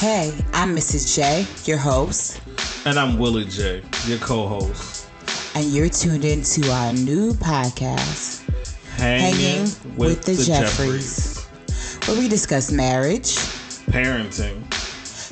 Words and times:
Hey, 0.00 0.32
I'm 0.54 0.74
Mrs. 0.74 1.14
J, 1.14 1.46
your 1.70 1.76
host. 1.76 2.40
And 2.86 2.98
I'm 2.98 3.18
Willie 3.18 3.44
J, 3.44 3.82
your 4.06 4.16
co 4.16 4.48
host. 4.48 5.06
And 5.54 5.66
you're 5.66 5.90
tuned 5.90 6.24
in 6.24 6.42
to 6.42 6.70
our 6.70 6.94
new 6.94 7.34
podcast, 7.34 8.48
Hanging, 8.96 9.34
Hanging 9.34 9.60
with, 9.60 9.98
with, 9.98 10.22
the, 10.22 10.32
the 10.32 10.44
Jeffries, 10.44 11.34
Jeffries, 11.34 12.08
where 12.08 12.18
we 12.18 12.28
discuss 12.28 12.72
marriage, 12.72 13.34
parenting, 13.92 14.72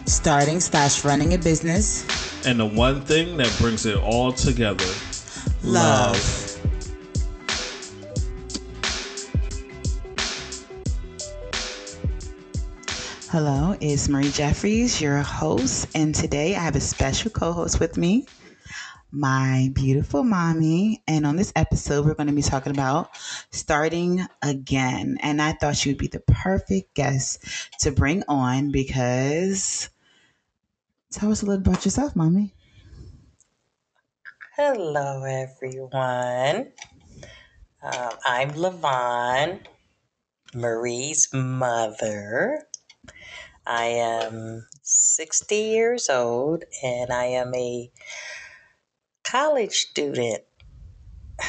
starting 0.06 0.60
slash 0.60 1.02
running 1.02 1.32
a 1.32 1.38
business, 1.38 2.04
and 2.46 2.60
the 2.60 2.66
one 2.66 3.00
thing 3.00 3.38
that 3.38 3.56
brings 3.58 3.86
it 3.86 3.96
all 3.96 4.32
together 4.32 4.84
love. 5.62 6.12
love. 6.12 6.37
Hello, 13.30 13.76
it's 13.78 14.08
Marie 14.08 14.30
Jeffries, 14.30 15.02
your 15.02 15.18
host, 15.18 15.88
and 15.94 16.14
today 16.14 16.56
I 16.56 16.60
have 16.60 16.76
a 16.76 16.80
special 16.80 17.30
co 17.30 17.52
host 17.52 17.78
with 17.78 17.98
me, 17.98 18.24
my 19.12 19.70
beautiful 19.74 20.24
mommy. 20.24 21.02
And 21.06 21.26
on 21.26 21.36
this 21.36 21.52
episode, 21.54 22.06
we're 22.06 22.14
going 22.14 22.28
to 22.28 22.32
be 22.32 22.40
talking 22.40 22.72
about 22.72 23.10
starting 23.50 24.26
again. 24.40 25.18
And 25.20 25.42
I 25.42 25.52
thought 25.52 25.76
she 25.76 25.90
would 25.90 25.98
be 25.98 26.06
the 26.06 26.20
perfect 26.20 26.94
guest 26.94 27.44
to 27.80 27.92
bring 27.92 28.22
on 28.28 28.72
because 28.72 29.90
tell 31.10 31.30
us 31.30 31.42
a 31.42 31.46
little 31.46 31.60
about 31.60 31.84
yourself, 31.84 32.16
mommy. 32.16 32.54
Hello, 34.56 35.24
everyone. 35.24 36.72
Um, 37.82 38.12
I'm 38.24 38.50
Lavon, 38.52 39.60
Marie's 40.54 41.28
mother. 41.34 42.67
I 43.66 43.84
am 43.84 44.66
60 44.82 45.54
years 45.54 46.08
old 46.08 46.64
and 46.82 47.12
I 47.12 47.24
am 47.24 47.54
a 47.54 47.90
college 49.24 49.88
student 49.90 50.42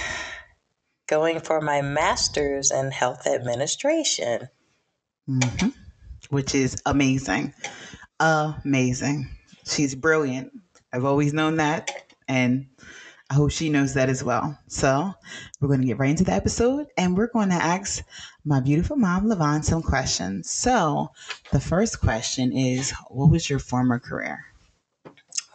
going 1.07 1.39
for 1.39 1.61
my 1.61 1.81
master's 1.81 2.71
in 2.71 2.91
health 2.91 3.25
administration. 3.25 4.49
Mm-hmm. 5.29 5.69
Which 6.29 6.53
is 6.53 6.81
amazing. 6.85 7.53
Amazing. 8.19 9.29
She's 9.66 9.95
brilliant. 9.95 10.51
I've 10.91 11.05
always 11.05 11.33
known 11.33 11.57
that. 11.57 11.89
And 12.27 12.67
I 13.30 13.35
hope 13.35 13.52
she 13.52 13.69
knows 13.69 13.94
that 13.94 14.09
as 14.09 14.23
well. 14.23 14.58
So 14.67 15.13
we're 15.59 15.67
going 15.67 15.81
to 15.81 15.88
get 15.88 15.99
right 15.99 16.09
into 16.09 16.23
the 16.23 16.33
episode 16.33 16.88
and 16.97 17.16
we're 17.16 17.27
going 17.27 17.49
to 17.49 17.55
ask 17.55 18.03
my 18.44 18.59
beautiful 18.59 18.95
mom, 18.95 19.27
Lavon, 19.27 19.63
some 19.63 19.83
questions. 19.83 20.49
So 20.49 21.11
the 21.52 21.59
first 21.59 22.00
question 22.00 22.52
is 22.52 22.91
What 23.09 23.30
was 23.30 23.47
your 23.50 23.59
former 23.59 24.00
career? 24.00 24.45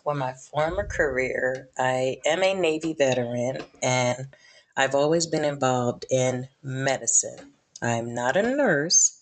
Well, 0.04 0.14
my 0.14 0.34
former 0.34 0.86
career, 0.86 1.68
I 1.76 2.18
am 2.24 2.44
a 2.44 2.54
Navy 2.54 2.92
veteran 2.92 3.58
and 3.82 4.28
I've 4.76 4.94
always 4.94 5.26
been 5.26 5.44
involved 5.44 6.04
in 6.10 6.48
medicine. 6.62 7.54
I'm 7.82 8.14
not 8.14 8.36
a 8.36 8.42
nurse, 8.42 9.20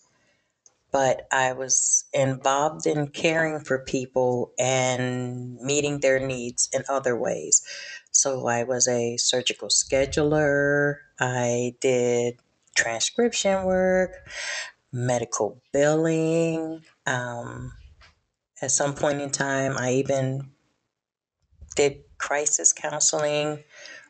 but 0.91 1.27
I 1.31 1.53
was 1.53 2.05
involved 2.13 2.85
in 2.85 3.07
caring 3.07 3.59
for 3.61 3.79
people 3.79 4.51
and 4.59 5.59
meeting 5.59 5.99
their 5.99 6.19
needs 6.19 6.69
in 6.71 6.83
other 6.87 7.15
ways. 7.15 7.63
So 8.13 8.47
I 8.47 8.63
was 8.63 8.87
a 8.87 9.17
surgical 9.17 9.69
scheduler, 9.69 10.97
I 11.19 11.75
did 11.81 12.37
transcription 12.75 13.65
work, 13.65 14.11
medical 14.91 15.61
billing. 15.71 16.83
Um, 17.07 17.73
at 18.61 18.71
some 18.71 18.93
point 18.93 19.19
in 19.19 19.31
time, 19.31 19.75
I 19.77 19.93
even 19.93 20.51
did 21.75 22.03
crisis 22.19 22.71
counseling 22.71 23.63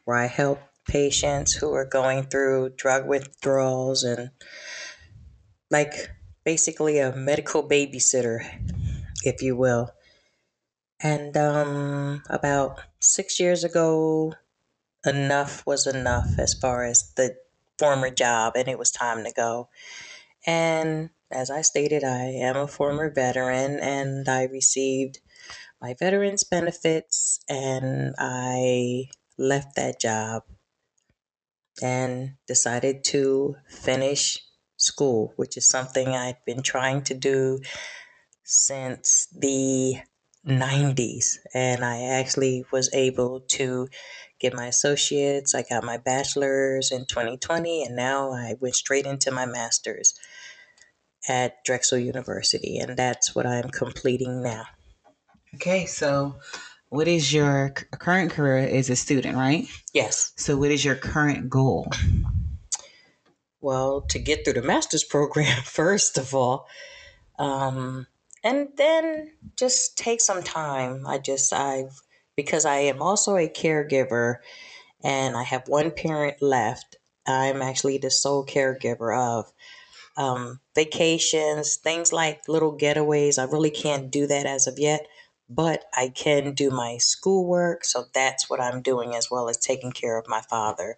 where 0.04 0.18
I 0.18 0.28
helped 0.28 0.64
patients 0.86 1.54
who 1.54 1.74
are 1.74 1.86
going 1.86 2.24
through 2.24 2.74
drug 2.76 3.08
withdrawals 3.08 4.04
and 4.04 4.32
like 5.72 6.12
basically 6.44 7.00
a 7.00 7.16
medical 7.16 7.68
babysitter, 7.68 8.46
if 9.24 9.42
you 9.42 9.56
will. 9.56 9.92
And 11.02 11.36
um, 11.38 12.24
about 12.30 12.82
six 13.04 13.40
years 13.40 13.64
ago, 13.64 14.34
enough 15.06 15.66
was 15.66 15.86
enough 15.86 16.36
as 16.38 16.54
far 16.54 16.84
as 16.84 17.12
the 17.16 17.36
former 17.78 18.10
job, 18.10 18.54
and 18.56 18.68
it 18.68 18.80
was 18.80 18.92
time 18.92 19.24
to 19.24 19.32
go. 19.32 19.70
And 20.46 21.10
as 21.32 21.50
I 21.50 21.62
stated, 21.62 22.04
I 22.04 22.26
am 22.26 22.56
a 22.56 22.68
former 22.68 23.10
veteran 23.10 23.80
and 23.80 24.28
I 24.30 24.44
received 24.44 25.20
my 25.82 25.96
veterans 26.00 26.44
benefits 26.44 27.40
and 27.50 28.16
I 28.18 29.10
left 29.38 29.76
that 29.76 30.00
job 30.00 30.44
and 31.82 32.36
decided 32.48 33.04
to 33.06 33.56
finish 33.68 34.40
school, 34.78 35.34
which 35.36 35.58
is 35.58 35.68
something 35.68 36.10
I've 36.10 36.44
been 36.46 36.62
trying 36.62 37.04
to 37.04 37.14
do 37.14 37.60
since 38.44 39.28
the 39.28 39.98
90s. 40.48 41.38
And 41.54 41.84
I 41.84 42.04
actually 42.04 42.66
was 42.72 42.94
able 42.94 43.42
to 43.52 43.88
get 44.40 44.54
my 44.54 44.68
associates. 44.68 45.56
I 45.56 45.64
got 45.64 45.84
my 45.84 45.98
bachelor's 45.98 46.92
in 46.92 47.06
2020, 47.06 47.84
and 47.84 47.96
now 47.96 48.32
I 48.32 48.56
went 48.60 48.76
straight 48.76 49.06
into 49.06 49.32
my 49.32 49.46
master's 49.46 50.14
at 51.28 51.64
Drexel 51.64 51.98
University. 51.98 52.78
And 52.78 52.98
that's 52.98 53.34
what 53.34 53.46
I'm 53.46 53.70
completing 53.70 54.42
now. 54.42 54.66
Okay, 55.56 55.86
so 55.86 56.36
what 56.90 57.08
is 57.08 57.34
your 57.34 57.70
current 57.70 58.32
career 58.32 58.58
as 58.58 58.90
a 58.90 58.96
student, 58.96 59.38
right? 59.38 59.68
Yes. 59.94 60.34
So, 60.36 60.58
what 60.58 60.72
is 60.72 60.84
your 60.84 60.96
current 60.96 61.50
goal? 61.50 61.92
Well, 63.62 64.02
to 64.10 64.20
get 64.20 64.44
through 64.44 64.54
the 64.54 64.62
master's 64.62 65.04
program, 65.04 65.62
first 65.64 66.18
of 66.18 66.36
all. 66.36 66.68
Um, 67.40 68.06
and 68.44 68.70
then 68.78 69.32
just 69.58 69.98
take 69.98 70.22
some 70.22 70.44
time. 70.44 71.08
I 71.08 71.18
just, 71.18 71.54
I've, 71.54 72.02
because 72.36 72.66
I 72.66 72.78
am 72.78 73.02
also 73.02 73.38
a 73.38 73.48
caregiver 73.48 74.38
and 75.04 75.36
I 75.36 75.44
have 75.44 75.68
one 75.68 75.92
parent 75.92 76.42
left, 76.42 76.98
I'm 77.28 77.62
actually 77.62 77.98
the 77.98 78.12
sole 78.12 78.46
caregiver 78.46 79.18
of. 79.18 79.52
Um, 80.16 80.60
vacations, 80.76 81.78
things 81.78 82.14
like 82.14 82.48
little 82.48 82.78
getaways. 82.78 83.40
I 83.40 83.52
really 83.52 83.72
can't 83.72 84.12
do 84.12 84.28
that 84.28 84.46
as 84.46 84.68
of 84.68 84.78
yet, 84.78 85.08
but 85.50 85.86
I 85.96 86.10
can 86.10 86.54
do 86.54 86.70
my 86.70 86.98
schoolwork. 86.98 87.84
So 87.84 88.06
that's 88.14 88.50
what 88.50 88.62
I'm 88.62 88.84
doing 88.84 89.16
as 89.16 89.32
well 89.32 89.50
as 89.50 89.58
taking 89.58 89.92
care 89.92 90.20
of 90.20 90.28
my 90.28 90.42
father. 90.42 90.96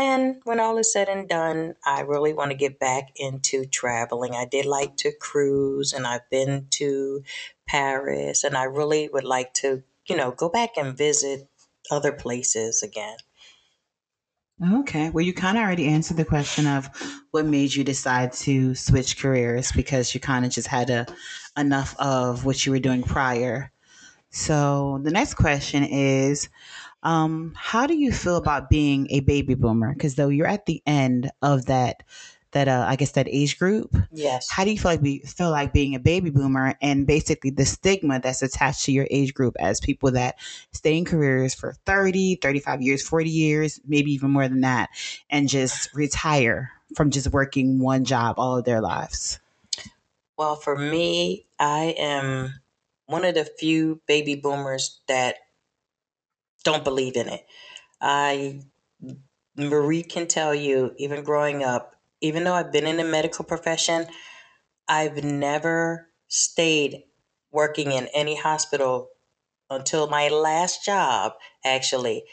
And 0.00 0.36
when 0.44 0.60
all 0.60 0.78
is 0.78 0.92
said 0.92 1.08
and 1.08 1.28
done, 1.28 1.74
I 1.84 2.02
really 2.02 2.32
want 2.32 2.52
to 2.52 2.56
get 2.56 2.78
back 2.78 3.10
into 3.16 3.64
traveling. 3.64 4.32
I 4.32 4.44
did 4.44 4.64
like 4.64 4.96
to 4.98 5.10
cruise 5.10 5.92
and 5.92 6.06
I've 6.06 6.30
been 6.30 6.68
to 6.70 7.24
Paris 7.66 8.44
and 8.44 8.56
I 8.56 8.62
really 8.64 9.08
would 9.12 9.24
like 9.24 9.54
to, 9.54 9.82
you 10.06 10.14
know, 10.14 10.30
go 10.30 10.48
back 10.48 10.76
and 10.76 10.96
visit 10.96 11.48
other 11.90 12.12
places 12.12 12.84
again. 12.84 13.16
Okay. 14.72 15.10
Well, 15.10 15.24
you 15.24 15.34
kind 15.34 15.58
of 15.58 15.64
already 15.64 15.88
answered 15.88 16.16
the 16.16 16.24
question 16.24 16.68
of 16.68 16.88
what 17.32 17.44
made 17.44 17.74
you 17.74 17.82
decide 17.82 18.32
to 18.34 18.76
switch 18.76 19.18
careers 19.18 19.72
because 19.72 20.14
you 20.14 20.20
kind 20.20 20.44
of 20.44 20.52
just 20.52 20.68
had 20.68 20.90
a, 20.90 21.06
enough 21.56 21.96
of 21.98 22.44
what 22.44 22.64
you 22.64 22.70
were 22.70 22.78
doing 22.78 23.02
prior. 23.02 23.72
So 24.30 25.00
the 25.02 25.10
next 25.10 25.34
question 25.34 25.82
is 25.82 26.48
um, 27.02 27.52
how 27.56 27.86
do 27.86 27.96
you 27.96 28.12
feel 28.12 28.36
about 28.36 28.70
being 28.70 29.06
a 29.10 29.20
baby 29.20 29.54
boomer? 29.54 29.92
Because 29.92 30.16
though 30.16 30.28
you're 30.28 30.46
at 30.46 30.66
the 30.66 30.82
end 30.86 31.30
of 31.42 31.66
that, 31.66 32.02
that 32.52 32.66
uh, 32.66 32.86
I 32.88 32.96
guess 32.96 33.12
that 33.12 33.28
age 33.28 33.58
group. 33.58 33.94
Yes. 34.10 34.50
How 34.50 34.64
do 34.64 34.70
you 34.70 34.78
feel 34.78 34.90
like 34.90 35.02
be, 35.02 35.20
feel 35.20 35.50
like 35.50 35.72
being 35.72 35.94
a 35.94 36.00
baby 36.00 36.30
boomer 36.30 36.74
and 36.80 37.06
basically 37.06 37.50
the 37.50 37.66
stigma 37.66 38.20
that's 38.20 38.42
attached 38.42 38.84
to 38.86 38.92
your 38.92 39.06
age 39.10 39.34
group 39.34 39.54
as 39.60 39.80
people 39.80 40.10
that 40.12 40.36
stay 40.72 40.96
in 40.96 41.04
careers 41.04 41.54
for 41.54 41.74
30, 41.84 42.36
35 42.36 42.82
years, 42.82 43.06
40 43.06 43.28
years, 43.28 43.80
maybe 43.86 44.12
even 44.12 44.30
more 44.30 44.48
than 44.48 44.62
that, 44.62 44.88
and 45.30 45.48
just 45.48 45.94
retire 45.94 46.72
from 46.94 47.10
just 47.10 47.28
working 47.28 47.78
one 47.78 48.04
job 48.04 48.38
all 48.38 48.56
of 48.58 48.64
their 48.64 48.80
lives? 48.80 49.40
Well, 50.36 50.56
for 50.56 50.76
me, 50.76 51.46
I 51.58 51.94
am 51.98 52.60
one 53.06 53.24
of 53.24 53.34
the 53.34 53.44
few 53.44 54.00
baby 54.06 54.36
boomers 54.36 55.00
that 55.08 55.36
don't 56.70 56.84
believe 56.84 57.16
in 57.16 57.28
it. 57.28 57.46
I 58.00 58.62
Marie 59.56 60.02
can 60.02 60.28
tell 60.28 60.54
you, 60.54 60.94
even 60.98 61.24
growing 61.24 61.64
up, 61.64 61.94
even 62.20 62.44
though 62.44 62.54
I've 62.54 62.72
been 62.72 62.86
in 62.86 62.96
the 62.96 63.04
medical 63.04 63.44
profession, 63.44 64.06
I've 64.88 65.24
never 65.24 66.08
stayed 66.28 67.04
working 67.50 67.92
in 67.92 68.08
any 68.14 68.36
hospital 68.36 69.08
until 69.70 70.08
my 70.08 70.28
last 70.28 70.84
job, 70.84 71.32
actually, 71.64 72.24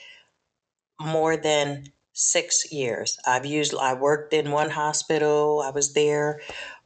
more 1.00 1.38
than 1.38 1.86
six 2.14 2.72
years. 2.72 3.18
I've 3.26 3.46
used, 3.46 3.74
I 3.76 3.94
worked 3.94 4.34
in 4.34 4.52
one 4.52 4.70
hospital, 4.70 5.62
I 5.66 5.72
was 5.72 5.94
there 5.94 6.42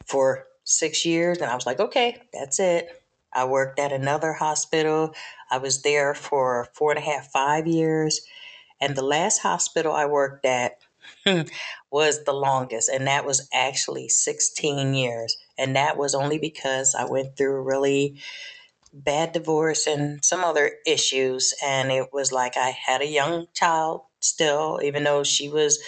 for 0.06 0.46
six 0.64 1.06
years, 1.06 1.40
and 1.40 1.50
I 1.52 1.56
was 1.56 1.66
like, 1.66 1.80
okay, 1.80 2.22
that's 2.34 2.60
it. 2.60 2.99
I 3.34 3.46
worked 3.46 3.80
at 3.80 3.92
another 3.92 4.34
hospital. 4.34 5.14
I 5.50 5.58
was 5.58 5.82
there 5.82 6.14
for 6.14 6.68
four 6.74 6.92
and 6.92 7.00
a 7.00 7.02
half, 7.04 7.32
five 7.32 7.68
years. 7.68 8.22
And 8.82 8.96
the 8.96 9.06
last 9.06 9.40
hospital 9.40 9.94
I 9.94 10.06
worked 10.06 10.46
at 10.46 10.78
was 11.92 12.24
the 12.24 12.34
longest, 12.34 12.90
and 12.90 13.08
that 13.08 13.26
was 13.26 13.48
actually 13.54 14.10
16 14.10 14.94
years. 14.94 15.38
And 15.58 15.76
that 15.76 15.98
was 15.98 16.16
only 16.16 16.38
because 16.38 16.96
I 16.96 17.06
went 17.06 17.36
through 17.36 17.64
really 17.64 18.20
bad 18.94 19.34
divorce 19.34 19.86
and 19.86 20.24
some 20.24 20.44
other 20.44 20.72
issues. 20.86 21.54
And 21.64 21.92
it 21.92 22.12
was 22.14 22.32
like 22.32 22.58
I 22.58 22.70
had 22.70 23.02
a 23.02 23.08
young 23.08 23.48
child 23.54 24.02
still, 24.20 24.80
even 24.84 25.04
though 25.04 25.24
she 25.24 25.50
was 25.50 25.80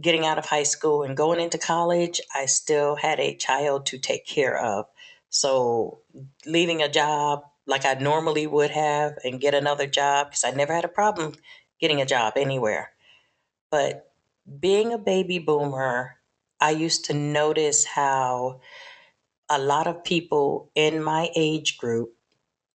getting 0.00 0.24
out 0.24 0.38
of 0.38 0.46
high 0.46 0.62
school 0.62 1.02
and 1.02 1.16
going 1.16 1.40
into 1.40 1.58
college, 1.58 2.20
I 2.34 2.46
still 2.46 2.96
had 2.96 3.20
a 3.20 3.36
child 3.36 3.86
to 3.86 3.98
take 3.98 4.26
care 4.26 4.58
of. 4.58 4.86
So 5.32 6.02
leaving 6.46 6.82
a 6.82 6.90
job 6.90 7.44
like 7.66 7.86
I 7.86 7.94
normally 7.94 8.46
would 8.46 8.70
have 8.70 9.14
and 9.24 9.40
get 9.40 9.54
another 9.54 9.88
job, 9.88 10.28
because 10.28 10.44
I 10.44 10.52
never 10.52 10.74
had 10.74 10.84
a 10.84 10.88
problem 10.88 11.34
getting 11.80 12.02
a 12.02 12.06
job 12.06 12.34
anywhere. 12.36 12.92
But 13.70 14.12
being 14.60 14.92
a 14.92 14.98
baby 14.98 15.38
boomer, 15.40 16.16
I 16.60 16.72
used 16.72 17.06
to 17.06 17.14
notice 17.14 17.84
how 17.86 18.60
a 19.48 19.58
lot 19.58 19.86
of 19.86 20.04
people 20.04 20.70
in 20.74 21.02
my 21.02 21.30
age 21.36 21.78
group 21.78 22.14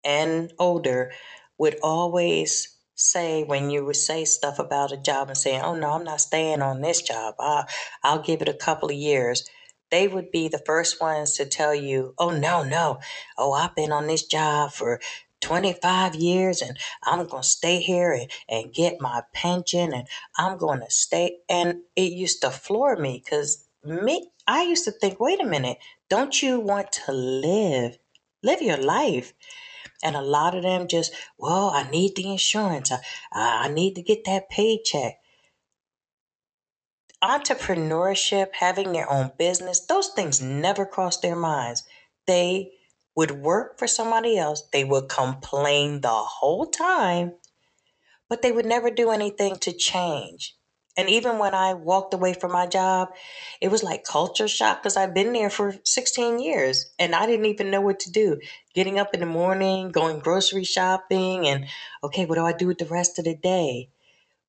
and 0.05 0.53
older 0.59 1.13
would 1.59 1.79
always 1.83 2.77
say 2.95 3.45
when 3.45 3.71
you 3.71 3.85
would 3.85 3.97
say 3.97 4.25
stuff 4.25 4.59
about 4.59 4.93
a 4.93 4.97
job 4.97 5.29
and 5.29 5.37
saying, 5.37 5.63
"Oh 5.63 5.75
no, 5.75 5.93
I'm 5.93 6.05
not 6.05 6.21
staying 6.23 6.63
on 6.63 6.81
this 6.81 7.03
job. 7.03 7.35
I'll, 7.39 7.67
I'll 8.03 8.23
give 8.23 8.43
it 8.43 8.49
a 8.49 8.55
couple 8.55 8.89
of 8.91 8.97
years." 8.97 9.49
They 9.91 10.09
would 10.09 10.31
be 10.31 10.49
the 10.49 10.63
first 10.67 11.01
ones 11.01 11.33
to 11.37 11.47
tell 11.47 11.75
you, 11.75 12.15
"Oh 12.19 12.31
no, 12.31 12.63
no. 12.65 12.99
Oh, 13.39 13.53
I've 13.53 13.75
been 13.77 13.93
on 13.93 14.07
this 14.07 14.25
job 14.25 14.73
for 14.73 15.01
25 15.41 16.15
years 16.17 16.63
and 16.63 16.79
I'm 17.05 17.27
going 17.27 17.43
to 17.43 17.49
stay 17.49 17.81
here 17.81 18.13
and, 18.13 18.31
and 18.49 18.75
get 18.75 19.01
my 19.01 19.23
pension 19.33 19.93
and 19.95 20.09
I'm 20.37 20.59
going 20.59 20.81
to 20.81 20.91
stay." 20.91 21.39
And 21.49 21.83
it 21.97 22.13
used 22.13 22.43
to 22.43 22.51
floor 22.51 22.97
me 22.97 23.21
cuz 23.21 23.65
me 23.85 24.31
I 24.47 24.65
used 24.65 24.85
to 24.87 24.93
think, 24.93 25.21
"Wait 25.21 25.41
a 25.43 25.47
minute. 25.47 25.79
Don't 26.09 26.43
you 26.43 26.61
want 26.61 26.93
to 27.07 27.13
live 27.13 27.99
live 28.43 28.63
your 28.63 28.79
life?" 28.79 29.33
And 30.03 30.17
a 30.17 30.23
lot 30.23 30.55
of 30.57 30.63
them 30.63 30.89
just, 30.89 31.13
well, 31.39 31.71
I 31.71 31.89
need 31.91 32.17
the 32.17 32.31
insurance. 32.31 32.93
I, 32.93 33.01
I 33.33 33.69
need 33.69 33.97
to 33.97 34.03
get 34.03 34.25
that 34.27 34.49
paycheck. 34.51 35.21
Entrepreneurship, 37.23 38.49
having 38.53 38.93
their 38.93 39.11
own 39.11 39.33
business, 39.39 39.81
those 39.81 40.09
things 40.09 40.43
never 40.43 40.85
crossed 40.85 41.23
their 41.23 41.37
minds. 41.37 41.85
They 42.27 42.73
would 43.17 43.31
work 43.31 43.79
for 43.79 43.87
somebody 43.87 44.37
else, 44.37 44.63
they 44.73 44.85
would 44.85 45.09
complain 45.09 46.03
the 46.03 46.09
whole 46.09 46.67
time, 46.67 47.33
but 48.29 48.43
they 48.43 48.53
would 48.53 48.67
never 48.67 48.91
do 48.91 49.11
anything 49.11 49.57
to 49.57 49.73
change. 49.73 50.55
And 50.99 51.11
even 51.11 51.39
when 51.39 51.55
I 51.55 51.75
walked 51.75 52.15
away 52.15 52.33
from 52.33 52.53
my 52.53 52.67
job, 52.67 53.09
it 53.61 53.69
was 53.69 53.83
like 53.83 54.05
culture 54.05 54.49
shock 54.49 54.83
because 54.83 54.97
I've 54.97 55.13
been 55.13 55.33
there 55.33 55.51
for 55.51 55.75
16 55.85 56.39
years 56.39 56.91
and 56.99 57.15
I 57.15 57.27
didn't 57.27 57.47
even 57.47 57.71
know 57.71 57.83
what 57.83 58.01
to 58.01 58.11
do. 58.11 58.41
Getting 58.75 58.99
up 58.99 59.13
in 59.13 59.21
the 59.21 59.27
morning, 59.27 59.91
going 59.91 60.21
grocery 60.21 60.65
shopping, 60.65 61.47
and 61.47 61.67
okay, 62.03 62.25
what 62.25 62.37
do 62.37 62.45
I 62.45 62.53
do 62.53 62.67
with 62.67 62.79
the 62.79 62.87
rest 62.87 63.19
of 63.19 63.27
the 63.27 63.35
day? 63.35 63.91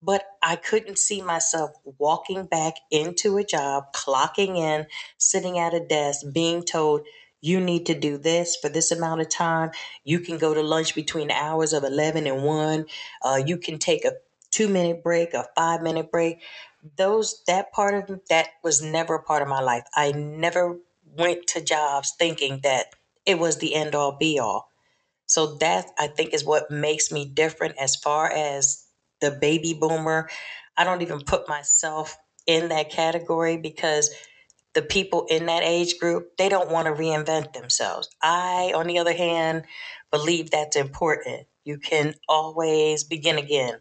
But 0.02 0.26
I 0.44 0.56
couldn't 0.56 1.00
see 1.00 1.22
myself 1.22 1.72
walking 1.98 2.46
back 2.46 2.76
into 2.92 3.38
a 3.38 3.44
job, 3.44 3.94
clocking 3.94 4.58
in, 4.58 4.86
sitting 5.18 5.58
at 5.58 5.74
a 5.74 5.86
desk, 5.86 6.26
being 6.32 6.64
told, 6.64 7.02
you 7.42 7.60
need 7.60 7.86
to 7.88 8.00
do 8.00 8.18
this 8.18 8.56
for 8.56 8.70
this 8.70 8.92
amount 8.92 9.22
of 9.22 9.30
time. 9.30 9.72
You 10.04 10.20
can 10.20 10.38
go 10.38 10.54
to 10.54 10.62
lunch 10.62 10.96
between 10.96 11.32
hours 11.32 11.74
of 11.74 11.84
11 11.84 12.28
and 12.28 12.44
1. 12.44 12.86
Uh, 13.24 13.42
you 13.46 13.58
can 13.58 13.80
take 13.80 14.06
a 14.06 14.14
two 14.52 14.68
minute 14.68 15.04
break, 15.04 15.34
a 15.34 15.48
five 15.56 15.82
minute 15.82 16.12
break. 16.12 16.42
Those 16.98 17.44
that 17.48 17.72
part 17.72 18.10
of 18.10 18.22
that 18.30 18.50
was 18.64 18.82
never 18.82 19.16
a 19.16 19.24
part 19.24 19.42
of 19.42 19.48
my 19.48 19.62
life. 19.62 19.84
I 19.96 20.12
never 20.12 20.80
went 21.16 21.48
to 21.48 21.62
jobs 21.62 22.14
thinking 22.18 22.62
that 22.64 22.88
it 23.26 23.40
was 23.40 23.58
the 23.58 23.76
end 23.76 23.96
all 23.96 24.14
be 24.18 24.40
all. 24.40 24.72
So 25.26 25.56
that 25.58 25.88
I 26.00 26.08
think 26.08 26.34
is 26.34 26.46
what 26.46 26.72
makes 26.72 27.12
me 27.12 27.26
different 27.26 27.76
as 27.78 27.96
far 27.96 28.32
as 28.32 28.87
the 29.22 29.32
baby 29.32 29.74
boomer. 29.80 30.30
I 30.76 30.84
don't 30.84 31.02
even 31.02 31.22
put 31.22 31.50
myself 31.50 32.18
in 32.46 32.70
that 32.70 32.90
category 32.90 33.58
because 33.58 34.14
the 34.74 34.82
people 34.82 35.26
in 35.30 35.48
that 35.48 35.64
age 35.64 35.98
group, 36.00 36.38
they 36.38 36.50
don't 36.50 36.72
want 36.72 36.86
to 36.88 36.94
reinvent 36.94 37.54
themselves. 37.54 38.10
I, 38.22 38.74
on 38.76 38.88
the 38.88 39.00
other 39.00 39.14
hand, 39.14 39.64
believe 40.12 40.52
that's 40.52 40.76
important. 40.76 41.48
You 41.64 41.78
can 41.80 42.14
always 42.30 43.04
begin 43.04 43.38
again. 43.38 43.80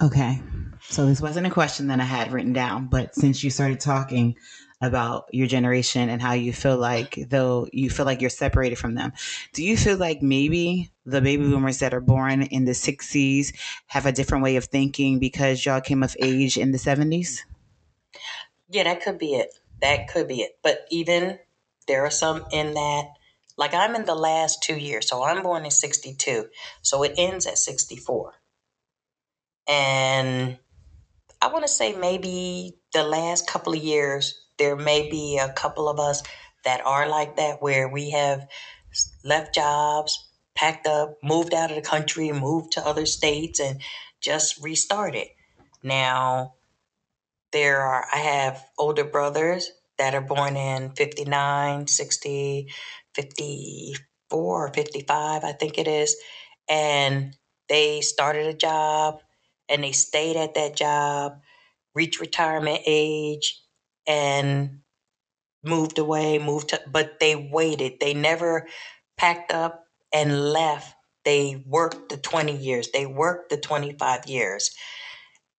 Okay. 0.00 0.40
So 0.88 1.06
this 1.06 1.20
wasn't 1.20 1.46
a 1.46 1.50
question 1.50 1.88
that 1.88 2.00
I 2.00 2.04
had 2.04 2.32
written 2.32 2.52
down, 2.52 2.86
but 2.86 3.14
since 3.14 3.42
you 3.42 3.50
started 3.50 3.80
talking 3.80 4.36
about 4.80 5.28
your 5.32 5.46
generation 5.46 6.08
and 6.08 6.22
how 6.22 6.32
you 6.32 6.52
feel 6.52 6.76
like 6.76 7.18
though 7.30 7.66
you 7.72 7.90
feel 7.90 8.06
like 8.06 8.20
you're 8.20 8.30
separated 8.30 8.76
from 8.76 8.94
them, 8.94 9.12
do 9.52 9.64
you 9.64 9.76
feel 9.76 9.96
like 9.96 10.22
maybe 10.22 10.90
the 11.04 11.20
baby 11.20 11.42
boomers 11.44 11.78
that 11.80 11.94
are 11.94 12.00
born 12.00 12.42
in 12.42 12.64
the 12.64 12.72
60s 12.72 13.52
have 13.86 14.06
a 14.06 14.12
different 14.12 14.44
way 14.44 14.56
of 14.56 14.66
thinking 14.66 15.18
because 15.18 15.64
y'all 15.64 15.80
came 15.80 16.02
of 16.02 16.16
age 16.20 16.56
in 16.56 16.70
the 16.72 16.78
70s? 16.78 17.42
Yeah, 18.68 18.84
that 18.84 19.02
could 19.02 19.18
be 19.18 19.34
it. 19.34 19.52
That 19.80 20.08
could 20.08 20.28
be 20.28 20.42
it. 20.42 20.58
But 20.62 20.86
even 20.90 21.38
there 21.86 22.04
are 22.04 22.10
some 22.10 22.44
in 22.52 22.74
that 22.74 23.04
like 23.56 23.74
I'm 23.74 23.96
in 23.96 24.04
the 24.04 24.14
last 24.14 24.62
2 24.62 24.76
years. 24.76 25.08
So 25.08 25.24
I'm 25.24 25.42
born 25.42 25.64
in 25.64 25.70
62. 25.70 26.46
So 26.82 27.02
it 27.02 27.14
ends 27.18 27.46
at 27.46 27.58
64. 27.58 28.34
And 29.66 30.58
I 31.42 31.48
want 31.48 31.66
to 31.66 31.72
say 31.72 31.92
maybe 31.94 32.78
the 32.94 33.02
last 33.02 33.46
couple 33.46 33.74
of 33.74 33.82
years, 33.82 34.40
there 34.58 34.76
may 34.76 35.08
be 35.10 35.38
a 35.38 35.52
couple 35.52 35.88
of 35.88 35.98
us 35.98 36.22
that 36.64 36.84
are 36.84 37.08
like 37.08 37.36
that, 37.36 37.62
where 37.62 37.88
we 37.88 38.10
have 38.10 38.46
left 39.24 39.54
jobs, 39.54 40.28
packed 40.54 40.86
up, 40.86 41.16
moved 41.22 41.54
out 41.54 41.70
of 41.70 41.76
the 41.76 41.82
country, 41.82 42.32
moved 42.32 42.72
to 42.72 42.86
other 42.86 43.06
states, 43.06 43.60
and 43.60 43.80
just 44.20 44.62
restarted. 44.62 45.28
Now, 45.82 46.54
there 47.52 47.80
are, 47.80 48.06
I 48.12 48.18
have 48.18 48.64
older 48.78 49.04
brothers 49.04 49.70
that 49.98 50.14
are 50.14 50.20
born 50.20 50.56
in 50.56 50.90
59, 50.90 51.86
60, 51.86 52.68
54, 53.14 53.98
or 54.30 54.72
55, 54.72 55.44
I 55.44 55.52
think 55.52 55.78
it 55.78 55.88
is. 55.88 56.16
And 56.68 57.36
they 57.68 58.00
started 58.00 58.46
a 58.46 58.54
job 58.54 59.20
and 59.68 59.82
they 59.82 59.92
stayed 59.92 60.36
at 60.36 60.54
that 60.54 60.76
job, 60.76 61.40
reached 61.94 62.20
retirement 62.20 62.80
age, 62.86 63.62
and 64.08 64.80
moved 65.64 65.98
away, 65.98 66.38
moved 66.38 66.70
to, 66.70 66.80
but 66.90 67.20
they 67.20 67.36
waited. 67.36 68.00
They 68.00 68.14
never 68.14 68.68
packed 69.16 69.52
up 69.52 69.84
and 70.12 70.52
left. 70.52 70.94
They 71.24 71.62
worked 71.66 72.08
the 72.10 72.16
20 72.16 72.56
years, 72.56 72.90
they 72.92 73.06
worked 73.06 73.50
the 73.50 73.58
25 73.58 74.26
years. 74.26 74.70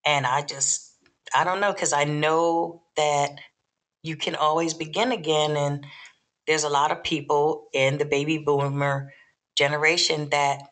And 0.05 0.25
I 0.25 0.41
just, 0.41 0.93
I 1.35 1.43
don't 1.43 1.61
know, 1.61 1.73
because 1.73 1.93
I 1.93 2.05
know 2.05 2.83
that 2.97 3.31
you 4.03 4.15
can 4.15 4.35
always 4.35 4.73
begin 4.73 5.11
again. 5.11 5.57
And 5.57 5.85
there's 6.47 6.63
a 6.63 6.69
lot 6.69 6.91
of 6.91 7.03
people 7.03 7.67
in 7.73 7.97
the 7.97 8.05
baby 8.05 8.39
boomer 8.39 9.13
generation 9.57 10.29
that 10.29 10.63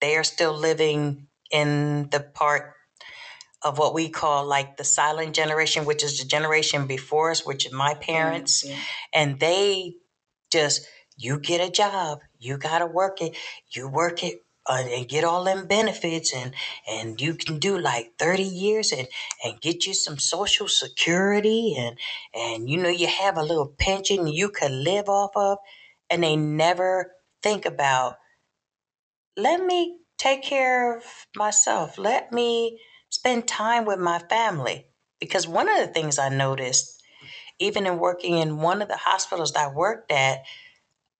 they 0.00 0.16
are 0.16 0.24
still 0.24 0.54
living 0.56 1.28
in 1.50 2.08
the 2.10 2.20
part 2.20 2.74
of 3.62 3.78
what 3.78 3.94
we 3.94 4.08
call 4.08 4.46
like 4.46 4.76
the 4.76 4.84
silent 4.84 5.34
generation, 5.34 5.84
which 5.84 6.04
is 6.04 6.18
the 6.18 6.26
generation 6.26 6.86
before 6.86 7.30
us, 7.30 7.44
which 7.44 7.66
is 7.66 7.72
my 7.72 7.94
parents. 7.94 8.64
Mm-hmm. 8.64 8.80
And 9.12 9.40
they 9.40 9.94
just, 10.50 10.86
you 11.16 11.40
get 11.40 11.66
a 11.66 11.70
job, 11.70 12.20
you 12.38 12.56
got 12.56 12.78
to 12.78 12.86
work 12.86 13.20
it, 13.20 13.36
you 13.70 13.88
work 13.88 14.22
it 14.22 14.44
uh, 14.66 14.84
and 14.90 15.08
get 15.08 15.24
all 15.24 15.44
them 15.44 15.66
benefits 15.66 16.34
and 16.34 16.52
and 16.86 17.18
you 17.22 17.32
can 17.32 17.58
do 17.58 17.78
like 17.78 18.12
30 18.18 18.42
years 18.42 18.92
and 18.92 19.08
and 19.42 19.58
get 19.62 19.86
you 19.86 19.94
some 19.94 20.18
social 20.18 20.68
security 20.68 21.74
and 21.78 21.96
and 22.34 22.68
you 22.68 22.76
know 22.76 22.90
you 22.90 23.06
have 23.06 23.38
a 23.38 23.42
little 23.42 23.72
pension 23.78 24.26
you 24.26 24.50
could 24.50 24.70
live 24.70 25.08
off 25.08 25.30
of 25.36 25.56
and 26.10 26.22
they 26.22 26.36
never 26.36 27.12
think 27.42 27.64
about 27.64 28.18
let 29.38 29.64
me 29.64 29.98
take 30.18 30.42
care 30.42 30.96
of 30.96 31.04
myself. 31.36 31.96
Let 31.96 32.32
me 32.32 32.80
spend 33.10 33.46
time 33.48 33.84
with 33.84 33.98
my 33.98 34.18
family. 34.18 34.86
Because 35.20 35.48
one 35.48 35.68
of 35.68 35.78
the 35.78 35.92
things 35.92 36.18
I 36.18 36.28
noticed, 36.28 37.02
even 37.58 37.86
in 37.86 37.98
working 37.98 38.38
in 38.38 38.58
one 38.58 38.82
of 38.82 38.88
the 38.88 38.96
hospitals 38.96 39.52
that 39.52 39.70
I 39.70 39.74
worked 39.74 40.12
at, 40.12 40.40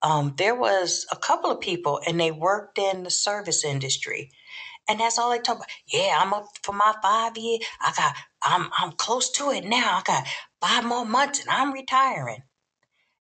um, 0.03 0.35
there 0.37 0.55
was 0.55 1.07
a 1.11 1.17
couple 1.17 1.51
of 1.51 1.61
people 1.61 2.01
and 2.07 2.21
they 2.21 2.31
worked 2.31 2.79
in 2.79 3.03
the 3.03 3.11
service 3.11 3.65
industry. 3.65 4.31
And 4.89 5.01
that's 5.01 5.19
all 5.19 5.31
they 5.33 5.39
talk 5.41 5.57
about. 5.57 5.69
Yeah, 5.87 6.17
I'm 6.21 6.33
up 6.33 6.47
for 6.63 6.73
my 6.73 6.95
five 7.03 7.37
year. 7.37 7.59
I 7.81 7.93
got 7.97 8.15
I'm 8.43 8.71
I'm 8.79 8.93
close 8.93 9.31
to 9.33 9.51
it 9.51 9.65
now. 9.65 9.99
I 9.99 10.03
got 10.07 10.27
five 10.61 10.85
more 10.85 11.05
months 11.05 11.41
and 11.41 11.51
I'm 11.51 11.73
retiring. 11.73 12.43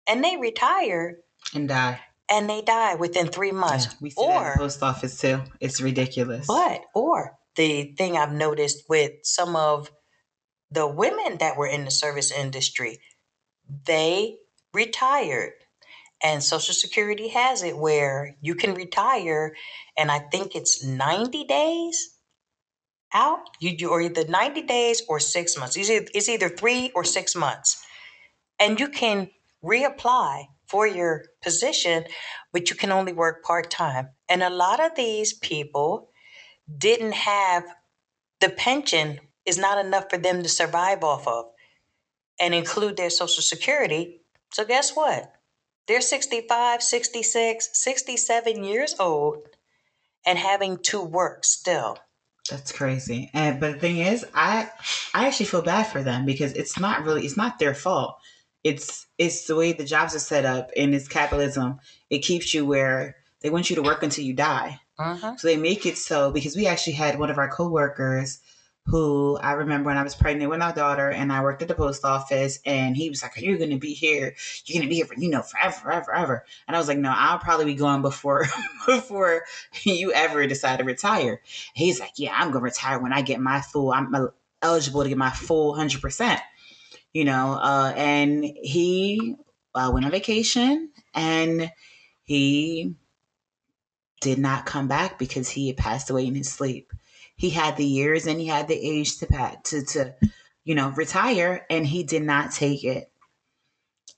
And 0.08 0.24
they 0.24 0.38
retire 0.38 1.18
and 1.54 1.68
die. 1.68 2.00
and 2.30 2.50
they 2.50 2.62
die 2.62 2.96
within 2.96 3.28
three 3.28 3.52
months. 3.52 3.88
Yeah, 3.88 3.92
we 4.00 4.10
see 4.12 4.26
that 4.28 4.38
in 4.38 4.52
the 4.52 4.58
post 4.60 4.84
office 4.84 5.20
too. 5.20 5.42
It's 5.60 5.82
ridiculous. 5.82 6.48
but 6.48 6.84
or 6.94 7.34
the 7.58 7.96
thing 7.98 8.18
I've 8.18 8.34
noticed 8.34 8.86
with 8.90 9.14
some 9.24 9.58
of 9.58 9.92
the 10.72 10.88
women 10.88 11.38
that 11.40 11.58
were 11.58 11.68
in 11.68 11.86
the 11.86 11.92
service 11.92 12.32
industry, 12.32 13.00
they 13.86 14.38
retired. 14.74 15.54
And 16.24 16.44
Social 16.44 16.74
Security 16.74 17.30
has 17.30 17.64
it 17.64 17.78
where 17.78 18.36
you 18.42 18.56
can 18.56 18.76
retire, 18.76 19.56
and 19.98 20.12
I 20.12 20.20
think 20.20 20.56
it's 20.56 20.84
90 20.84 21.46
days 21.46 22.16
out. 23.14 23.42
You 23.60 23.72
you- 23.80 23.90
or 23.90 24.02
either 24.02 24.26
90 24.28 24.64
days 24.64 25.04
or 25.10 25.20
six 25.20 25.58
months. 25.58 25.78
It's 25.78 25.90
either, 25.90 26.08
it's 26.16 26.30
either 26.30 26.50
three 26.50 26.92
or 26.96 27.04
six 27.06 27.36
months. 27.36 27.84
And 28.60 28.80
you 28.80 28.90
can 28.90 29.32
reapply 29.64 30.48
for 30.68 30.88
your 30.88 31.26
position, 31.44 32.06
but 32.54 32.70
you 32.70 32.78
can 32.78 32.92
only 32.92 33.14
work 33.14 33.44
part 33.44 33.72
time. 33.72 34.10
And 34.30 34.44
a 34.44 34.52
lot 34.52 34.80
of 34.82 34.96
these 34.96 35.34
people 35.34 36.10
didn't 36.76 37.14
have 37.14 37.64
the 38.40 38.50
pension 38.50 39.20
is 39.46 39.58
not 39.58 39.84
enough 39.84 40.10
for 40.10 40.18
them 40.18 40.44
to 40.44 40.50
survive 40.50 41.04
off 41.04 41.28
of 41.28 41.46
and 42.40 42.54
include 42.54 42.98
their 42.98 43.10
social 43.10 43.42
security. 43.42 44.22
So 44.52 44.66
guess 44.66 44.96
what? 44.96 45.34
They're 45.88 46.02
65, 46.02 46.84
66, 46.84 47.70
67 47.74 48.64
years 48.64 48.96
old 49.00 49.48
and 50.26 50.38
having 50.38 50.78
to 50.80 51.02
work 51.02 51.46
still. 51.46 51.98
That's 52.50 52.72
crazy. 52.72 53.30
And 53.34 53.60
but 53.60 53.74
the 53.74 53.80
thing 53.80 53.98
is, 53.98 54.26
I 54.34 54.70
I 55.14 55.28
actually 55.28 55.48
feel 55.48 55.62
bad 55.62 55.84
for 55.84 56.04
them 56.04 56.26
because 56.26 56.54
it's 56.54 56.80
not 56.80 57.04
really 57.04 57.26
it's 57.26 57.38
not 57.38 57.60
their 57.60 57.74
fault. 57.74 58.18
It's 58.64 59.06
it's 59.18 59.48
the 59.48 59.56
way 59.56 59.74
the 59.74 59.84
jobs 59.84 60.16
are 60.16 60.20
set 60.20 60.46
up 60.46 60.72
and 60.76 60.94
it's 60.94 61.08
capitalism. 61.08 61.80
It 62.10 62.20
keeps 62.20 62.54
you 62.54 62.66
where 62.66 63.16
they 63.42 63.50
want 63.50 63.70
you 63.70 63.76
to 63.78 63.82
work 63.82 64.04
until 64.04 64.24
you 64.24 64.34
die. 64.34 64.80
Uh-huh. 65.00 65.36
So 65.38 65.48
they 65.48 65.58
make 65.58 65.86
it 65.86 65.98
so 65.98 66.32
because 66.32 66.56
we 66.56 66.66
actually 66.66 66.94
had 66.94 67.20
one 67.20 67.30
of 67.30 67.38
our 67.38 67.50
coworkers 67.50 68.40
who 68.88 69.38
I 69.38 69.52
remember 69.52 69.88
when 69.88 69.98
I 69.98 70.04
was 70.04 70.16
pregnant 70.16 70.50
with 70.50 70.62
our 70.62 70.74
daughter 70.74 71.10
and 71.10 71.32
I 71.32 71.44
worked 71.44 71.62
at 71.62 71.68
the 71.68 71.76
post 71.76 72.06
office 72.06 72.60
and 72.66 72.96
he 72.96 73.10
was 73.10 73.22
like, 73.22 73.34
You're 73.38 73.58
gonna 73.58 73.78
be 73.78 73.94
here, 73.94 74.34
you're 74.66 74.82
gonna 74.82 74.90
be 74.90 74.96
here 74.96 75.06
for 75.06 75.16
you 75.16 75.30
know 75.30 75.42
forever, 75.42 75.76
forever, 75.76 76.04
forever. 76.06 76.46
And 76.68 76.76
I 76.76 76.80
was 76.80 76.88
like, 76.88 76.98
No, 76.98 77.14
I'll 77.16 77.38
probably 77.38 77.66
be 77.66 77.76
gone 77.76 78.02
before 78.02 78.46
before 78.88 79.44
you 79.84 80.14
ever 80.14 80.48
decide 80.48 80.80
to 80.80 80.86
retire. 80.86 81.42
He's 81.74 82.00
like, 82.00 82.14
Yeah, 82.18 82.34
I'm 82.36 82.50
gonna 82.52 82.64
retire 82.64 83.00
when 83.00 83.14
I 83.14 83.22
get 83.22 83.40
my 83.40 83.62
full 83.62 83.92
I'm 83.92 84.16
eligible 84.62 85.04
to 85.04 85.10
get 85.10 85.18
my 85.18 85.32
full 85.32 85.76
hundred 85.76 86.02
percent. 86.02 86.42
You 87.14 87.26
know, 87.26 87.60
uh, 87.62 87.94
and 87.96 88.44
he 88.44 89.36
uh, 89.76 89.92
went 89.94 90.06
on 90.06 90.12
vacation 90.12 90.92
and 91.14 91.72
he 92.24 92.96
did 94.22 94.38
not 94.40 94.66
come 94.66 94.88
back 94.88 95.20
because 95.20 95.50
he 95.50 95.68
had 95.68 95.78
passed 95.78 96.10
away 96.10 96.26
in 96.26 96.36
his 96.36 96.52
sleep. 96.52 96.92
He 97.36 97.52
had 97.52 97.78
the 97.78 97.86
years 97.86 98.26
and 98.26 98.40
he 98.40 98.48
had 98.48 98.68
the 98.68 98.76
age 98.76 99.18
to 99.18 99.28
pat 99.28 99.64
to 99.66 99.84
to 99.86 100.16
you 100.64 100.76
know 100.76 100.90
retire, 100.90 101.66
and 101.70 101.86
he 101.86 102.04
did 102.04 102.24
not 102.24 102.52
take 102.52 102.84
it. 102.84 103.12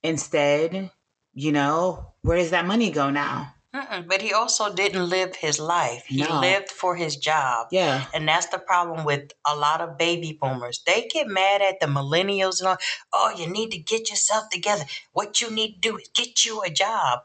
Instead, 0.02 0.92
you 1.34 1.52
know, 1.52 2.14
where 2.22 2.38
does 2.38 2.52
that 2.52 2.66
money 2.66 2.92
go 2.92 3.10
now? 3.10 3.54
Mm-mm. 3.76 4.08
But 4.08 4.22
he 4.24 4.34
also 4.34 4.74
didn't 4.74 5.10
live 5.10 5.36
his 5.36 5.60
life. 5.60 6.06
He 6.08 6.24
No. 6.24 6.40
lived 6.40 6.72
for 6.72 6.96
his 6.96 7.18
job. 7.18 7.68
Yeah, 7.72 8.06
And 8.16 8.28
that's 8.28 8.48
the 8.48 8.58
problem 8.58 9.06
with 9.06 9.32
a 9.46 9.56
lot 9.56 9.82
of 9.82 9.98
baby 9.98 10.36
boomers. 10.42 10.82
They 10.88 11.08
get 11.08 11.28
mad 11.28 11.62
at 11.62 11.80
the 11.80 11.86
millennials 11.86 12.60
and 12.60 12.70
all. 12.70 12.78
Oh, 13.14 13.30
you 13.38 13.48
need 13.48 13.70
to 13.72 13.78
get 13.78 14.10
yourself 14.10 14.50
together. 14.50 14.86
What 15.12 15.40
you 15.40 15.52
need 15.52 15.74
to 15.84 15.90
do 15.92 15.98
is 15.98 16.10
get 16.16 16.46
you 16.46 16.64
a 16.64 16.70
job. 16.72 17.20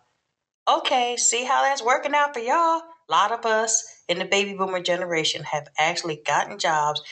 Okay, 0.68 1.16
see 1.18 1.44
how 1.44 1.62
that's 1.62 1.84
working 1.84 2.14
out 2.14 2.32
for 2.32 2.40
y'all? 2.40 2.80
A 2.80 3.12
lot 3.12 3.32
of 3.32 3.44
us 3.44 3.84
in 4.08 4.18
the 4.18 4.24
baby 4.24 4.54
boomer 4.54 4.80
generation 4.80 5.44
have 5.44 5.68
actually 5.78 6.22
gotten 6.24 6.58
jobs, 6.58 7.02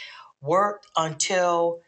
worked 0.40 0.86
until 0.96 1.80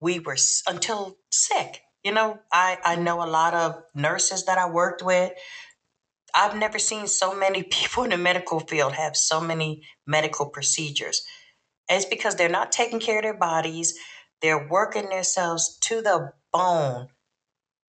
we 0.00 0.20
were 0.20 0.36
until 0.68 1.18
sick. 1.30 1.82
You 2.04 2.12
know, 2.12 2.40
I 2.52 2.78
I 2.84 2.96
know 2.96 3.22
a 3.22 3.26
lot 3.26 3.54
of 3.54 3.82
nurses 3.94 4.44
that 4.46 4.58
I 4.58 4.70
worked 4.70 5.02
with. 5.02 5.32
I've 6.34 6.56
never 6.56 6.78
seen 6.78 7.06
so 7.08 7.34
many 7.34 7.62
people 7.70 8.04
in 8.04 8.10
the 8.10 8.18
medical 8.18 8.60
field 8.60 8.94
have 8.94 9.16
so 9.16 9.40
many 9.40 9.84
medical 10.06 10.46
procedures. 10.46 11.22
It's 11.88 12.04
because 12.06 12.36
they're 12.36 12.48
not 12.48 12.72
taking 12.72 13.00
care 13.00 13.18
of 13.18 13.24
their 13.24 13.38
bodies. 13.38 13.98
They're 14.42 14.68
working 14.68 15.10
themselves 15.10 15.78
to 15.82 16.02
the 16.02 16.32
bone. 16.52 17.08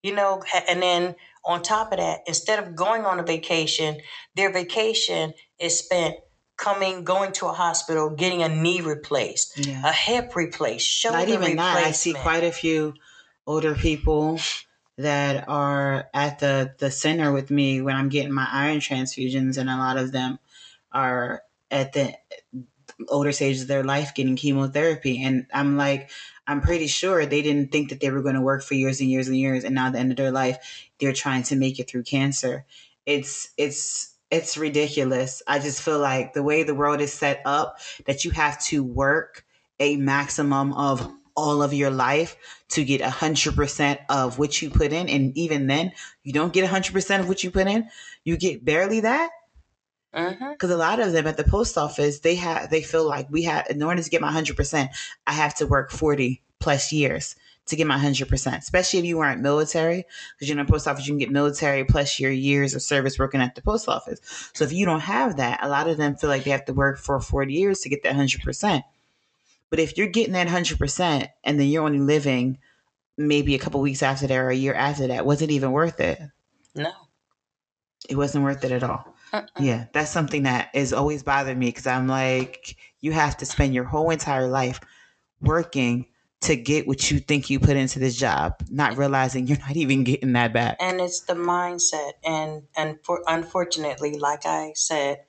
You 0.03 0.15
know, 0.15 0.43
and 0.67 0.81
then 0.81 1.15
on 1.45 1.61
top 1.61 1.91
of 1.91 1.99
that, 1.99 2.21
instead 2.27 2.59
of 2.59 2.75
going 2.75 3.05
on 3.05 3.19
a 3.19 3.23
vacation, 3.23 3.99
their 4.35 4.51
vacation 4.51 5.33
is 5.59 5.77
spent 5.77 6.15
coming, 6.57 7.03
going 7.03 7.31
to 7.33 7.47
a 7.47 7.53
hospital, 7.53 8.09
getting 8.09 8.43
a 8.43 8.49
knee 8.49 8.81
replaced, 8.81 9.65
yeah. 9.65 9.81
a 9.85 9.91
hip 9.91 10.35
replaced, 10.35 10.87
shoulder 10.87 11.17
Not 11.17 11.29
even 11.29 11.57
that. 11.57 11.77
I 11.77 11.91
see 11.91 12.13
quite 12.13 12.43
a 12.43 12.51
few 12.51 12.93
older 13.45 13.75
people 13.75 14.39
that 14.97 15.49
are 15.49 16.07
at 16.13 16.39
the 16.39 16.75
the 16.77 16.91
center 16.91 17.31
with 17.31 17.49
me 17.49 17.81
when 17.81 17.95
I'm 17.95 18.09
getting 18.09 18.31
my 18.31 18.47
iron 18.51 18.79
transfusions, 18.79 19.57
and 19.57 19.69
a 19.69 19.77
lot 19.77 19.97
of 19.97 20.11
them 20.11 20.39
are 20.91 21.41
at 21.71 21.93
the 21.93 22.13
older 23.09 23.31
stages 23.31 23.63
of 23.63 23.67
their 23.67 23.83
life 23.83 24.13
getting 24.13 24.35
chemotherapy. 24.35 25.23
And 25.23 25.47
I'm 25.53 25.77
like, 25.77 26.11
I'm 26.47 26.61
pretty 26.61 26.87
sure 26.87 27.25
they 27.25 27.41
didn't 27.41 27.71
think 27.71 27.89
that 27.89 27.99
they 27.99 28.09
were 28.09 28.21
going 28.21 28.35
to 28.35 28.41
work 28.41 28.63
for 28.63 28.73
years 28.73 28.99
and 28.99 29.09
years 29.09 29.27
and 29.27 29.37
years, 29.37 29.63
and 29.63 29.75
now 29.75 29.87
at 29.87 29.93
the 29.93 29.99
end 29.99 30.11
of 30.11 30.17
their 30.17 30.31
life, 30.31 30.57
they're 30.99 31.13
trying 31.13 31.43
to 31.43 31.55
make 31.55 31.79
it 31.79 31.89
through 31.89 32.03
cancer. 32.03 32.65
It's 33.05 33.51
it's 33.57 34.15
it's 34.29 34.57
ridiculous. 34.57 35.41
I 35.47 35.59
just 35.59 35.81
feel 35.81 35.99
like 35.99 36.33
the 36.33 36.43
way 36.43 36.63
the 36.63 36.75
world 36.75 37.01
is 37.01 37.13
set 37.13 37.41
up, 37.45 37.79
that 38.05 38.25
you 38.25 38.31
have 38.31 38.61
to 38.65 38.83
work 38.83 39.45
a 39.79 39.95
maximum 39.97 40.73
of 40.73 41.11
all 41.35 41.63
of 41.63 41.73
your 41.73 41.89
life 41.89 42.35
to 42.69 42.83
get 42.83 43.01
100% 43.01 43.97
of 44.09 44.37
what 44.37 44.61
you 44.61 44.69
put 44.69 44.93
in 44.93 45.09
and 45.09 45.35
even 45.35 45.67
then 45.67 45.91
you 46.23 46.31
don't 46.31 46.53
get 46.53 46.69
100% 46.69 47.19
of 47.19 47.27
what 47.27 47.43
you 47.43 47.49
put 47.49 47.67
in 47.67 47.89
you 48.23 48.37
get 48.37 48.63
barely 48.63 48.99
that 48.99 49.31
Mhm. 50.13 50.51
because 50.51 50.69
a 50.69 50.77
lot 50.77 50.99
of 50.99 51.11
them 51.13 51.25
at 51.27 51.37
the 51.37 51.43
post 51.43 51.77
office 51.77 52.19
they 52.19 52.35
have 52.35 52.69
they 52.69 52.81
feel 52.83 53.07
like 53.07 53.27
we 53.31 53.43
have 53.43 53.65
in 53.69 53.81
order 53.81 54.01
to 54.01 54.09
get 54.09 54.21
my 54.21 54.27
100% 54.27 54.91
i 55.27 55.33
have 55.33 55.55
to 55.55 55.65
work 55.67 55.91
40 55.91 56.41
plus 56.59 56.91
years 56.91 57.35
to 57.65 57.75
get 57.75 57.87
my 57.87 57.95
100% 57.95 58.57
especially 58.61 58.99
if 58.99 59.05
you 59.05 59.17
weren't 59.17 59.41
military 59.41 60.05
because 60.35 60.49
you 60.49 60.55
know 60.55 60.65
post 60.65 60.87
office 60.87 61.07
you 61.07 61.11
can 61.13 61.17
get 61.17 61.31
military 61.31 61.83
plus 61.85 62.19
your 62.19 62.31
years 62.31 62.75
of 62.75 62.81
service 62.81 63.17
working 63.17 63.41
at 63.41 63.55
the 63.55 63.61
post 63.61 63.87
office. 63.89 64.19
So 64.53 64.63
if 64.65 64.71
you 64.73 64.85
don't 64.85 64.99
have 65.01 65.37
that 65.37 65.59
a 65.63 65.69
lot 65.69 65.87
of 65.87 65.97
them 65.97 66.15
feel 66.15 66.29
like 66.29 66.43
they 66.43 66.51
have 66.51 66.65
to 66.65 66.73
work 66.73 66.99
for 66.99 67.19
40 67.19 67.53
years 67.53 67.79
to 67.81 67.89
get 67.89 68.03
that 68.03 68.09
100% 68.09 68.83
but 69.69 69.79
if 69.79 69.97
you're 69.97 70.07
getting 70.07 70.33
that 70.33 70.47
100% 70.47 71.29
and 71.43 71.59
then 71.59 71.67
you're 71.67 71.85
only 71.85 71.99
living 71.99 72.59
maybe 73.17 73.55
a 73.55 73.59
couple 73.59 73.81
weeks 73.81 74.03
after 74.03 74.27
that 74.27 74.37
or 74.37 74.49
a 74.49 74.55
year 74.55 74.73
after 74.73 75.07
that 75.07 75.25
was 75.25 75.41
it 75.41 75.51
even 75.51 75.71
worth 75.71 75.99
it? 75.99 76.19
No. 76.75 76.91
it 78.09 78.15
wasn't 78.17 78.43
worth 78.43 78.63
it 78.63 78.71
at 78.71 78.83
all 78.83 79.12
Mm-mm. 79.33 79.47
yeah, 79.59 79.85
that's 79.93 80.11
something 80.11 80.43
that 80.43 80.69
is 80.73 80.93
always 80.93 81.23
bothered 81.23 81.57
me 81.57 81.67
because 81.67 81.87
I'm 81.87 82.07
like, 82.07 82.75
you 82.99 83.11
have 83.11 83.37
to 83.37 83.45
spend 83.45 83.73
your 83.73 83.83
whole 83.85 84.09
entire 84.09 84.47
life 84.47 84.79
working 85.41 86.07
to 86.41 86.55
get 86.55 86.87
what 86.87 87.09
you 87.09 87.19
think 87.19 87.49
you 87.49 87.59
put 87.59 87.77
into 87.77 87.99
this 87.99 88.17
job, 88.17 88.55
not 88.69 88.97
realizing 88.97 89.47
you're 89.47 89.57
not 89.67 89.75
even 89.75 90.03
getting 90.03 90.33
that 90.33 90.53
back. 90.53 90.77
and 90.79 90.99
it's 91.01 91.21
the 91.21 91.33
mindset 91.33 92.13
and 92.23 92.63
and 92.75 92.99
for 93.03 93.23
unfortunately 93.27 94.17
like 94.17 94.45
i 94.45 94.71
said 94.75 95.23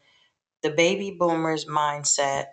the 0.62 0.70
baby 0.70 1.10
boomers 1.10 1.66
mindset 1.66 2.46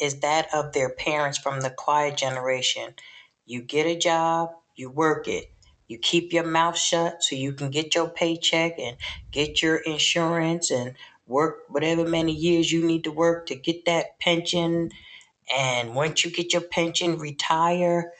is 0.00 0.20
that 0.20 0.52
of 0.54 0.72
their 0.72 0.90
parents 0.90 1.38
from 1.38 1.60
the 1.60 1.70
quiet 1.70 2.16
generation 2.16 2.94
you 3.44 3.62
get 3.62 3.86
a 3.86 3.96
job 3.96 4.50
you 4.76 4.90
work 4.90 5.28
it 5.28 5.52
you 5.88 5.98
keep 5.98 6.32
your 6.32 6.44
mouth 6.44 6.76
shut 6.76 7.22
so 7.22 7.36
you 7.36 7.52
can 7.52 7.70
get 7.70 7.94
your 7.94 8.08
paycheck 8.08 8.78
and 8.78 8.96
get 9.30 9.62
your 9.62 9.76
insurance 9.76 10.70
and 10.70 10.94
work 11.26 11.60
whatever 11.68 12.06
many 12.06 12.32
years 12.32 12.70
you 12.70 12.84
need 12.84 13.04
to 13.04 13.10
work 13.10 13.46
to 13.46 13.54
get 13.54 13.84
that 13.84 14.18
pension. 14.20 14.90
And 15.56 15.94
once 15.94 16.24
you 16.24 16.30
get 16.30 16.52
your 16.52 16.62
pension 16.62 17.18
retire. 17.18 18.12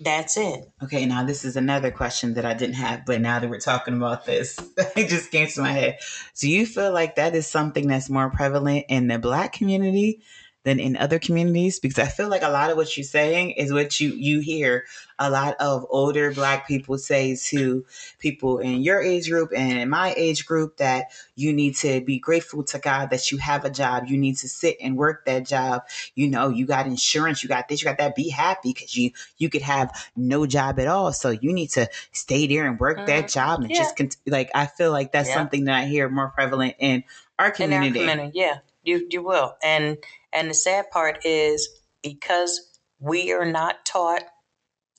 That's 0.00 0.36
it. 0.36 0.70
Okay, 0.80 1.06
now 1.06 1.24
this 1.24 1.44
is 1.44 1.56
another 1.56 1.90
question 1.90 2.34
that 2.34 2.44
I 2.44 2.54
didn't 2.54 2.76
have, 2.76 3.04
but 3.04 3.20
now 3.20 3.40
that 3.40 3.50
we're 3.50 3.58
talking 3.58 3.96
about 3.96 4.26
this, 4.26 4.56
it 4.96 5.08
just 5.08 5.32
came 5.32 5.48
to 5.48 5.60
my 5.60 5.72
head. 5.72 5.98
Do 6.38 6.48
you 6.48 6.66
feel 6.66 6.92
like 6.92 7.16
that 7.16 7.34
is 7.34 7.48
something 7.48 7.88
that's 7.88 8.08
more 8.08 8.30
prevalent 8.30 8.86
in 8.88 9.08
the 9.08 9.18
black 9.18 9.52
community 9.52 10.22
than 10.64 10.80
in 10.80 10.96
other 10.96 11.18
communities 11.18 11.78
because 11.78 11.98
I 11.98 12.06
feel 12.06 12.28
like 12.28 12.42
a 12.42 12.50
lot 12.50 12.70
of 12.70 12.76
what 12.76 12.96
you're 12.96 13.04
saying 13.04 13.52
is 13.52 13.72
what 13.72 14.00
you 14.00 14.10
you 14.10 14.40
hear 14.40 14.84
a 15.18 15.30
lot 15.30 15.56
of 15.60 15.86
older 15.88 16.32
black 16.32 16.66
people 16.66 16.98
say 16.98 17.36
to 17.36 17.84
people 18.18 18.58
in 18.58 18.82
your 18.82 19.00
age 19.00 19.30
group 19.30 19.50
and 19.54 19.78
in 19.78 19.88
my 19.88 20.14
age 20.16 20.46
group 20.46 20.76
that 20.76 21.06
you 21.36 21.52
need 21.52 21.76
to 21.76 22.00
be 22.00 22.18
grateful 22.18 22.62
to 22.64 22.78
God 22.78 23.10
that 23.10 23.30
you 23.30 23.38
have 23.38 23.64
a 23.64 23.70
job. 23.70 24.04
You 24.08 24.18
need 24.18 24.36
to 24.38 24.48
sit 24.48 24.76
and 24.80 24.96
work 24.96 25.24
that 25.26 25.46
job. 25.46 25.82
You 26.14 26.28
know, 26.28 26.48
you 26.48 26.66
got 26.66 26.86
insurance, 26.86 27.42
you 27.42 27.48
got 27.48 27.68
this, 27.68 27.82
you 27.82 27.86
got 27.86 27.98
that. 27.98 28.14
Be 28.14 28.28
happy 28.28 28.72
because 28.72 28.96
you 28.96 29.12
you 29.38 29.48
could 29.48 29.62
have 29.62 30.10
no 30.16 30.46
job 30.46 30.78
at 30.78 30.88
all. 30.88 31.12
So 31.12 31.30
you 31.30 31.52
need 31.52 31.70
to 31.70 31.88
stay 32.12 32.46
there 32.46 32.66
and 32.66 32.78
work 32.78 32.98
mm-hmm. 32.98 33.06
that 33.06 33.28
job 33.28 33.60
and 33.60 33.70
yeah. 33.70 33.78
just 33.78 33.96
cont- 33.96 34.16
like 34.26 34.50
I 34.54 34.66
feel 34.66 34.92
like 34.92 35.12
that's 35.12 35.28
yeah. 35.28 35.34
something 35.34 35.64
that 35.64 35.78
I 35.78 35.86
hear 35.86 36.08
more 36.08 36.28
prevalent 36.28 36.74
in 36.78 37.04
our 37.38 37.50
community. 37.50 38.00
In 38.00 38.08
our 38.08 38.14
community, 38.14 38.38
yeah, 38.38 38.58
you 38.84 39.06
you 39.10 39.22
will. 39.22 39.56
And 39.62 39.98
and 40.32 40.50
the 40.50 40.54
sad 40.54 40.90
part 40.90 41.24
is 41.24 41.68
because 42.02 42.80
we 43.00 43.32
are 43.32 43.44
not 43.44 43.84
taught 43.86 44.24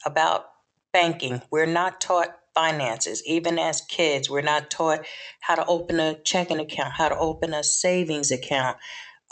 about 0.06 0.46
banking, 0.94 1.42
we're 1.52 1.66
not 1.66 2.02
taught 2.02 2.36
finances. 2.56 3.24
Even 3.26 3.60
as 3.60 3.82
kids, 3.82 4.30
we're 4.30 4.42
not 4.42 4.70
taught 4.70 5.06
how 5.42 5.56
to 5.56 5.66
open 5.66 6.00
a 6.00 6.16
checking 6.24 6.60
account, 6.60 6.94
how 6.94 7.10
to 7.10 7.18
open 7.18 7.54
a 7.54 7.64
savings 7.64 8.32
account, 8.32 8.78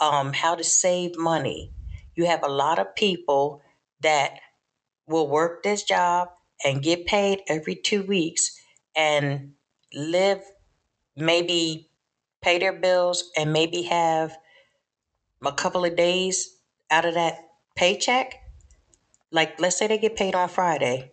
um, 0.00 0.32
how 0.32 0.54
to 0.54 0.64
save 0.64 1.18
money. 1.18 1.72
You 2.14 2.26
have 2.26 2.42
a 2.44 2.48
lot 2.48 2.78
of 2.78 2.94
people 2.94 3.62
that 4.02 4.40
will 5.06 5.28
work 5.28 5.62
this 5.62 5.82
job 5.82 6.28
and 6.64 6.82
get 6.82 7.06
paid 7.06 7.40
every 7.48 7.74
two 7.76 8.02
weeks 8.02 8.58
and 8.96 9.52
live 9.94 10.42
maybe 11.16 11.90
pay 12.42 12.58
their 12.58 12.72
bills, 12.72 13.30
and 13.36 13.52
maybe 13.52 13.82
have 13.82 14.36
a 15.44 15.52
couple 15.52 15.84
of 15.84 15.96
days 15.96 16.56
out 16.90 17.04
of 17.04 17.14
that 17.14 17.48
paycheck. 17.76 18.34
Like, 19.30 19.60
let's 19.60 19.76
say 19.76 19.86
they 19.86 19.98
get 19.98 20.16
paid 20.16 20.34
on 20.34 20.48
Friday, 20.48 21.12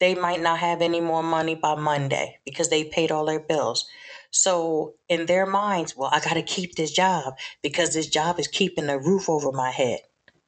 they 0.00 0.14
might 0.14 0.40
not 0.40 0.58
have 0.58 0.82
any 0.82 1.00
more 1.00 1.22
money 1.22 1.54
by 1.54 1.74
Monday 1.74 2.38
because 2.44 2.68
they 2.70 2.84
paid 2.84 3.10
all 3.10 3.26
their 3.26 3.40
bills. 3.40 3.86
So, 4.30 4.94
in 5.08 5.26
their 5.26 5.46
minds, 5.46 5.96
well, 5.96 6.10
I 6.12 6.20
got 6.20 6.34
to 6.34 6.42
keep 6.42 6.74
this 6.74 6.92
job 6.92 7.34
because 7.62 7.94
this 7.94 8.08
job 8.08 8.38
is 8.38 8.48
keeping 8.48 8.88
a 8.88 8.98
roof 8.98 9.28
over 9.28 9.52
my 9.52 9.70
head. 9.70 10.00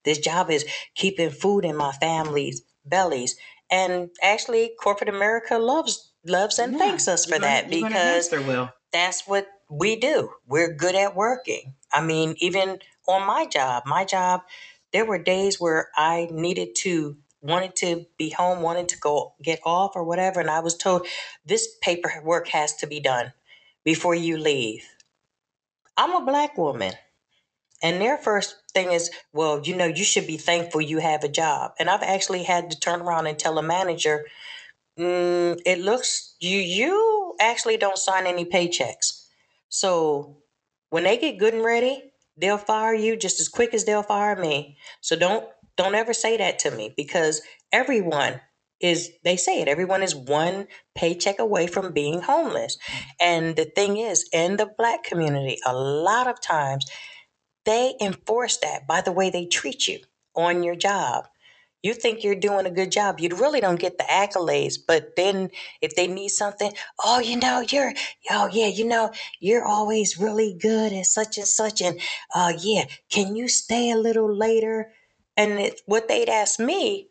This 0.05 0.19
job 0.19 0.50
is 0.50 0.64
keeping 0.95 1.31
food 1.31 1.64
in 1.64 1.76
my 1.76 1.93
family's 1.93 2.62
bellies. 2.85 3.37
And 3.71 4.11
actually, 4.23 4.73
corporate 4.81 5.11
America 5.11 5.59
loves 5.59 6.12
loves 6.25 6.59
and 6.59 6.73
yeah, 6.73 6.78
thanks 6.78 7.09
us 7.09 7.26
for 7.26 7.38
that 7.38 7.71
because 7.71 8.33
that's 8.93 9.26
what 9.26 9.47
we 9.71 9.97
do. 9.97 10.31
We're 10.47 10.75
good 10.75 10.95
at 10.95 11.14
working. 11.14 11.75
I 11.92 12.02
mean, 12.02 12.35
even 12.38 12.78
on 13.07 13.26
my 13.26 13.47
job, 13.47 13.85
my 13.87 14.04
job, 14.04 14.42
there 14.92 15.04
were 15.04 15.18
days 15.18 15.61
where 15.61 15.88
I 15.97 16.28
needed 16.30 16.75
to 16.78 17.16
wanted 17.40 17.76
to 17.76 18.04
be 18.18 18.30
home, 18.30 18.62
wanted 18.62 18.88
to 18.88 18.99
go 18.99 19.35
get 19.42 19.61
off 19.64 19.92
or 19.95 20.04
whatever, 20.04 20.40
and 20.40 20.50
I 20.50 20.61
was 20.61 20.76
told 20.76 21.07
this 21.47 21.68
paperwork 21.80 22.49
has 22.49 22.75
to 22.76 22.87
be 22.87 23.00
done 23.00 23.33
before 23.85 24.14
you 24.14 24.38
leave. 24.38 24.85
I'm 25.97 26.12
a 26.14 26.25
black 26.25 26.59
woman. 26.59 26.95
And 27.83 28.00
their 28.00 28.18
first 28.18 28.57
thing 28.75 28.90
is, 28.92 29.11
well, 29.33 29.61
you 29.62 29.76
know, 29.76 29.87
you 29.87 30.04
should 30.04 30.26
be 30.26 30.37
thankful 30.37 30.80
you 30.80 30.99
have 30.99 31.23
a 31.23 31.28
job. 31.28 31.73
And 31.78 31.88
I've 31.88 32.02
actually 32.02 32.42
had 32.42 32.71
to 32.73 32.80
turn 32.80 33.00
around 33.02 33.28
and 33.28 33.38
tell 33.38 33.59
a 33.59 33.62
manager, 33.62 34.26
mm, 34.99 35.61
it 35.66 35.80
looks 35.80 36.37
you 36.40 36.59
you 36.59 37.37
actually 37.40 37.76
don't 37.76 37.99
sign 37.99 38.26
any 38.26 38.45
paychecks. 38.45 39.26
So 39.68 40.38
when 40.90 41.04
they 41.04 41.16
get 41.16 41.38
good 41.38 41.54
and 41.54 41.64
ready, 41.64 42.12
they'll 42.37 42.59
fire 42.59 42.95
you 42.95 43.16
just 43.16 43.40
as 43.40 43.49
quick 43.49 43.75
as 43.75 43.85
they'll 43.85 44.02
fire 44.02 44.37
me. 44.37 44.78
So 45.00 45.16
don't 45.16 45.47
don't 45.76 45.95
ever 45.95 46.14
say 46.14 46.37
that 46.37 46.59
to 46.61 46.71
me 46.71 46.95
because 46.97 47.42
everyone 47.73 48.40
is 48.80 49.11
they 49.25 49.37
say 49.37 49.61
it 49.61 49.68
everyone 49.68 50.02
is 50.02 50.14
one 50.14 50.66
paycheck 50.96 51.38
away 51.38 51.66
from 51.66 51.92
being 51.92 52.22
homeless. 52.22 52.79
And 53.20 53.57
the 53.57 53.64
thing 53.64 53.96
is 53.96 54.29
in 54.33 54.57
the 54.57 54.70
black 54.79 55.05
community 55.05 55.59
a 55.66 55.74
lot 55.74 56.29
of 56.29 56.40
times 56.40 56.87
they 57.66 57.94
enforce 58.01 58.59
that 58.59 58.87
by 58.88 59.01
the 59.03 59.12
way 59.12 59.31
they 59.31 59.46
treat 59.46 59.88
you 59.88 60.01
on 60.37 60.62
your 60.64 60.77
job 60.77 61.29
you 61.83 61.95
think 61.95 62.25
you're 62.25 62.35
doing 62.35 62.67
a 62.67 62.71
good 62.71 62.91
job. 62.91 63.21
You 63.21 63.29
really 63.31 63.61
don't 63.61 63.79
get 63.79 63.99
the 63.99 64.05
accolades. 64.05 64.77
But 64.85 65.14
then 65.17 65.51
if 65.81 65.95
they 65.95 66.07
need 66.07 66.31
something, 66.31 66.73
oh, 67.05 67.21
you 67.21 67.37
know, 67.37 67.61
you're, 67.61 67.93
oh, 68.31 68.49
yeah, 68.53 68.67
you 68.67 68.85
know, 68.85 69.12
you're 69.41 69.64
always 69.64 70.19
really 70.19 70.57
good 70.61 70.93
at 70.93 71.07
such 71.07 71.38
and 71.38 71.47
such. 71.47 71.81
And, 71.81 72.01
uh, 72.35 72.53
yeah, 72.59 72.85
can 73.11 73.37
you 73.37 73.49
stay 73.49 73.91
a 73.91 73.97
little 73.97 74.33
later? 74.33 74.93
And 75.37 75.53
it, 75.53 75.81
what 75.87 76.09
they'd 76.09 76.29
ask 76.29 76.59
me, 76.59 77.09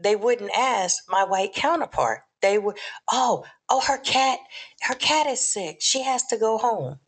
they 0.00 0.16
wouldn't 0.16 0.50
ask 0.56 1.04
my 1.08 1.24
white 1.24 1.54
counterpart. 1.54 2.20
They 2.40 2.58
would, 2.58 2.76
oh, 3.10 3.44
oh, 3.68 3.80
her 3.80 3.98
cat, 3.98 4.38
her 4.82 4.94
cat 4.94 5.26
is 5.26 5.40
sick. 5.40 5.78
She 5.80 6.02
has 6.02 6.24
to 6.26 6.36
go 6.36 6.58
home. 6.58 7.00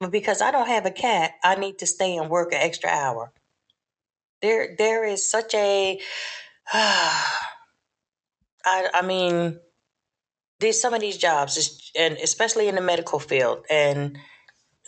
But 0.00 0.10
because 0.10 0.42
I 0.42 0.50
don't 0.50 0.66
have 0.66 0.86
a 0.86 0.90
cat, 0.90 1.32
I 1.44 1.54
need 1.54 1.78
to 1.78 1.86
stay 1.86 2.16
and 2.16 2.28
work 2.28 2.52
an 2.52 2.60
extra 2.60 2.90
hour. 2.90 3.32
There, 4.44 4.74
there 4.76 5.04
is 5.06 5.28
such 5.30 5.54
a. 5.54 5.98
I, 6.72 7.38
I 8.66 9.00
mean, 9.02 9.58
these 10.60 10.82
some 10.82 10.92
of 10.92 11.00
these 11.00 11.16
jobs, 11.16 11.90
and 11.98 12.18
especially 12.18 12.68
in 12.68 12.74
the 12.74 12.82
medical 12.82 13.18
field, 13.18 13.64
and 13.70 14.18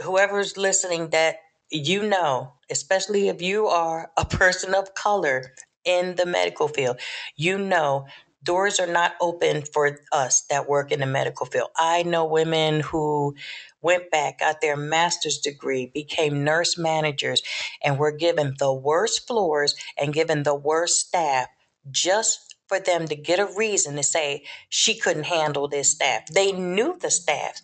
whoever's 0.05 0.59
listening, 0.59 1.09
that 1.11 1.37
you 1.71 2.07
know, 2.07 2.53
especially 2.71 3.29
if 3.29 3.41
you 3.41 3.67
are 3.67 4.11
a 4.19 4.25
person 4.43 4.75
of 4.75 4.93
color 4.93 5.55
in 5.87 6.17
the 6.17 6.27
medical 6.27 6.69
field, 6.69 7.01
you 7.37 7.57
know 7.57 8.05
doors 8.47 8.81
are 8.81 8.87
not 8.87 9.15
open 9.21 9.63
for 9.75 9.99
us 10.13 10.43
that 10.49 10.69
work 10.69 10.93
in 10.93 11.01
the 11.01 11.07
medical 11.07 11.45
field. 11.45 11.69
I 11.77 12.05
know 12.05 12.25
women 12.25 12.81
who 12.81 13.35
went 13.83 14.11
back, 14.11 14.39
got 14.39 14.63
their 14.63 14.77
master's 14.77 15.39
degree, 15.39 15.91
became 15.93 16.45
nurse 16.45 16.79
managers, 16.79 17.43
and 17.85 17.99
were 17.99 18.13
given 18.13 18.55
the 18.59 18.73
worst 18.73 19.27
floors 19.27 19.75
and 19.99 20.15
given 20.15 20.45
the 20.45 20.55
worst 20.55 21.09
staff 21.09 21.49
just 21.91 22.57
for 22.69 22.81
them 22.81 23.07
to 23.09 23.17
get 23.17 23.39
a 23.39 23.49
reason 23.57 23.97
to 23.97 24.03
say 24.03 24.45
she 24.69 24.99
couldn't 24.99 25.25
handle 25.25 25.69
this 25.69 25.91
staff. 25.91 26.27
They 26.33 26.53
knew 26.53 26.97
the 26.99 27.11
staff 27.11 27.61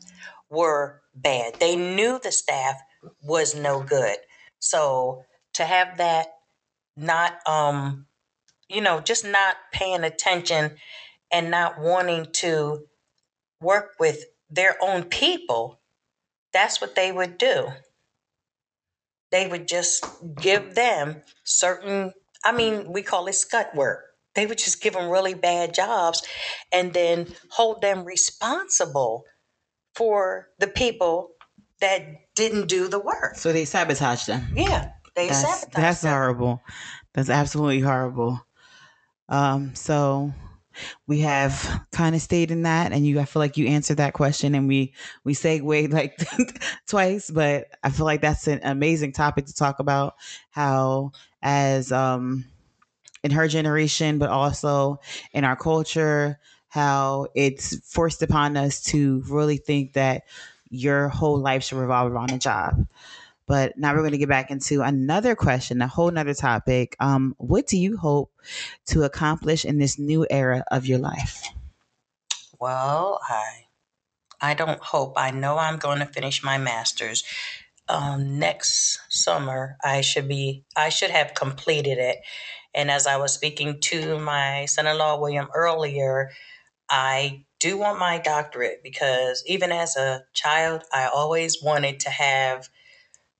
were 0.50 1.00
bad, 1.14 1.54
they 1.60 1.76
knew 1.76 2.20
the 2.22 2.32
staff 2.32 2.76
was 3.22 3.54
no 3.54 3.82
good. 3.82 4.18
So 4.58 5.24
to 5.54 5.64
have 5.64 5.96
that 5.98 6.26
not 6.96 7.34
um 7.48 8.06
you 8.72 8.80
know, 8.80 9.00
just 9.00 9.24
not 9.24 9.56
paying 9.72 10.04
attention 10.04 10.76
and 11.30 11.50
not 11.50 11.80
wanting 11.80 12.26
to 12.32 12.84
work 13.60 13.92
with 13.98 14.24
their 14.50 14.76
own 14.82 15.04
people, 15.04 15.80
that's 16.52 16.80
what 16.80 16.94
they 16.94 17.12
would 17.12 17.38
do. 17.38 17.68
They 19.30 19.46
would 19.48 19.66
just 19.66 20.04
give 20.40 20.74
them 20.74 21.22
certain, 21.44 22.12
I 22.44 22.52
mean, 22.52 22.92
we 22.92 23.02
call 23.02 23.26
it 23.28 23.34
scut 23.34 23.74
work. 23.74 24.04
They 24.34 24.46
would 24.46 24.58
just 24.58 24.82
give 24.82 24.94
them 24.94 25.10
really 25.10 25.34
bad 25.34 25.74
jobs 25.74 26.22
and 26.72 26.92
then 26.92 27.28
hold 27.50 27.82
them 27.82 28.04
responsible 28.04 29.24
for 29.94 30.48
the 30.58 30.66
people 30.66 31.30
that 31.80 32.06
didn't 32.34 32.68
do 32.68 32.88
the 32.88 32.98
work. 32.98 33.36
So 33.36 33.52
they 33.52 33.64
sabotage 33.64 34.24
them. 34.24 34.46
Yeah, 34.54 34.90
they 35.14 35.28
that's, 35.28 35.60
sabotage 35.60 35.82
That's 35.82 36.02
horrible. 36.02 36.62
That's 37.14 37.30
absolutely 37.30 37.80
horrible. 37.80 38.40
Um, 39.32 39.74
so 39.74 40.32
we 41.06 41.20
have 41.20 41.86
kind 41.92 42.14
of 42.14 42.22
stayed 42.22 42.50
in 42.50 42.62
that 42.62 42.92
and 42.92 43.06
you 43.06 43.20
I 43.20 43.24
feel 43.26 43.40
like 43.40 43.56
you 43.56 43.66
answered 43.68 43.98
that 43.98 44.14
question 44.14 44.54
and 44.54 44.68
we 44.68 44.94
we 45.24 45.34
segued 45.34 45.92
like 45.92 46.18
twice, 46.86 47.30
but 47.30 47.66
I 47.82 47.90
feel 47.90 48.06
like 48.06 48.20
that's 48.22 48.46
an 48.48 48.60
amazing 48.62 49.12
topic 49.12 49.46
to 49.46 49.54
talk 49.54 49.80
about 49.80 50.14
how 50.50 51.12
as 51.42 51.92
um 51.92 52.44
in 53.24 53.30
her 53.32 53.48
generation, 53.48 54.18
but 54.18 54.30
also 54.30 55.00
in 55.32 55.44
our 55.44 55.56
culture, 55.56 56.38
how 56.68 57.26
it's 57.34 57.76
forced 57.90 58.22
upon 58.22 58.56
us 58.56 58.82
to 58.82 59.22
really 59.28 59.58
think 59.58 59.94
that 59.94 60.24
your 60.70 61.08
whole 61.08 61.38
life 61.38 61.64
should 61.64 61.78
revolve 61.78 62.12
around 62.12 62.32
a 62.32 62.38
job. 62.38 62.86
But 63.52 63.76
now 63.76 63.92
we're 63.92 63.98
going 63.98 64.12
to 64.12 64.16
get 64.18 64.30
back 64.30 64.50
into 64.50 64.80
another 64.80 65.34
question, 65.36 65.82
a 65.82 65.86
whole 65.86 66.10
nother 66.10 66.32
topic. 66.32 66.96
Um, 67.00 67.34
what 67.36 67.66
do 67.66 67.76
you 67.76 67.98
hope 67.98 68.32
to 68.86 69.02
accomplish 69.02 69.66
in 69.66 69.76
this 69.76 69.98
new 69.98 70.26
era 70.30 70.64
of 70.70 70.86
your 70.86 70.98
life? 70.98 71.44
Well, 72.58 73.20
I 73.28 73.66
I 74.40 74.54
don't 74.54 74.80
hope. 74.80 75.18
I 75.18 75.32
know 75.32 75.58
I'm 75.58 75.76
going 75.76 75.98
to 75.98 76.06
finish 76.06 76.42
my 76.42 76.56
master's. 76.56 77.24
Um, 77.90 78.38
next 78.38 78.98
summer 79.10 79.76
I 79.84 80.00
should 80.00 80.28
be 80.28 80.64
I 80.74 80.88
should 80.88 81.10
have 81.10 81.34
completed 81.34 81.98
it. 81.98 82.20
And 82.74 82.90
as 82.90 83.06
I 83.06 83.18
was 83.18 83.34
speaking 83.34 83.80
to 83.80 84.18
my 84.18 84.64
son-in-law 84.64 85.20
William 85.20 85.48
earlier, 85.54 86.30
I 86.88 87.44
do 87.60 87.76
want 87.76 87.98
my 87.98 88.16
doctorate 88.16 88.82
because 88.82 89.44
even 89.46 89.72
as 89.72 89.94
a 89.98 90.22
child, 90.32 90.84
I 90.90 91.10
always 91.12 91.62
wanted 91.62 92.00
to 92.00 92.08
have 92.08 92.70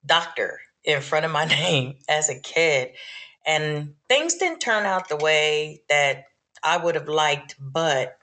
doctor 0.04 0.60
in 0.84 1.00
front 1.00 1.24
of 1.24 1.30
my 1.30 1.44
name 1.62 1.96
as 2.08 2.28
a 2.28 2.38
kid. 2.38 2.90
And 3.44 3.94
things 4.08 4.34
didn't 4.36 4.60
turn 4.60 4.86
out 4.86 5.08
the 5.08 5.16
way 5.16 5.82
that 5.88 6.24
I 6.62 6.76
would 6.76 6.94
have 6.94 7.08
liked, 7.08 7.56
but 7.58 8.16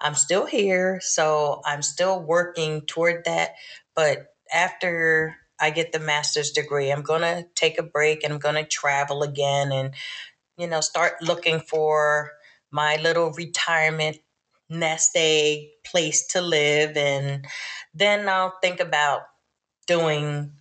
I'm 0.00 0.14
still 0.14 0.46
here. 0.46 1.00
So 1.02 1.60
I'm 1.64 1.82
still 1.82 2.20
working 2.20 2.82
toward 2.82 3.24
that. 3.24 3.50
But 3.94 4.28
after 4.52 5.36
I 5.60 5.70
get 5.70 5.92
the 5.92 6.00
master's 6.00 6.50
degree, 6.50 6.90
I'm 6.90 7.02
going 7.02 7.22
to 7.22 7.46
take 7.54 7.78
a 7.78 7.82
break 7.82 8.24
and 8.24 8.32
I'm 8.32 8.38
going 8.38 8.54
to 8.56 8.64
travel 8.64 9.22
again 9.22 9.70
and, 9.72 9.94
you 10.56 10.66
know, 10.66 10.80
start 10.80 11.22
looking 11.22 11.60
for 11.60 12.32
my 12.70 12.96
little 12.96 13.32
retirement 13.32 14.18
nest 14.70 15.12
egg 15.14 15.68
place 15.84 16.26
to 16.28 16.40
live. 16.40 16.96
And 16.96 17.46
then 17.92 18.28
I'll 18.28 18.58
think 18.62 18.80
about 18.80 19.22
doing 19.86 20.52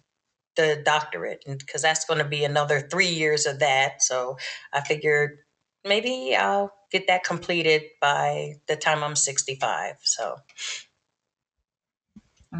the 0.55 0.81
doctorate 0.83 1.43
because 1.45 1.81
that's 1.81 2.05
going 2.05 2.19
to 2.19 2.27
be 2.27 2.43
another 2.43 2.81
three 2.81 3.09
years 3.09 3.45
of 3.45 3.59
that. 3.59 4.01
So 4.01 4.37
I 4.71 4.81
figured 4.81 5.39
maybe 5.83 6.35
I'll 6.35 6.73
get 6.91 7.07
that 7.07 7.23
completed 7.23 7.83
by 8.01 8.55
the 8.67 8.75
time 8.75 9.03
I'm 9.03 9.15
65. 9.15 9.95
So. 10.03 10.37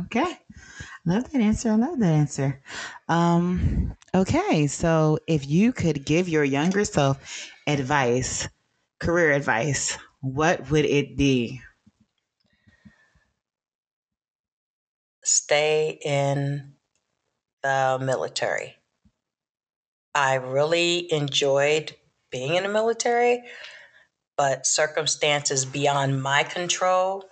Okay. 0.06 0.39
Love 1.06 1.32
that 1.32 1.41
answer. 1.41 1.71
I 1.71 1.75
love 1.75 1.99
that 1.99 2.12
answer. 2.12 2.62
Um, 3.08 3.95
okay. 4.15 4.67
So 4.67 5.19
if 5.27 5.47
you 5.47 5.71
could 5.73 6.06
give 6.06 6.29
your 6.29 6.43
younger 6.43 6.86
self 6.86 7.49
advice, 7.67 8.47
career 8.99 9.32
advice, 9.34 9.97
what 10.21 10.71
would 10.71 10.86
it 10.86 11.17
be? 11.17 11.62
Stay 15.23 15.99
in 16.03 16.73
the 17.63 17.97
military. 18.02 18.76
I 20.13 20.36
really 20.36 21.12
enjoyed 21.12 21.95
being 22.30 22.56
in 22.56 22.63
the 22.63 22.69
military, 22.69 23.43
but 24.38 24.67
circumstances 24.67 25.65
beyond 25.65 26.21
my 26.21 26.43
control 26.43 27.23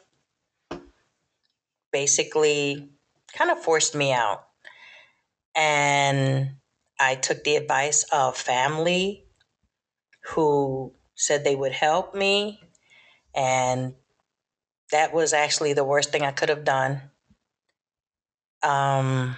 basically 1.91 2.89
kind 3.37 3.51
of 3.51 3.61
forced 3.61 3.95
me 3.95 4.13
out. 4.13 4.45
And 5.55 6.51
I 6.99 7.15
took 7.15 7.43
the 7.43 7.57
advice 7.57 8.05
of 8.11 8.37
family 8.37 9.25
who 10.29 10.93
said 11.15 11.43
they 11.43 11.55
would 11.55 11.73
help 11.73 12.15
me. 12.15 12.61
And 13.35 13.95
that 14.91 15.13
was 15.13 15.33
actually 15.33 15.73
the 15.73 15.83
worst 15.83 16.11
thing 16.11 16.23
I 16.23 16.31
could 16.31 16.49
have 16.49 16.63
done. 16.63 17.01
Um, 18.63 19.35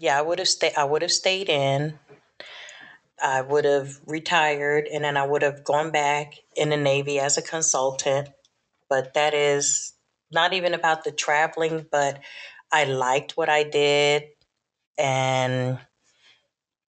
yeah, 0.00 0.18
I 0.18 0.22
would 0.22 0.38
have 0.40 0.48
stayed. 0.48 0.74
I 0.76 0.84
would 0.84 1.02
have 1.02 1.12
stayed 1.12 1.50
in. 1.50 1.98
I 3.22 3.42
would 3.42 3.66
have 3.66 4.00
retired, 4.06 4.88
and 4.92 5.04
then 5.04 5.18
I 5.18 5.26
would 5.26 5.42
have 5.42 5.62
gone 5.62 5.90
back 5.90 6.34
in 6.56 6.70
the 6.70 6.78
Navy 6.78 7.20
as 7.20 7.36
a 7.36 7.42
consultant. 7.42 8.30
But 8.88 9.12
that 9.14 9.34
is 9.34 9.92
not 10.32 10.54
even 10.54 10.72
about 10.72 11.04
the 11.04 11.12
traveling, 11.12 11.86
but 11.92 12.20
I 12.72 12.84
liked 12.84 13.36
what 13.36 13.50
I 13.50 13.62
did, 13.62 14.24
and 14.98 15.78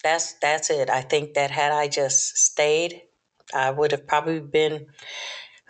that's 0.04 0.34
that's 0.42 0.70
it. 0.70 0.90
I 0.90 1.02
think 1.02 1.34
that 1.34 1.52
had 1.52 1.74
I 1.74 1.90
just 1.90 2.38
stayed, 2.38 3.02
I 3.54 3.72
would 3.72 3.92
have 3.92 4.08
probably 4.08 4.40
been, 4.40 4.88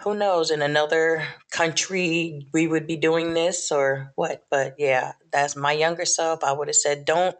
who 0.04 0.16
knows, 0.16 0.52
in 0.52 0.62
another 0.62 1.26
country 1.52 2.48
we 2.54 2.68
would 2.68 2.88
be 2.88 2.98
doing 2.98 3.34
this 3.34 3.72
or 3.72 4.12
what. 4.16 4.44
But 4.52 4.76
yeah, 4.78 5.13
that's 5.32 5.56
my 5.56 5.72
younger 5.72 6.06
self. 6.06 6.44
I 6.44 6.54
would 6.54 6.68
have 6.68 6.76
said, 6.76 7.06
don't 7.06 7.36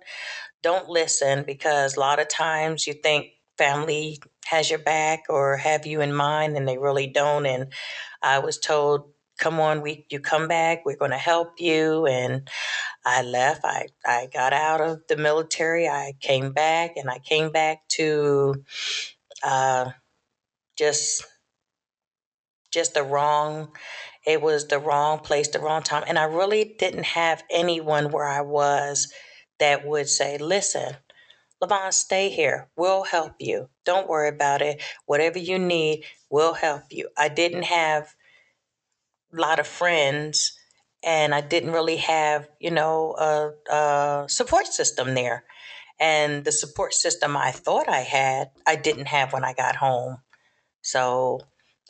don't 0.62 0.89
listen 0.89 1.43
because 1.43 1.95
a 1.95 1.99
lot 1.99 2.19
of 2.19 2.28
times 2.30 2.88
you 2.88 2.93
think 2.93 3.28
family 3.58 4.19
has 4.45 4.69
your 4.69 4.80
back 4.80 5.23
or 5.30 5.58
have 5.58 5.86
you 5.86 6.02
in 6.02 6.13
mind 6.13 6.58
and 6.58 6.67
they 6.67 6.78
really 6.78 7.08
don't. 7.08 7.45
And 7.45 7.73
I 8.21 8.39
was 8.39 8.60
told 8.60 9.12
come 9.39 9.60
on 9.60 9.82
we 9.82 10.06
you 10.12 10.19
come 10.19 10.47
back 10.47 10.86
we're 10.86 10.95
going 10.95 11.12
to 11.12 11.17
help 11.17 11.60
you 11.60 12.06
and 12.06 12.47
i 13.06 13.21
left 13.23 13.62
i 13.65 13.88
i 14.06 14.28
got 14.32 14.54
out 14.54 14.80
of 14.80 15.02
the 15.10 15.17
military 15.17 15.88
i 15.88 16.13
came 16.21 16.52
back 16.52 16.91
and 16.97 17.10
i 17.10 17.17
came 17.19 17.52
back 17.52 17.80
to 17.89 18.56
uh 19.43 19.89
just 20.78 21.26
just 22.73 22.93
the 22.93 23.03
wrong 23.03 23.69
it 24.25 24.41
was 24.41 24.67
the 24.67 24.79
wrong 24.79 25.19
place 25.19 25.49
the 25.49 25.59
wrong 25.59 25.83
time 25.83 26.03
and 26.07 26.17
i 26.17 26.23
really 26.23 26.75
didn't 26.79 27.05
have 27.05 27.43
anyone 27.51 28.12
where 28.12 28.27
i 28.27 28.41
was 28.41 29.12
that 29.59 29.86
would 29.86 30.09
say 30.09 30.38
listen 30.38 30.95
Lavon, 31.63 31.93
stay 31.93 32.29
here. 32.29 32.67
We'll 32.75 33.03
help 33.03 33.36
you. 33.39 33.69
Don't 33.86 34.09
worry 34.09 34.27
about 34.27 34.62
it. 34.62 34.81
Whatever 35.05 35.39
you 35.39 35.57
need, 35.57 36.03
we'll 36.29 36.53
help 36.53 36.83
you. 36.89 37.07
I 37.17 37.29
didn't 37.29 37.63
have 37.63 38.15
a 39.33 39.39
lot 39.39 39.59
of 39.59 39.67
friends 39.67 40.57
and 41.03 41.33
I 41.33 41.41
didn't 41.41 41.71
really 41.71 41.97
have, 41.97 42.49
you 42.59 42.71
know, 42.71 43.15
a, 43.17 43.73
a, 43.73 44.25
support 44.29 44.67
system 44.67 45.13
there. 45.13 45.43
And 45.99 46.43
the 46.43 46.51
support 46.51 46.93
system 46.93 47.38
I 47.38 47.51
thought 47.51 47.88
I 47.88 48.01
had, 48.01 48.51
I 48.65 48.75
didn't 48.75 49.07
have 49.07 49.31
when 49.31 49.45
I 49.45 49.53
got 49.53 49.77
home. 49.77 50.17
So 50.81 51.39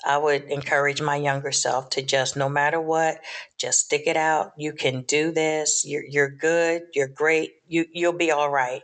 I 0.05 0.17
would 0.17 0.43
encourage 0.45 1.01
my 1.01 1.15
younger 1.15 1.51
self 1.51 1.89
to 1.91 2.01
just, 2.01 2.35
no 2.35 2.49
matter 2.49 2.79
what, 2.79 3.19
just 3.57 3.79
stick 3.79 4.03
it 4.05 4.17
out. 4.17 4.53
You 4.57 4.73
can 4.73 5.03
do 5.03 5.31
this. 5.31 5.85
You're, 5.85 6.03
you're 6.03 6.29
good. 6.29 6.83
You're 6.93 7.07
great. 7.07 7.53
You, 7.67 7.85
you'll 7.91 8.13
be 8.13 8.31
all 8.31 8.49
right. 8.49 8.81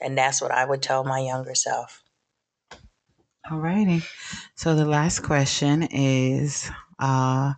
And 0.00 0.16
that's 0.16 0.40
what 0.40 0.52
I 0.52 0.64
would 0.64 0.82
tell 0.82 1.04
my 1.04 1.20
younger 1.20 1.54
self. 1.54 2.02
All 3.50 3.58
righty. 3.58 4.02
So 4.54 4.74
the 4.74 4.84
last 4.84 5.20
question 5.20 5.84
is 5.84 6.70
uh, 6.98 7.54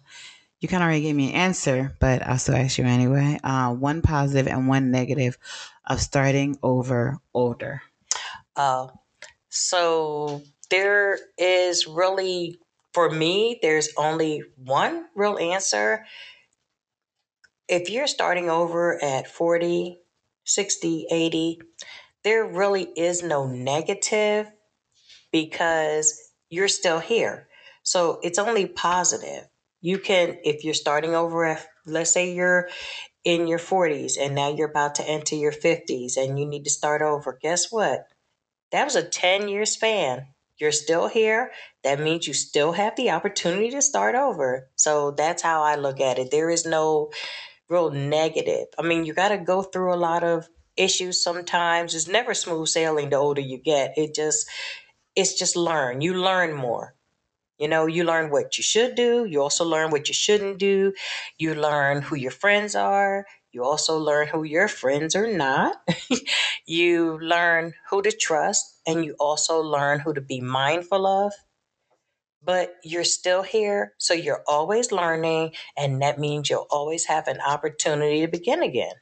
you 0.61 0.69
kind 0.69 0.83
of 0.83 0.87
already 0.87 1.03
gave 1.03 1.17
me 1.17 1.31
an 1.31 1.35
answer, 1.35 1.97
but 2.01 2.23
I'll 2.23 2.39
still 2.39 2.57
ask 2.57 2.79
you 2.79 2.85
anyway. 2.85 3.39
Uh, 3.43 3.73
one 3.73 4.03
positive 4.03 4.47
and 4.47 4.69
one 4.69 4.91
negative 4.91 5.39
of 5.87 6.01
starting 6.01 6.59
over 6.63 7.19
older. 7.33 7.83
Uh, 8.57 8.89
so 9.49 10.43
there 10.71 11.19
is 11.39 11.87
really, 11.87 12.59
for 12.93 13.11
me, 13.11 13.59
there's 13.63 13.91
only 13.97 14.43
one 14.57 15.07
real 15.15 15.39
answer. 15.39 16.05
If 17.69 17.91
you're 17.91 18.07
starting 18.07 18.49
over 18.49 19.03
at 19.03 19.29
40, 19.29 19.99
60, 20.45 21.07
80, 21.11 21.61
there 22.25 22.47
really 22.47 22.83
is 22.85 23.23
no 23.23 23.47
negative 23.47 24.51
because 25.33 26.19
you're 26.49 26.69
still 26.69 26.99
here. 26.99 27.49
So 27.83 28.21
it's 28.23 28.39
only 28.39 28.67
positive. 28.67 29.47
You 29.81 29.99
can, 29.99 30.39
if 30.45 30.65
you're 30.65 30.75
starting 30.75 31.15
over 31.15 31.45
at, 31.45 31.67
let's 31.87 32.13
say 32.13 32.35
you're 32.35 32.69
in 33.25 33.47
your 33.47 33.59
40s 33.59 34.15
and 34.21 34.35
now 34.35 34.55
you're 34.55 34.71
about 34.71 34.97
to 34.97 35.09
enter 35.09 35.37
your 35.37 35.53
50s 35.53 36.17
and 36.17 36.39
you 36.39 36.47
need 36.47 36.65
to 36.65 36.71
start 36.71 37.03
over, 37.03 37.39
guess 37.41 37.71
what? 37.71 38.07
That 38.73 38.85
was 38.85 38.97
a 38.97 39.09
10 39.09 39.49
year 39.49 39.65
span. 39.67 40.27
You're 40.61 40.73
still 40.73 41.09
here. 41.09 41.53
That 41.85 42.01
means 42.01 42.27
you 42.27 42.35
still 42.35 42.73
have 42.73 42.97
the 42.97 43.11
opportunity 43.11 43.71
to 43.71 43.83
start 43.83 44.15
over. 44.15 44.69
So 44.77 45.13
that's 45.13 45.43
how 45.43 45.63
I 45.63 45.77
look 45.77 46.01
at 46.01 46.19
it. 46.19 46.31
There 46.31 46.51
is 46.51 46.67
no 46.67 47.11
real 47.69 47.91
negative. 47.91 48.67
I 48.79 48.83
mean, 48.83 49.05
you 49.05 49.15
got 49.15 49.29
to 49.31 49.39
go 49.39 49.63
through 49.63 49.95
a 49.95 49.97
lot 49.97 50.25
of 50.25 50.49
issues 50.77 51.23
sometimes. 51.23 51.95
It's 51.95 52.09
never 52.09 52.35
smooth 52.35 52.69
sailing 52.69 53.11
the 53.11 53.17
older 53.17 53.41
you 53.41 53.59
get. 53.59 53.95
It 53.97 54.15
just, 54.15 54.49
it's 55.17 55.39
just 55.39 55.57
learn. 55.57 56.01
You 56.01 56.15
learn 56.15 56.55
more. 56.55 56.95
You 57.59 57.69
know, 57.69 57.87
you 57.87 58.05
learn 58.05 58.31
what 58.31 58.57
you 58.57 58.63
should 58.63 58.95
do. 58.95 59.25
You 59.25 59.43
also 59.43 59.65
learn 59.65 59.91
what 59.91 60.09
you 60.09 60.15
shouldn't 60.15 60.59
do. 60.59 60.93
You 61.39 61.55
learn 61.55 62.03
who 62.03 62.17
your 62.17 62.31
friends 62.31 62.75
are. 62.77 63.27
You 63.53 63.65
also 63.65 63.99
learn 63.99 64.29
who 64.29 64.45
your 64.45 64.69
friends 64.69 65.17
are 65.17 65.27
not. 65.33 65.77
you 66.67 67.19
learn 67.21 67.75
who 67.91 68.03
to 68.03 68.13
trust, 68.13 68.78
and 68.89 69.05
you 69.05 69.15
also 69.21 69.61
learn 69.61 70.01
who 70.01 70.15
to 70.15 70.21
be 70.21 70.41
mindful 70.41 71.07
of. 71.07 71.33
But 72.43 72.75
you're 72.83 73.05
still 73.05 73.43
here, 73.43 73.93
so 73.99 74.15
you're 74.15 74.43
always 74.49 74.91
learning, 74.91 75.53
and 75.77 76.01
that 76.03 76.19
means 76.19 76.49
you'll 76.49 76.67
always 76.71 77.05
have 77.05 77.29
an 77.29 77.41
opportunity 77.41 78.23
to 78.23 78.29
begin 78.29 78.63
again. 78.63 78.95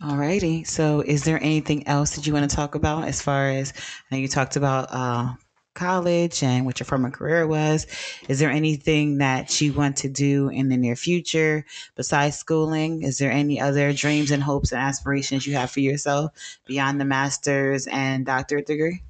Alrighty. 0.00 0.66
So, 0.66 1.00
is 1.00 1.24
there 1.24 1.42
anything 1.42 1.86
else 1.86 2.14
that 2.14 2.26
you 2.26 2.32
want 2.32 2.48
to 2.48 2.56
talk 2.56 2.74
about 2.74 3.08
as 3.08 3.20
far 3.20 3.50
as 3.50 3.72
I 3.76 4.14
know 4.14 4.20
you 4.20 4.28
talked 4.28 4.56
about 4.56 4.88
uh, 4.90 5.34
college 5.74 6.42
and 6.42 6.66
what 6.66 6.80
your 6.80 6.84
former 6.84 7.10
career 7.10 7.46
was? 7.46 7.86
Is 8.28 8.38
there 8.38 8.50
anything 8.50 9.18
that 9.18 9.60
you 9.60 9.72
want 9.72 9.96
to 9.98 10.08
do 10.08 10.48
in 10.48 10.68
the 10.68 10.76
near 10.76 10.96
future 10.96 11.64
besides 11.94 12.36
schooling? 12.36 13.02
Is 13.02 13.18
there 13.18 13.30
any 13.30 13.60
other 13.60 13.92
dreams 13.92 14.30
and 14.30 14.42
hopes 14.42 14.72
and 14.72 14.80
aspirations 14.80 15.46
you 15.46 15.54
have 15.54 15.70
for 15.70 15.80
yourself 15.80 16.32
beyond 16.66 17.00
the 17.00 17.04
master's 17.04 17.86
and 17.86 18.26
doctorate 18.26 18.66
degree? 18.66 19.02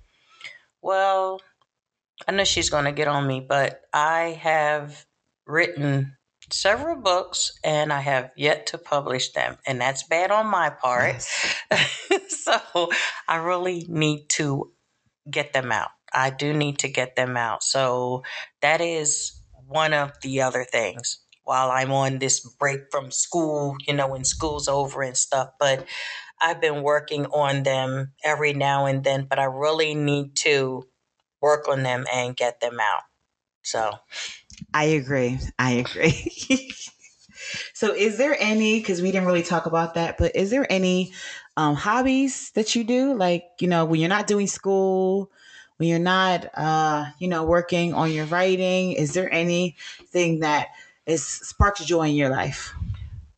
Well, 0.83 1.41
I 2.27 2.33
know 2.33 2.45
she's 2.45 2.71
going 2.71 2.85
to 2.85 2.93
get 2.93 3.09
on 3.09 3.27
me, 3.27 3.41
but 3.41 3.83
I 3.93 4.39
have 4.41 5.07
written 5.47 6.17
several 6.51 6.97
books 6.97 7.59
and 7.65 7.93
I 7.93 8.01
have 8.01 8.33
yet 8.37 8.67
to 8.69 8.79
publish 8.79 9.33
them. 9.33 9.57
And 9.67 9.81
that's 9.81 10.03
bad 10.05 10.31
on 10.31 10.47
my 10.47 10.71
part. 10.71 11.27
Yes. 11.71 11.89
so 12.29 12.91
I 13.29 13.37
really 13.37 13.87
need 13.89 14.29
to 14.31 14.73
get 15.31 15.53
them 15.53 15.73
out. 15.73 15.91
I 16.13 16.31
do 16.31 16.53
need 16.53 16.79
to 16.81 16.89
get 16.89 17.17
them 17.17 17.37
out. 17.37 17.63
So 17.63 18.23
that 18.63 18.81
is 18.81 19.41
one 19.67 19.93
of 19.93 20.13
the 20.23 20.43
other 20.43 20.65
things 20.65 21.21
while 21.45 21.71
I'm 21.71 21.93
on 21.93 22.19
this 22.19 22.41
break 22.41 22.83
from 22.91 23.11
school, 23.11 23.77
you 23.87 23.95
know, 23.95 24.09
when 24.09 24.25
school's 24.25 24.69
over 24.69 25.03
and 25.03 25.17
stuff. 25.17 25.51
But 25.59 25.87
I've 26.41 26.61
been 26.61 26.83
working 26.83 27.27
on 27.27 27.63
them 27.63 28.13
every 28.25 28.53
now 28.53 28.87
and 28.87 29.05
then, 29.05 29.27
but 29.29 29.39
I 29.39 29.45
really 29.45 29.95
need 29.95 30.37
to 30.37 30.85
work 31.41 31.69
on 31.69 31.83
them 31.83 32.07
and 32.13 32.37
get 32.37 32.61
them 32.61 32.79
out. 32.81 33.03
So 33.63 33.93
I 34.73 34.85
agree. 34.85 35.39
I 35.59 35.73
agree. 35.73 36.73
so, 37.75 37.95
is 37.95 38.19
there 38.19 38.37
any, 38.39 38.81
because 38.81 39.03
we 39.03 39.11
didn't 39.11 39.27
really 39.27 39.43
talk 39.43 39.67
about 39.67 39.95
that, 39.95 40.19
but 40.19 40.37
is 40.37 40.51
there 40.51 40.71
any 40.71 41.13
um, 41.57 41.75
hobbies 41.75 42.51
that 42.53 42.75
you 42.75 42.85
do? 42.85 43.15
Like, 43.15 43.45
you 43.61 43.69
know, 43.69 43.85
when 43.85 44.01
you're 44.01 44.09
not 44.09 44.27
doing 44.27 44.47
school, 44.47 45.31
when 45.81 45.89
you're 45.89 45.99
not, 45.99 46.45
uh, 46.59 47.07
you 47.19 47.27
know, 47.27 47.45
working 47.45 47.95
on 47.95 48.13
your 48.13 48.27
writing, 48.27 48.93
is 48.93 49.15
there 49.15 49.33
anything 49.33 50.41
that 50.41 50.69
is 51.07 51.25
sparks 51.25 51.83
joy 51.83 52.09
in 52.09 52.15
your 52.15 52.29
life? 52.29 52.75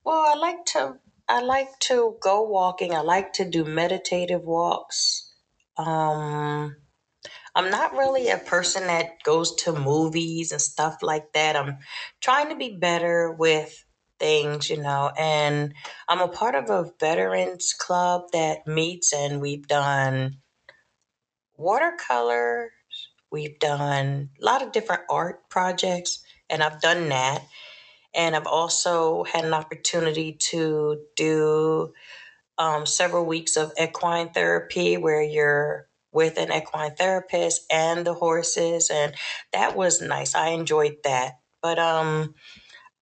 Well, 0.02 0.16
I 0.16 0.34
like 0.36 0.64
to 0.66 0.98
I 1.28 1.40
like 1.42 1.78
to 1.82 2.16
go 2.20 2.42
walking. 2.42 2.92
I 2.92 3.00
like 3.02 3.32
to 3.34 3.48
do 3.48 3.64
meditative 3.64 4.42
walks. 4.42 5.32
Um 5.76 6.74
I'm 7.54 7.70
not 7.70 7.92
really 7.92 8.28
a 8.28 8.38
person 8.38 8.88
that 8.88 9.22
goes 9.22 9.54
to 9.62 9.72
movies 9.72 10.50
and 10.50 10.60
stuff 10.60 10.98
like 11.00 11.32
that. 11.34 11.54
I'm 11.54 11.78
trying 12.20 12.48
to 12.48 12.56
be 12.56 12.76
better 12.76 13.30
with 13.30 13.84
things, 14.18 14.68
you 14.68 14.82
know, 14.82 15.12
and 15.16 15.74
I'm 16.08 16.20
a 16.20 16.28
part 16.28 16.56
of 16.56 16.70
a 16.70 16.90
veterans 16.98 17.72
club 17.72 18.22
that 18.32 18.66
meets 18.66 19.12
and 19.12 19.40
we've 19.40 19.68
done 19.68 20.38
watercolor, 21.56 22.70
we've 23.30 23.58
done 23.58 24.30
a 24.40 24.44
lot 24.44 24.62
of 24.62 24.72
different 24.72 25.02
art 25.10 25.48
projects 25.48 26.22
and 26.50 26.62
I've 26.62 26.80
done 26.80 27.08
that. 27.08 27.42
And 28.14 28.36
I've 28.36 28.46
also 28.46 29.24
had 29.24 29.44
an 29.44 29.54
opportunity 29.54 30.32
to 30.50 31.00
do 31.16 31.94
um, 32.58 32.84
several 32.84 33.24
weeks 33.24 33.56
of 33.56 33.72
equine 33.80 34.28
therapy 34.30 34.98
where 34.98 35.22
you're 35.22 35.88
with 36.12 36.36
an 36.36 36.52
equine 36.52 36.94
therapist 36.94 37.62
and 37.72 38.06
the 38.06 38.12
horses. 38.12 38.90
And 38.90 39.14
that 39.52 39.74
was 39.74 40.02
nice. 40.02 40.34
I 40.34 40.48
enjoyed 40.48 40.96
that. 41.04 41.38
But 41.62 41.78
um, 41.78 42.34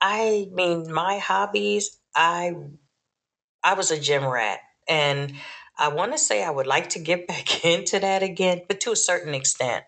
I 0.00 0.48
mean, 0.52 0.92
my 0.92 1.18
hobbies, 1.18 1.98
I 2.14 2.54
I 3.62 3.74
was 3.74 3.90
a 3.90 3.98
gym 3.98 4.24
rat. 4.24 4.60
And 4.88 5.34
I 5.80 5.88
want 5.88 6.12
to 6.12 6.18
say 6.18 6.44
I 6.44 6.50
would 6.50 6.68
like 6.68 6.90
to 6.90 7.00
get 7.00 7.26
back 7.32 7.64
into 7.64 8.00
that 8.00 8.22
again, 8.22 8.62
but 8.68 8.80
to 8.82 8.92
a 8.92 8.96
certain 8.96 9.34
extent 9.34 9.84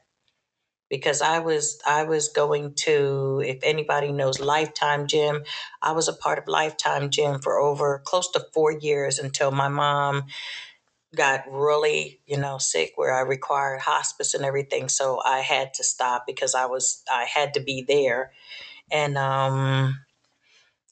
because 0.91 1.23
I 1.23 1.39
was 1.41 1.81
I 1.87 2.05
was 2.05 2.29
going 2.29 2.75
to 2.85 3.43
if 3.45 3.61
anybody 3.63 4.13
knows 4.13 4.41
Lifetime 4.41 5.07
Gym, 5.07 5.45
I 5.81 5.93
was 5.93 6.09
a 6.09 6.13
part 6.13 6.39
of 6.39 6.49
Lifetime 6.49 7.11
Gym 7.11 7.41
for 7.41 7.59
over 7.59 8.03
close 8.05 8.31
to 8.33 8.47
4 8.53 8.73
years 8.73 9.19
until 9.19 9.51
my 9.53 9.69
mom 9.69 10.25
got 11.17 11.45
really, 11.51 12.21
you 12.27 12.39
know, 12.39 12.59
sick 12.59 12.93
where 12.97 13.15
I 13.15 13.23
required 13.23 13.81
hospice 13.81 14.35
and 14.35 14.45
everything, 14.45 14.89
so 14.91 15.21
I 15.25 15.41
had 15.41 15.75
to 15.75 15.85
stop 15.85 16.25
because 16.27 16.55
I 16.55 16.67
was 16.67 17.03
I 17.13 17.25
had 17.25 17.55
to 17.55 17.61
be 17.61 17.85
there. 17.89 18.33
And 18.91 19.19
um 19.19 20.01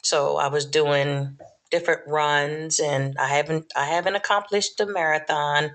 so 0.02 0.38
I 0.38 0.48
was 0.48 0.66
doing 0.66 1.38
different 1.70 2.02
runs 2.06 2.80
and 2.80 3.16
I 3.18 3.28
haven't 3.28 3.72
I 3.76 3.87
haven't 3.87 4.16
accomplished 4.16 4.80
a 4.80 4.87
marathon 4.87 5.72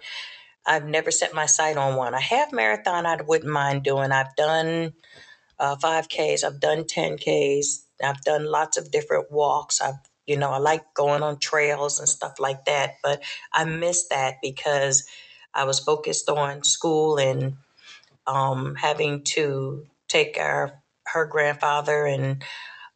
I've 0.65 0.85
never 0.85 1.11
set 1.11 1.33
my 1.33 1.45
sight 1.45 1.77
on 1.77 1.95
one. 1.95 2.15
I 2.15 2.21
have 2.21 2.51
marathon 2.51 3.05
I 3.05 3.21
wouldn't 3.21 3.51
mind 3.51 3.83
doing. 3.83 4.11
I've 4.11 4.35
done 4.35 4.93
uh, 5.59 5.75
5Ks, 5.77 6.43
I've 6.43 6.59
done 6.59 6.83
10Ks, 6.83 7.83
I've 8.03 8.21
done 8.23 8.45
lots 8.45 8.77
of 8.77 8.91
different 8.91 9.31
walks. 9.31 9.81
I've, 9.81 9.95
you 10.25 10.37
know, 10.37 10.51
I 10.51 10.57
like 10.57 10.93
going 10.93 11.23
on 11.23 11.39
trails 11.39 11.99
and 11.99 12.09
stuff 12.09 12.39
like 12.39 12.65
that, 12.65 12.95
but 13.03 13.23
I 13.53 13.65
miss 13.65 14.07
that 14.09 14.35
because 14.41 15.07
I 15.53 15.65
was 15.65 15.79
focused 15.79 16.29
on 16.29 16.63
school 16.63 17.17
and 17.17 17.57
um, 18.27 18.75
having 18.75 19.23
to 19.23 19.85
take 20.07 20.37
our 20.39 20.81
her 21.07 21.25
grandfather 21.25 22.05
and 22.05 22.43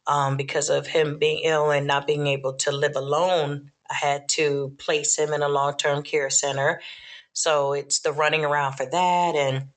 um, 0.06 0.36
because 0.36 0.70
of 0.70 0.86
him 0.86 1.18
being 1.18 1.40
ill 1.44 1.70
and 1.70 1.86
not 1.86 2.06
being 2.06 2.26
able 2.26 2.54
to 2.54 2.72
live 2.72 2.96
alone, 2.96 3.70
I 3.90 3.94
had 3.94 4.28
to 4.30 4.74
place 4.78 5.18
him 5.18 5.32
in 5.32 5.42
a 5.42 5.48
long 5.48 5.76
term 5.76 6.02
care 6.02 6.30
center 6.30 6.80
so 7.32 7.72
it's 7.72 8.00
the 8.00 8.12
running 8.12 8.44
around 8.44 8.74
for 8.74 8.86
that. 8.86 9.34
And 9.34 9.68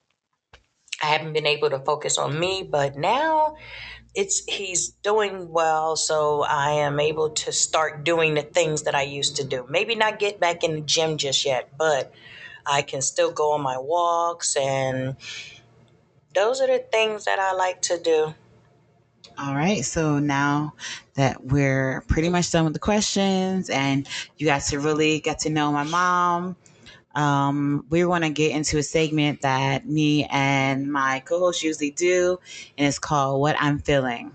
I 1.01 1.07
haven't 1.07 1.33
been 1.33 1.47
able 1.47 1.69
to 1.69 1.79
focus 1.79 2.17
on 2.17 2.39
me, 2.39 2.67
but 2.69 2.97
now 2.97 3.55
it's 4.15 4.43
he's 4.45 4.89
doing 5.01 5.51
well 5.51 5.95
so 5.95 6.43
i 6.43 6.69
am 6.69 6.99
able 6.99 7.31
to 7.31 7.51
start 7.51 8.03
doing 8.03 8.36
the 8.36 8.43
things 8.43 8.83
that 8.83 8.93
i 8.93 9.01
used 9.01 9.38
to 9.38 9.43
do 9.43 9.65
maybe 9.67 9.95
not 9.95 10.19
get 10.19 10.39
back 10.39 10.63
in 10.63 10.75
the 10.75 10.81
gym 10.81 11.17
just 11.17 11.43
yet 11.47 11.75
but 11.79 12.13
i 12.63 12.83
can 12.83 13.01
still 13.01 13.31
go 13.31 13.53
on 13.53 13.62
my 13.62 13.75
walks 13.75 14.55
and 14.55 15.15
those 16.36 16.62
are 16.62 16.67
the 16.67 16.77
things 16.91 17.25
that 17.25 17.39
i 17.39 17.53
like 17.53 17.81
to 17.81 17.97
do 17.97 18.36
All 19.38 19.56
right. 19.56 19.84
So 19.84 20.19
now 20.19 20.74
that 21.15 21.43
we're 21.46 22.02
pretty 22.08 22.30
much 22.30 22.52
done 22.52 22.65
with 22.65 22.74
the 22.74 22.80
questions 22.80 23.69
and 23.69 24.08
you 24.38 24.46
got 24.46 24.62
to 24.63 24.80
really 24.80 25.19
get 25.19 25.39
to 25.39 25.50
know 25.50 25.72
my 25.72 25.84
mom, 25.84 26.56
um, 27.15 27.86
we 27.89 28.06
want 28.06 28.24
to 28.26 28.30
get 28.32 28.52
into 28.52 28.78
a 28.78 28.84
segment 28.84 29.41
that 29.41 29.88
me 29.88 30.26
and 30.32 30.91
my 30.91 31.22
co 31.22 31.39
host 31.39 31.63
usually 31.63 31.91
do, 31.91 32.39
and 32.78 32.88
it's 32.88 33.00
called 33.00 33.41
What 33.41 33.56
I'm 33.60 33.80
Feeling. 33.80 34.32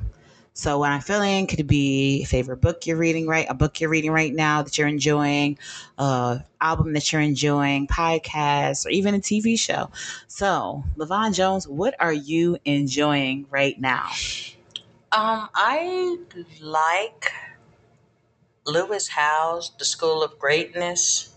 So, 0.55 0.79
what 0.79 0.91
I'm 0.91 1.01
feeling 1.01 1.47
could 1.47 1.67
be 1.67 2.23
a 2.23 2.27
favorite 2.27 2.59
book 2.61 2.87
you're 2.87 2.97
reading, 2.97 3.27
right? 3.29 3.47
A 3.49 3.55
book 3.55 3.81
you're 3.81 3.91
reading 3.91 4.13
right 4.13 4.35
now 4.35 4.63
that 4.63 4.79
you're 4.79 4.89
enjoying, 4.89 5.59
a 5.99 6.45
album 6.61 6.93
that 6.95 7.13
you're 7.13 7.23
enjoying, 7.23 7.87
podcast, 7.87 8.87
or 8.87 8.91
even 8.91 9.15
a 9.15 9.21
TV 9.21 9.57
show. 9.57 9.91
So, 10.29 10.85
Lavon 10.97 11.35
Jones, 11.35 11.69
what 11.69 11.95
are 12.01 12.13
you 12.13 12.59
enjoying 12.65 13.47
right 13.51 13.81
now? 13.81 14.11
Um 15.13 15.49
i 15.55 16.19
like 16.61 17.33
lewis 18.67 19.09
howes 19.09 19.73
the 19.79 19.85
school 19.85 20.23
of 20.23 20.39
greatness 20.39 21.35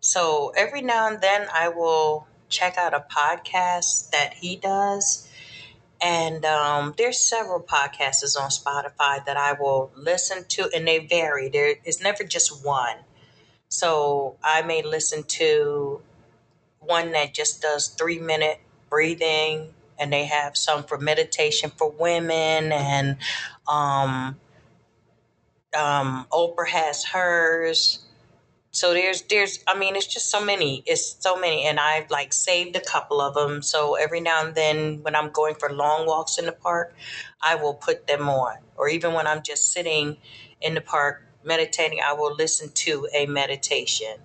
so 0.00 0.52
every 0.56 0.82
now 0.82 1.08
and 1.08 1.20
then 1.22 1.46
i 1.54 1.68
will 1.68 2.26
check 2.48 2.76
out 2.78 2.94
a 2.94 3.04
podcast 3.10 4.10
that 4.10 4.34
he 4.34 4.56
does 4.56 5.22
And 6.02 6.44
um, 6.46 6.94
there's 6.98 7.18
several 7.20 7.60
podcasts 7.60 8.38
on 8.40 8.50
Spotify 8.50 9.24
that 9.26 9.36
I 9.36 9.54
will 9.54 9.90
listen 9.96 10.44
to, 10.50 10.70
and 10.74 10.88
they 10.88 11.00
vary. 11.00 11.50
There 11.50 11.76
is 11.84 12.00
never 12.02 12.24
just 12.24 12.64
one. 12.64 12.98
So 13.68 14.36
I 14.44 14.62
may 14.62 14.82
listen 14.82 15.24
to 15.24 16.02
one 16.80 17.12
that 17.12 17.34
just 17.34 17.62
does 17.62 17.88
three 17.88 18.18
minute 18.18 18.60
breathing, 18.90 19.74
and 20.02 20.12
they 20.12 20.24
have 20.24 20.56
some 20.56 20.82
for 20.82 20.98
meditation 20.98 21.70
for 21.70 21.90
women, 21.90 22.72
and 22.72 23.16
um, 23.68 24.36
um, 25.78 26.26
Oprah 26.32 26.68
has 26.68 27.04
hers. 27.04 28.00
So 28.72 28.94
there's 28.94 29.22
there's 29.22 29.60
I 29.66 29.78
mean 29.78 29.96
it's 29.96 30.06
just 30.06 30.30
so 30.30 30.42
many 30.42 30.82
it's 30.86 31.16
so 31.20 31.36
many 31.36 31.64
and 31.66 31.78
I've 31.78 32.10
like 32.10 32.32
saved 32.32 32.74
a 32.74 32.80
couple 32.80 33.20
of 33.20 33.34
them 33.34 33.60
so 33.60 33.96
every 33.96 34.20
now 34.22 34.46
and 34.46 34.54
then 34.54 35.02
when 35.02 35.14
I'm 35.14 35.28
going 35.28 35.56
for 35.56 35.70
long 35.70 36.06
walks 36.06 36.38
in 36.38 36.46
the 36.46 36.52
park 36.52 36.94
I 37.42 37.54
will 37.56 37.74
put 37.74 38.06
them 38.06 38.30
on. 38.30 38.56
Or 38.78 38.88
even 38.88 39.12
when 39.12 39.26
I'm 39.26 39.42
just 39.42 39.72
sitting 39.72 40.16
in 40.62 40.72
the 40.72 40.80
park 40.80 41.22
meditating 41.44 42.00
I 42.02 42.14
will 42.14 42.34
listen 42.34 42.70
to 42.86 43.06
a 43.14 43.26
meditation. 43.26 44.16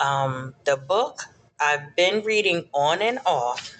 Um, 0.00 0.56
the 0.64 0.76
book 0.76 1.20
I've 1.60 1.94
been 1.94 2.24
reading 2.24 2.68
on 2.72 3.00
and 3.00 3.20
off 3.24 3.76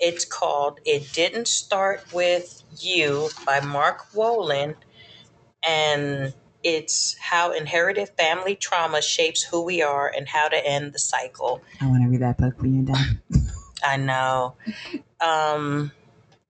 it's 0.00 0.24
called 0.24 0.80
It 0.84 1.12
Didn't 1.12 1.48
Start 1.48 2.12
With 2.12 2.62
You 2.78 3.30
by 3.44 3.60
Mark 3.60 4.10
Wolynn 4.12 4.74
and 5.62 6.32
it's 6.64 7.16
how 7.18 7.52
inherited 7.52 8.08
family 8.10 8.56
trauma 8.56 9.00
shapes 9.00 9.42
who 9.42 9.62
we 9.62 9.82
are 9.82 10.12
and 10.14 10.28
how 10.28 10.48
to 10.48 10.66
end 10.66 10.92
the 10.92 10.98
cycle. 10.98 11.62
I 11.80 11.86
want 11.86 12.02
to 12.02 12.08
read 12.08 12.20
that 12.20 12.38
book 12.38 12.60
when 12.60 12.74
you're 12.74 12.94
done. 12.94 13.22
I 13.84 13.96
know. 13.96 14.56
Um, 15.20 15.92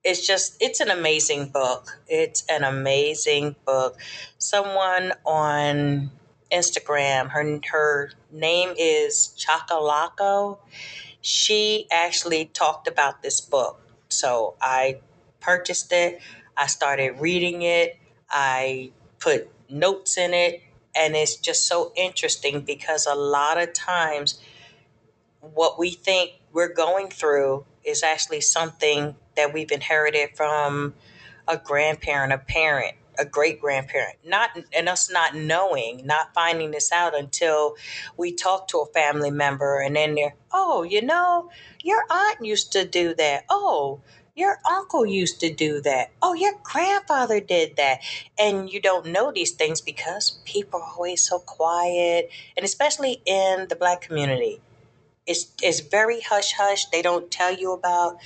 it's 0.03 0.25
just, 0.25 0.57
it's 0.61 0.79
an 0.79 0.89
amazing 0.89 1.49
book. 1.49 1.99
It's 2.07 2.43
an 2.49 2.63
amazing 2.63 3.55
book. 3.65 3.99
Someone 4.37 5.13
on 5.25 6.11
Instagram, 6.51 7.29
her 7.29 7.59
her 7.71 8.11
name 8.31 8.73
is 8.77 9.35
Chakalaco. 9.37 10.57
She 11.21 11.87
actually 11.91 12.45
talked 12.45 12.87
about 12.87 13.21
this 13.21 13.41
book. 13.41 13.81
So 14.09 14.55
I 14.61 14.99
purchased 15.39 15.91
it. 15.91 16.21
I 16.57 16.67
started 16.67 17.19
reading 17.19 17.61
it. 17.61 17.97
I 18.29 18.91
put 19.19 19.49
notes 19.69 20.17
in 20.17 20.33
it, 20.33 20.61
and 20.95 21.15
it's 21.15 21.35
just 21.35 21.67
so 21.67 21.91
interesting 21.95 22.61
because 22.61 23.05
a 23.05 23.15
lot 23.15 23.57
of 23.57 23.73
times 23.73 24.41
what 25.41 25.79
we 25.79 25.91
think 25.91 26.31
we're 26.51 26.73
going 26.73 27.09
through 27.09 27.65
is 27.83 28.03
actually 28.03 28.41
something 28.41 29.15
that 29.35 29.53
we've 29.53 29.71
inherited 29.71 30.31
from 30.35 30.93
a 31.47 31.57
grandparent, 31.57 32.33
a 32.33 32.37
parent, 32.37 32.95
a 33.19 33.25
great 33.25 33.59
grandparent. 33.59 34.17
Not 34.25 34.51
and 34.73 34.89
us 34.89 35.11
not 35.11 35.35
knowing, 35.35 36.05
not 36.05 36.33
finding 36.33 36.71
this 36.71 36.91
out 36.91 37.17
until 37.17 37.75
we 38.17 38.33
talk 38.33 38.67
to 38.69 38.79
a 38.79 38.85
family 38.87 39.31
member 39.31 39.81
and 39.81 39.95
then 39.95 40.15
they're, 40.15 40.35
oh, 40.51 40.83
you 40.83 41.01
know, 41.01 41.49
your 41.83 42.03
aunt 42.09 42.43
used 42.43 42.71
to 42.73 42.85
do 42.85 43.13
that. 43.15 43.45
Oh, 43.49 44.01
your 44.35 44.59
uncle 44.69 45.05
used 45.05 45.41
to 45.41 45.53
do 45.53 45.81
that. 45.81 46.11
Oh, 46.21 46.33
your 46.33 46.53
grandfather 46.63 47.41
did 47.41 47.75
that. 47.75 47.99
And 48.39 48.71
you 48.71 48.81
don't 48.81 49.07
know 49.07 49.31
these 49.31 49.51
things 49.51 49.81
because 49.81 50.39
people 50.45 50.79
are 50.81 50.93
always 50.95 51.21
so 51.21 51.39
quiet. 51.39 52.31
And 52.55 52.63
especially 52.63 53.21
in 53.25 53.67
the 53.67 53.75
black 53.75 54.01
community. 54.01 54.61
It's 55.27 55.51
it's 55.61 55.81
very 55.81 56.21
hush 56.21 56.53
hush. 56.53 56.85
They 56.85 57.01
don't 57.01 57.29
tell 57.29 57.53
you 57.53 57.73
about 57.73 58.17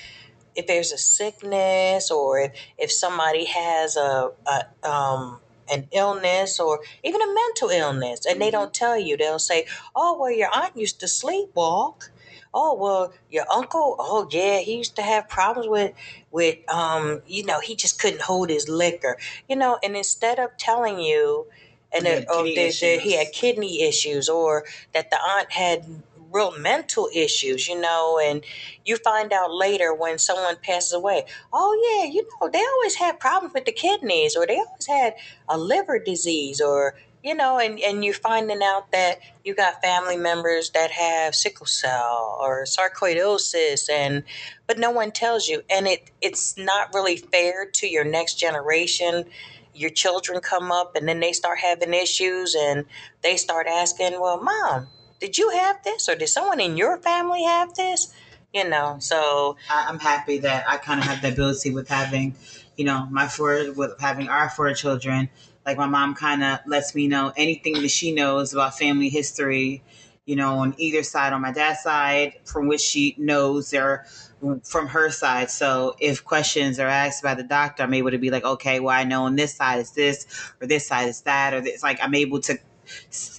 if 0.56 0.68
there's 0.68 0.92
a 0.92 0.98
sickness 0.98 2.12
or 2.12 2.40
if, 2.40 2.52
if 2.78 2.92
somebody 2.92 3.46
has 3.46 3.98
a, 3.98 4.32
a 4.48 4.90
um, 4.90 5.40
an 5.72 5.88
illness 5.92 6.60
or 6.60 6.80
even 7.04 7.22
a 7.22 7.34
mental 7.34 7.70
illness 7.70 8.26
and 8.26 8.42
they 8.42 8.52
don't 8.52 8.74
tell 8.74 9.00
you 9.00 9.16
they'll 9.18 9.40
say 9.40 9.66
oh 9.96 10.18
well 10.20 10.32
your 10.32 10.50
aunt 10.54 10.76
used 10.78 11.00
to 11.00 11.06
sleepwalk. 11.08 12.10
Oh 12.54 12.76
well 12.76 13.14
your 13.32 13.46
uncle 13.54 13.96
oh 14.00 14.28
yeah 14.32 14.60
he 14.60 14.78
used 14.78 14.96
to 14.98 15.02
have 15.02 15.28
problems 15.30 15.68
with 15.70 15.94
with 16.32 16.58
um 16.72 17.22
you 17.26 17.46
know 17.46 17.60
he 17.62 17.76
just 17.76 18.00
couldn't 18.00 18.22
hold 18.24 18.50
his 18.50 18.70
liquor. 18.70 19.18
You 19.50 19.56
know 19.56 19.80
and 19.84 19.96
instead 19.96 20.40
of 20.40 20.58
telling 20.58 21.00
you 21.00 21.48
and 21.96 22.06
He 22.06 22.14
had 22.14 22.24
that, 22.24 22.28
oh, 22.32 22.44
that- 22.44 22.56
that 22.56 23.00
he 23.02 23.14
had 23.14 23.32
kidney 23.34 23.82
issues 23.84 24.30
or 24.30 24.66
that 24.94 25.10
the 25.12 25.18
aunt 25.22 25.52
had 25.52 26.04
real 26.34 26.58
mental 26.58 27.10
issues 27.14 27.68
you 27.68 27.80
know 27.80 28.20
and 28.24 28.44
you 28.86 28.98
find 28.98 29.32
out 29.34 29.54
later 29.54 29.94
when 29.94 30.18
someone 30.20 30.56
passes 30.64 30.94
away 30.94 31.26
oh 31.54 32.02
yeah 32.04 32.12
you 32.12 32.28
know 32.42 32.50
they 32.50 32.64
always 32.76 32.96
had 32.96 33.20
problems 33.20 33.54
with 33.54 33.66
the 33.66 33.72
kidneys 33.72 34.36
or 34.36 34.48
they 34.48 34.58
always 34.58 34.88
had 34.88 35.14
a 35.50 35.58
liver 35.58 36.00
disease 36.00 36.62
or 36.62 36.96
you 37.24 37.36
know 37.36 37.60
and, 37.60 37.80
and 37.80 38.04
you're 38.04 38.14
finding 38.14 38.62
out 38.64 38.92
that 38.92 39.20
you 39.44 39.56
got 39.56 39.82
family 39.82 40.18
members 40.18 40.72
that 40.72 40.92
have 40.92 41.36
sickle 41.36 41.66
cell 41.66 42.38
or 42.42 42.66
sarcoidosis 42.66 43.90
and 43.90 44.24
but 44.68 44.80
no 44.80 44.92
one 44.92 45.12
tells 45.12 45.48
you 45.48 45.62
and 45.70 45.88
it 45.88 46.12
it's 46.22 46.58
not 46.58 46.94
really 46.94 47.18
fair 47.18 47.68
to 47.72 47.88
your 47.88 48.04
next 48.06 48.36
generation. 48.36 49.26
Your 49.76 49.90
children 49.90 50.40
come 50.40 50.72
up 50.72 50.96
and 50.96 51.08
then 51.08 51.20
they 51.20 51.34
start 51.34 51.60
having 51.60 51.94
issues 51.94 52.56
and 52.56 52.86
they 53.24 53.38
start 53.38 53.68
asking 53.68 54.20
well 54.20 54.42
mom 54.42 54.90
did 55.20 55.38
you 55.38 55.50
have 55.52 55.84
this 55.84 56.10
or 56.10 56.16
did 56.16 56.28
someone 56.28 56.60
in 56.60 56.78
your 56.78 56.98
family 56.98 57.44
have 57.44 57.74
this 57.76 58.14
you 58.54 58.68
know 58.68 58.98
so 59.00 59.58
I'm 59.70 60.00
happy 60.00 60.40
that 60.40 60.66
I 60.68 60.78
kind 60.78 61.00
of 61.00 61.06
have 61.06 61.22
the 61.22 61.30
ability 61.30 61.72
with 61.72 61.88
having, 61.88 62.36
you 62.78 62.86
know, 62.86 63.08
my 63.10 63.28
four 63.28 63.72
with 63.74 64.00
having 64.00 64.30
our 64.30 64.50
four 64.50 64.74
children. 64.74 65.30
Like 65.66 65.78
my 65.78 65.88
mom 65.88 66.16
kind 66.16 66.44
of 66.44 66.60
lets 66.66 66.94
me 66.94 67.08
know 67.08 67.32
anything 67.38 67.74
that 67.82 67.90
she 67.90 68.14
knows 68.14 68.54
about 68.54 68.78
family 68.78 69.10
history, 69.10 69.84
you 70.26 70.36
know, 70.36 70.60
on 70.60 70.76
either 70.78 71.04
side, 71.04 71.34
on 71.34 71.42
my 71.42 71.52
dad's 71.52 71.82
side, 71.82 72.34
from 72.46 72.68
which 72.68 72.82
she 72.82 73.16
knows 73.18 73.72
they're 73.72 74.06
from 74.64 74.88
her 74.88 75.10
side. 75.10 75.50
So 75.50 75.96
if 76.00 76.26
questions 76.26 76.80
are 76.80 76.88
asked 76.88 77.24
by 77.24 77.34
the 77.34 77.44
doctor, 77.44 77.84
I'm 77.84 77.94
able 77.94 78.12
to 78.12 78.18
be 78.18 78.30
like, 78.30 78.44
okay, 78.44 78.82
well, 78.82 78.96
I 78.96 79.06
know 79.06 79.24
on 79.24 79.36
this 79.36 79.56
side 79.56 79.80
is 79.80 79.92
this, 79.92 80.26
or 80.60 80.68
this 80.68 80.88
side 80.88 81.08
is 81.08 81.22
that, 81.22 81.54
or 81.54 81.58
it's 81.58 81.84
Like 81.84 82.00
I'm 82.02 82.16
able 82.16 82.42
to 82.42 82.58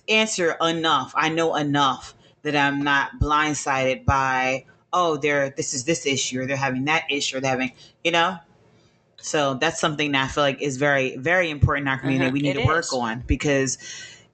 answer 0.08 0.56
enough. 0.60 1.12
I 1.16 1.28
know 1.28 1.54
enough 1.56 2.14
that 2.42 2.56
I'm 2.56 2.82
not 2.82 3.12
blindsided 3.20 4.04
by 4.04 4.66
oh, 4.92 5.16
they're 5.16 5.50
this 5.50 5.74
is 5.74 5.84
this 5.84 6.06
issue 6.06 6.40
or 6.40 6.46
they're 6.46 6.56
having 6.56 6.84
that 6.84 7.02
issue 7.10 7.36
or 7.36 7.40
they're 7.40 7.50
having, 7.50 7.72
you 8.04 8.12
know. 8.12 8.38
So 9.16 9.54
that's 9.54 9.80
something 9.80 10.12
that 10.12 10.24
I 10.24 10.28
feel 10.28 10.44
like 10.44 10.60
is 10.62 10.76
very, 10.76 11.16
very 11.16 11.50
important 11.50 11.84
in 11.84 11.88
our 11.88 11.98
community. 11.98 12.30
Mhm, 12.30 12.32
We 12.34 12.40
need 12.40 12.56
it 12.56 12.60
to 12.60 12.66
work 12.66 12.84
is. 12.84 12.92
on 12.92 13.24
because 13.26 13.78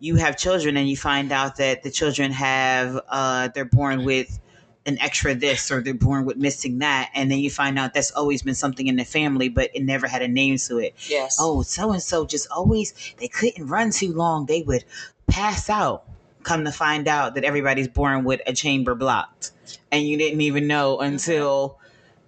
you 0.01 0.17
have 0.17 0.37
children 0.37 0.77
and 0.77 0.89
you 0.89 0.97
find 0.97 1.33
out 1.33 1.57
that 1.57 1.83
the 1.83 1.91
children 1.91 2.33
have 2.33 3.01
uh 3.09 3.49
they're 3.55 3.65
born 3.65 4.05
with 4.05 4.39
an 4.87 4.99
extra 4.99 5.35
this 5.35 5.71
or 5.71 5.83
they're 5.83 5.93
born 5.93 6.25
with 6.25 6.37
missing 6.37 6.79
that 6.79 7.11
and 7.15 7.31
then 7.31 7.39
you 7.39 7.51
find 7.51 7.79
out 7.79 7.93
that's 7.93 8.11
always 8.13 8.43
been 8.43 8.55
something 8.55 8.87
in 8.87 8.97
the 8.97 9.05
family 9.05 9.49
but 9.49 9.71
it 9.75 9.83
never 9.83 10.07
had 10.07 10.23
a 10.23 10.29
name 10.29 10.57
to 10.57 10.79
it 10.79 10.95
yes 11.09 11.37
oh, 11.39 11.63
so 11.63 11.93
and 11.93 12.03
so 12.03 12.25
just 12.25 12.49
always 12.51 12.95
they 13.19 13.29
couldn't 13.29 13.67
run 13.67 13.91
too 13.91 14.13
long. 14.13 14.47
They 14.47 14.63
would 14.63 14.85
pass 15.27 15.71
out. 15.71 16.05
Come 16.43 16.65
to 16.65 16.73
find 16.73 17.07
out 17.07 17.35
that 17.35 17.45
everybody's 17.45 17.89
born 17.89 18.25
with 18.25 18.41
a 18.47 18.55
chamber 18.55 18.95
blocked, 18.95 19.53
and 19.93 20.07
you 20.07 20.17
didn't 20.17 20.41
even 20.41 20.67
know 20.67 20.99
until 20.99 21.79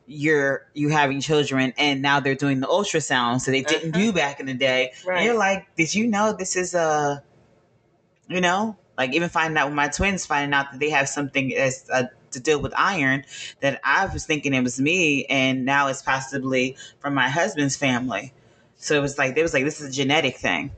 you're 0.06 0.66
you 0.74 0.90
having 0.90 1.20
children, 1.20 1.72
and 1.78 2.02
now 2.02 2.20
they're 2.20 2.34
doing 2.34 2.60
the 2.60 2.66
ultrasound, 2.66 3.40
so 3.40 3.50
they 3.50 3.62
didn't 3.62 3.92
do 3.92 4.12
back 4.12 4.38
in 4.38 4.46
the 4.46 4.54
day. 4.54 4.92
And 5.00 5.08
Right. 5.08 5.24
you're 5.24 5.38
like, 5.38 5.66
did 5.76 5.94
you 5.94 6.06
know 6.06 6.34
this 6.38 6.56
is 6.56 6.74
a, 6.74 7.22
you 8.28 8.42
know, 8.42 8.76
like 8.98 9.14
even 9.14 9.30
finding 9.30 9.56
out 9.56 9.68
with 9.68 9.74
my 9.74 9.88
twins, 9.88 10.26
finding 10.26 10.52
out 10.52 10.70
that 10.72 10.78
they 10.80 10.90
have 10.90 11.08
something 11.08 11.54
as 11.56 11.88
uh, 11.90 12.04
to 12.33 12.40
deal 12.40 12.61
with 12.61 12.73
iron 12.77 13.25
that 13.61 13.81
I 13.85 14.07
was 14.07 14.27
thinking 14.27 14.55
it 14.55 14.62
was 14.62 14.81
me, 14.81 15.25
and 15.27 15.64
now 15.64 15.88
it's 15.88 16.03
possibly 16.03 16.77
from 17.01 17.14
my 17.14 17.29
husband's 17.29 17.77
family. 17.77 18.33
So 18.77 18.97
it 18.97 19.01
was 19.01 19.18
like 19.18 19.35
they 19.35 19.42
was 19.42 19.55
like 19.55 19.64
this 19.64 19.81
is 19.81 19.88
a 19.88 19.92
genetic 19.92 20.37
thing. 20.37 20.73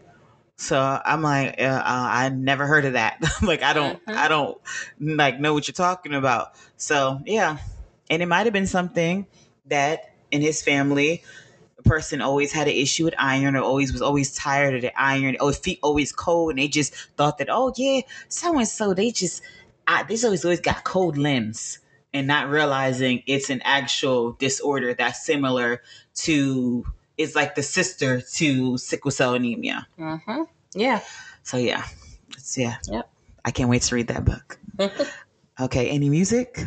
So 0.56 0.78
I'm 1.04 1.22
like 1.22 1.60
uh, 1.60 1.64
uh, 1.64 1.82
I 1.84 2.28
never 2.28 2.66
heard 2.66 2.84
of 2.84 2.92
that. 2.92 3.22
like 3.42 3.62
I 3.62 3.72
don't 3.72 4.04
Mhm. 4.06 4.14
I 4.16 4.28
don't 4.28 4.58
like 5.00 5.40
know 5.40 5.52
what 5.54 5.66
you're 5.68 5.72
talking 5.72 6.14
about. 6.14 6.54
So 6.76 7.20
yeah, 7.26 7.58
and 8.10 8.22
it 8.22 8.26
might 8.26 8.46
have 8.46 8.52
been 8.52 8.66
something 8.66 9.26
that 9.66 10.14
in 10.30 10.42
his 10.42 10.62
family 10.62 11.22
the 11.76 11.82
person 11.82 12.20
always 12.20 12.52
had 12.52 12.68
an 12.68 12.74
issue 12.74 13.04
with 13.04 13.14
iron 13.18 13.56
or 13.56 13.62
always 13.62 13.92
was 13.92 14.02
always 14.02 14.34
tired 14.34 14.74
of 14.74 14.82
the 14.82 15.00
iron 15.00 15.36
or 15.40 15.52
feet 15.52 15.78
always 15.82 16.12
cold 16.12 16.50
and 16.50 16.58
they 16.58 16.68
just 16.68 16.94
thought 17.16 17.38
that 17.38 17.48
oh 17.50 17.72
yeah 17.76 18.00
so 18.28 18.56
and 18.58 18.68
so 18.68 18.94
they 18.94 19.10
just 19.10 19.42
I, 19.86 20.04
just 20.04 20.24
always 20.24 20.44
always 20.44 20.60
got 20.60 20.84
cold 20.84 21.16
limbs 21.16 21.78
and 22.12 22.26
not 22.26 22.48
realizing 22.48 23.22
it's 23.26 23.50
an 23.50 23.60
actual 23.64 24.32
disorder 24.32 24.94
that's 24.94 25.24
similar 25.24 25.82
to 26.14 26.86
it's 27.16 27.34
like 27.34 27.54
the 27.54 27.62
sister 27.62 28.20
to 28.20 28.78
sickle 28.78 29.10
cell 29.10 29.34
anemia. 29.34 29.86
Mm-hmm. 29.98 30.42
yeah. 30.74 31.00
So 31.42 31.56
yeah. 31.56 31.84
It's 32.32 32.56
yeah. 32.58 32.76
Yep. 32.88 33.08
i 33.44 33.50
can't 33.50 33.68
wait 33.68 33.82
to 33.82 33.94
read 33.94 34.08
that 34.08 34.24
book. 34.24 34.58
Okay 35.60 35.88
any 35.90 36.08
music? 36.08 36.58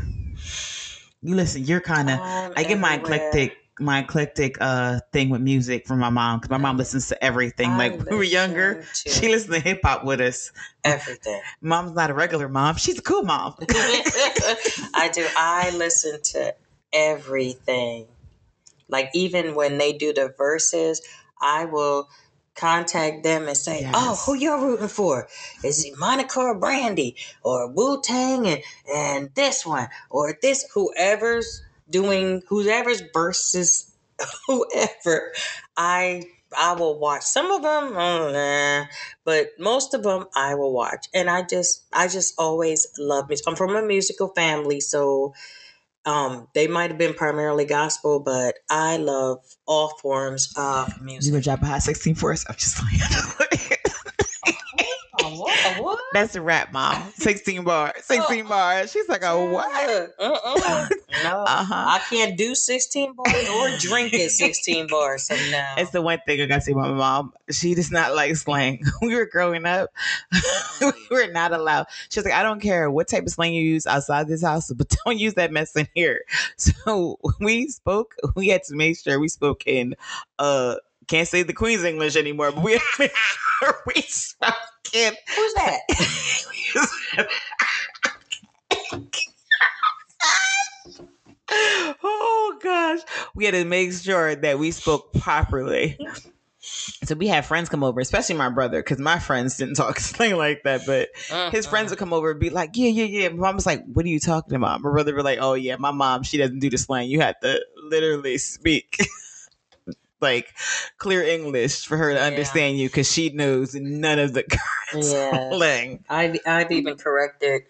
You 1.21 1.35
listen 1.35 1.65
you're 1.65 1.81
kind 1.81 2.09
of 2.09 2.19
I 2.21 2.63
get 2.63 2.79
my 2.79 2.95
eclectic 2.95 3.57
my 3.79 3.99
eclectic 3.99 4.57
uh 4.59 4.99
thing 5.11 5.29
with 5.29 5.41
music 5.41 5.87
from 5.87 5.99
my 5.99 6.09
mom 6.09 6.39
because 6.39 6.49
my 6.49 6.57
mom 6.57 6.77
listens 6.77 7.07
to 7.09 7.23
everything. 7.23 7.69
I 7.71 7.77
like 7.77 7.97
when 7.97 8.07
we 8.09 8.17
were 8.17 8.23
younger, 8.23 8.83
she 8.93 9.27
listened 9.27 9.53
to 9.53 9.59
hip 9.59 9.81
hop 9.83 10.03
with 10.03 10.21
us. 10.21 10.51
everything 10.83 11.41
Mom's 11.61 11.93
not 11.93 12.09
a 12.09 12.13
regular 12.13 12.49
mom; 12.49 12.75
she's 12.75 12.99
a 12.99 13.01
cool 13.01 13.23
mom. 13.23 13.55
I 13.69 15.09
do. 15.13 15.27
I 15.35 15.71
listen 15.75 16.21
to 16.21 16.55
everything. 16.93 18.07
Like 18.89 19.09
even 19.13 19.55
when 19.55 19.77
they 19.77 19.93
do 19.93 20.13
the 20.13 20.33
Verzuz, 20.37 20.99
I 21.41 21.65
will 21.65 22.09
contact 22.55 23.23
them 23.23 23.47
and 23.47 23.57
say, 23.57 23.81
Yes. 23.81 23.93
"Oh, 23.95 24.15
who 24.25 24.33
you're 24.35 24.59
rooting 24.59 24.87
for? 24.87 25.27
Is 25.63 25.85
it 25.85 25.97
Monica 25.97 26.39
or 26.39 26.55
Brandy 26.55 27.15
or 27.43 27.67
Wu 27.71 28.01
Tang 28.01 28.47
and 28.47 28.63
and 28.93 29.29
this 29.35 29.65
one 29.65 29.89
or 30.09 30.37
this 30.41 30.65
whoever's 30.73 31.61
doing 31.89 32.41
whoever's 32.47 33.01
Verzuz 33.15 33.91
whoever 34.47 35.31
I 35.75 36.23
I 36.57 36.73
will 36.73 36.97
watch 36.97 37.23
some 37.23 37.51
of 37.51 37.61
them, 37.61 37.93
oh, 37.97 38.31
nah, 38.31 38.85
but 39.25 39.49
most 39.59 39.93
of 39.93 40.03
them 40.03 40.27
I 40.33 40.55
will 40.55 40.73
watch, 40.73 41.07
and 41.13 41.29
I 41.29 41.43
just 41.43 41.83
I 41.91 42.07
just 42.07 42.35
always 42.37 42.87
love 42.97 43.27
music. 43.27 43.45
I'm 43.47 43.55
from 43.55 43.75
a 43.75 43.81
musical 43.81 44.29
family, 44.29 44.79
so 44.79 45.33
um, 46.05 46.47
they 46.53 46.67
might 46.67 46.89
have 46.89 46.97
been 46.97 47.13
primarily 47.13 47.65
gospel, 47.65 48.21
but 48.21 48.55
I 48.69 48.95
love 48.97 49.43
all 49.67 49.89
forms 50.01 50.53
of 50.55 51.01
music. 51.01 51.01
you 51.01 51.05
music. 51.05 51.33
gonna 51.33 51.43
drop 51.43 51.61
a 51.63 51.65
hot 51.65 51.83
sixteen 51.83 52.15
for 52.15 52.31
us? 52.31 52.45
I'm 52.47 52.55
just 52.55 52.81
like, 52.81 53.81
A 55.27 55.37
what? 55.37 55.77
A 55.77 55.81
what? 55.83 55.99
that's 56.13 56.35
a 56.35 56.41
rap, 56.41 56.71
mom. 56.71 57.11
Sixteen 57.15 57.63
bars, 57.63 57.93
sixteen 58.03 58.45
Oh. 58.45 58.49
bars. 58.49 58.91
She's 58.91 59.07
like, 59.09 59.21
oh 59.23 59.51
what? 59.51 60.11
Uh-uh. 60.19 60.87
No, 61.23 61.43
Uh 61.47 61.63
huh. 61.63 61.73
I 61.73 61.99
can't 62.09 62.37
do 62.37 62.53
16 62.53 63.13
bars 63.13 63.49
or 63.49 63.75
drink 63.79 64.13
at 64.13 64.29
16 64.31 64.87
bars. 64.87 65.23
So 65.23 65.35
no. 65.49 65.65
It's 65.77 65.89
the 65.91 66.01
one 66.01 66.19
thing 66.27 66.39
I 66.41 66.45
gotta 66.45 66.61
say 66.61 66.73
about 66.73 66.91
my 66.91 66.95
mom. 66.97 67.33
She 67.49 67.73
does 67.73 67.91
not 67.91 68.13
like 68.15 68.35
slang. 68.35 68.83
we 69.01 69.15
were 69.15 69.25
growing 69.25 69.65
up, 69.65 69.89
we 70.81 70.91
were 71.09 71.27
not 71.31 71.53
allowed. 71.53 71.87
She's 72.09 72.23
like, 72.23 72.33
I 72.35 72.43
don't 72.43 72.59
care 72.61 72.91
what 72.91 73.07
type 73.07 73.23
of 73.23 73.29
slang 73.31 73.53
you 73.53 73.63
use 73.63 73.87
outside 73.87 74.27
this 74.27 74.43
house, 74.43 74.71
but 74.71 74.93
don't 75.05 75.17
use 75.17 75.33
that 75.35 75.51
mess 75.51 75.75
in 75.75 75.87
here. 75.95 76.21
So 76.57 77.19
we 77.39 77.67
spoke, 77.69 78.15
we 78.35 78.49
had 78.49 78.63
to 78.65 78.75
make 78.75 78.97
sure 78.99 79.19
we 79.19 79.27
spoke 79.29 79.63
in 79.65 79.95
uh 80.39 80.75
can't 81.07 81.27
say 81.27 81.41
the 81.41 81.53
Queen's 81.53 81.85
English 81.85 82.17
anymore, 82.17 82.51
but 82.51 82.63
we 82.63 82.73
had 82.73 82.81
to 82.81 82.99
make 82.99 83.15
sure 83.59 83.75
we 83.95 84.01
spoke 84.01 84.53
it. 84.93 85.17
Who's 85.35 85.53
that? 85.53 85.79
oh 92.03 92.59
gosh, 92.61 92.99
we 93.35 93.45
had 93.45 93.53
to 93.53 93.65
make 93.65 93.93
sure 93.93 94.35
that 94.35 94.59
we 94.59 94.71
spoke 94.71 95.13
properly. 95.13 95.97
So 96.59 97.15
we 97.15 97.27
had 97.27 97.45
friends 97.45 97.69
come 97.69 97.83
over, 97.83 98.01
especially 98.01 98.35
my 98.35 98.49
brother, 98.49 98.79
because 98.79 98.99
my 98.99 99.19
friends 99.19 99.57
didn't 99.57 99.75
talk 99.75 99.99
slang 100.01 100.35
like 100.35 100.63
that. 100.63 100.85
But 100.85 101.09
his 101.15 101.31
uh-huh. 101.31 101.61
friends 101.69 101.89
would 101.91 101.99
come 101.99 102.11
over 102.11 102.31
and 102.31 102.39
be 102.39 102.49
like, 102.49 102.71
"Yeah, 102.73 102.89
yeah, 102.89 103.05
yeah." 103.05 103.29
My 103.29 103.47
mom 103.47 103.55
was 103.55 103.65
like, 103.65 103.85
"What 103.85 104.05
are 104.05 104.09
you 104.09 104.19
talking 104.19 104.55
about?" 104.55 104.81
My 104.81 104.89
brother 104.89 105.13
would 105.13 105.19
be 105.19 105.23
like, 105.23 105.39
"Oh 105.41 105.53
yeah, 105.53 105.77
my 105.77 105.91
mom, 105.91 106.23
she 106.23 106.37
doesn't 106.37 106.59
do 106.59 106.69
the 106.69 106.77
slang. 106.77 107.09
You 107.09 107.21
have 107.21 107.39
to 107.41 107.63
literally 107.83 108.37
speak." 108.37 108.97
like 110.21 110.53
clear 110.97 111.21
English 111.23 111.85
for 111.85 111.97
her 111.97 112.13
to 112.13 112.21
understand 112.21 112.77
you 112.77 112.89
because 112.89 113.11
she 113.11 113.29
knows 113.29 113.75
none 113.75 114.19
of 114.19 114.33
the 114.33 114.43
Yeah. 114.93 115.53
slang. 115.53 116.03
I've, 116.09 116.37
I've 116.45 116.71
even 116.71 116.95
corrected 116.97 117.63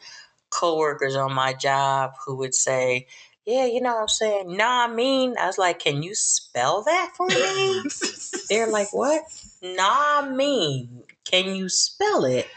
coworkers 0.49 1.15
on 1.15 1.33
my 1.33 1.53
job 1.53 2.13
who 2.25 2.37
would 2.37 2.55
say, 2.55 3.07
Yeah, 3.45 3.65
you 3.65 3.81
know 3.81 3.93
what 3.95 4.01
I'm 4.01 4.07
saying? 4.07 4.57
Nah, 4.57 4.85
I 4.85 4.93
mean, 4.93 5.35
I 5.37 5.47
was 5.47 5.57
like, 5.57 5.79
Can 5.79 6.03
you 6.03 6.15
spell 6.15 6.83
that 6.83 7.13
for 7.15 7.27
me? 7.27 7.83
They're 8.49 8.67
like, 8.67 8.93
What? 8.93 9.23
Nah, 9.61 10.21
I 10.21 10.29
mean, 10.29 11.03
can 11.25 11.55
you 11.55 11.69
spell 11.69 12.25
it? 12.25 12.47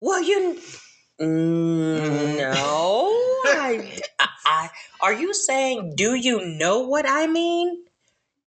Well, 0.00 0.22
you. 0.22 0.60
Mm, 1.20 2.36
no. 2.38 3.12
I, 3.44 4.00
I, 4.18 4.28
I, 4.46 4.70
are 5.00 5.12
you 5.12 5.34
saying, 5.34 5.94
Do 5.96 6.14
you 6.14 6.44
know 6.44 6.80
what 6.80 7.06
I 7.08 7.26
mean? 7.26 7.84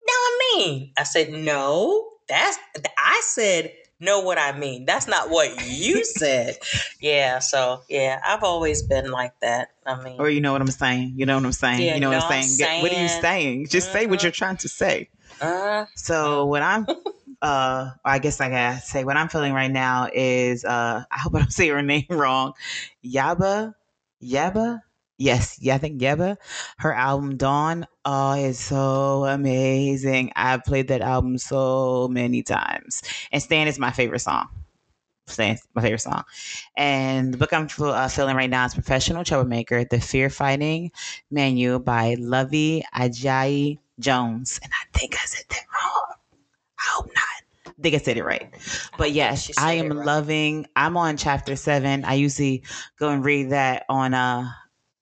No, 0.06 0.12
I 0.12 0.38
mean. 0.56 0.92
I 0.98 1.02
said, 1.04 1.30
No. 1.32 2.08
That's. 2.28 2.58
I 2.98 3.20
said, 3.24 3.72
Know 4.00 4.20
what 4.20 4.36
I 4.38 4.56
mean. 4.58 4.84
That's 4.84 5.06
not 5.06 5.30
what 5.30 5.64
you 5.66 6.04
said. 6.16 6.56
yeah, 7.00 7.38
so, 7.38 7.82
yeah, 7.88 8.20
I've 8.24 8.42
always 8.42 8.82
been 8.82 9.10
like 9.12 9.38
that. 9.40 9.70
I 9.86 10.02
mean, 10.02 10.20
Or 10.20 10.28
you 10.28 10.40
know 10.40 10.52
what 10.52 10.60
I'm 10.60 10.66
saying? 10.68 11.14
You 11.16 11.24
know 11.26 11.36
what 11.36 11.44
I'm 11.44 11.52
saying? 11.52 11.82
Yeah, 11.86 11.94
you 11.94 12.00
know 12.00 12.08
what 12.10 12.18
know 12.18 12.26
I'm 12.26 12.32
I'm 12.32 12.42
saying? 12.42 12.58
Get- 12.58 12.82
What 12.82 12.90
are 12.92 12.94
you 13.00 13.08
saying. 13.08 13.22
saying? 13.22 13.66
Just 13.68 13.92
say 13.92 14.06
what 14.06 14.22
you're 14.22 14.32
trying 14.32 14.56
to 14.58 14.68
say. 14.68 15.08
uh, 15.40 15.86
So 15.94 16.46
what 16.46 16.62
I'm 16.62 16.86
uh 17.42 17.90
I 18.04 18.18
guess 18.18 18.40
I 18.40 18.48
gotta 18.50 18.80
say 18.80 19.04
what 19.04 19.16
I'm 19.16 19.28
feeling 19.28 19.52
right 19.52 19.70
now 19.70 20.08
is 20.12 20.64
uh 20.64 21.04
I 21.10 21.18
hope 21.18 21.34
I 21.36 21.38
don't 21.40 21.52
say 21.60 21.68
her 21.68 21.82
name 21.82 22.06
wrong. 22.10 22.54
Yaba 23.04 23.74
Yaba? 24.22 24.80
Yes, 25.18 25.58
yeah, 25.60 25.74
I 25.74 25.78
think 25.78 26.00
Yaba. 26.00 26.36
Her 26.78 26.94
album 26.94 27.36
Dawn 27.36 27.86
oh 28.04 28.32
is 28.32 28.58
so 28.58 29.24
amazing. 29.24 30.32
I've 30.34 30.64
played 30.64 30.88
that 30.88 31.00
album 31.00 31.38
so 31.38 32.08
many 32.08 32.42
times. 32.42 33.02
And 33.30 33.42
Stan 33.42 33.68
is 33.68 33.78
my 33.78 33.90
favorite 33.90 34.20
song. 34.20 34.48
Stan's 35.26 35.62
my 35.74 35.82
favorite 35.82 36.00
song. 36.00 36.24
And 36.76 37.32
the 37.32 37.38
book 37.38 37.52
I'm 37.52 37.68
uh, 37.78 38.08
feeling 38.08 38.36
right 38.36 38.50
now 38.50 38.64
is 38.64 38.74
Professional 38.74 39.22
Troublemaker, 39.24 39.84
The 39.84 40.00
Fear 40.00 40.30
Fighting 40.30 40.90
Manual 41.30 41.78
by 41.78 42.16
Luvvie 42.16 42.82
Ajayi 42.94 43.78
Jones. 44.00 44.58
And 44.62 44.72
I 44.72 44.98
think 44.98 45.14
I 45.14 45.24
said 45.24 45.44
that 45.50 45.64
wrong. 45.72 46.16
I 46.78 46.82
hope 46.96 47.06
not. 47.06 47.74
I 47.78 47.82
think 47.82 47.94
I 47.94 47.98
said 47.98 48.16
it 48.16 48.24
right. 48.24 48.50
But 48.98 49.06
think 49.06 49.16
yes, 49.16 49.50
I 49.58 49.74
am 49.74 49.90
right. 49.90 50.06
loving 50.06 50.66
I'm 50.74 50.96
on 50.96 51.16
chapter 51.16 51.54
seven. 51.54 52.04
I 52.04 52.14
usually 52.14 52.64
go 52.98 53.10
and 53.10 53.24
read 53.24 53.50
that 53.50 53.84
on 53.88 54.14
uh 54.14 54.50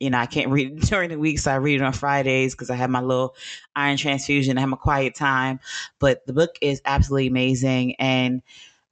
you 0.00 0.10
know, 0.10 0.18
I 0.18 0.26
can't 0.26 0.50
read 0.50 0.80
during 0.82 1.10
the 1.10 1.18
week, 1.18 1.38
so 1.38 1.52
I 1.52 1.56
read 1.56 1.80
it 1.80 1.84
on 1.84 1.92
Fridays 1.92 2.54
because 2.54 2.70
I 2.70 2.74
have 2.76 2.90
my 2.90 3.00
little 3.00 3.36
iron 3.76 3.96
transfusion. 3.96 4.58
I 4.58 4.62
have 4.62 4.70
my 4.70 4.76
quiet 4.76 5.14
time. 5.14 5.60
But 5.98 6.26
the 6.26 6.32
book 6.32 6.56
is 6.60 6.82
absolutely 6.84 7.28
amazing. 7.28 7.94
And 7.96 8.42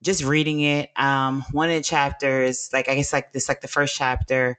just 0.02 0.22
reading 0.22 0.60
it, 0.60 0.90
um, 0.96 1.44
one 1.52 1.68
of 1.70 1.74
the 1.74 1.82
chapters, 1.82 2.70
like 2.72 2.88
I 2.88 2.94
guess 2.94 3.12
like 3.12 3.32
this 3.32 3.48
like 3.48 3.62
the 3.62 3.68
first 3.68 3.96
chapter, 3.96 4.58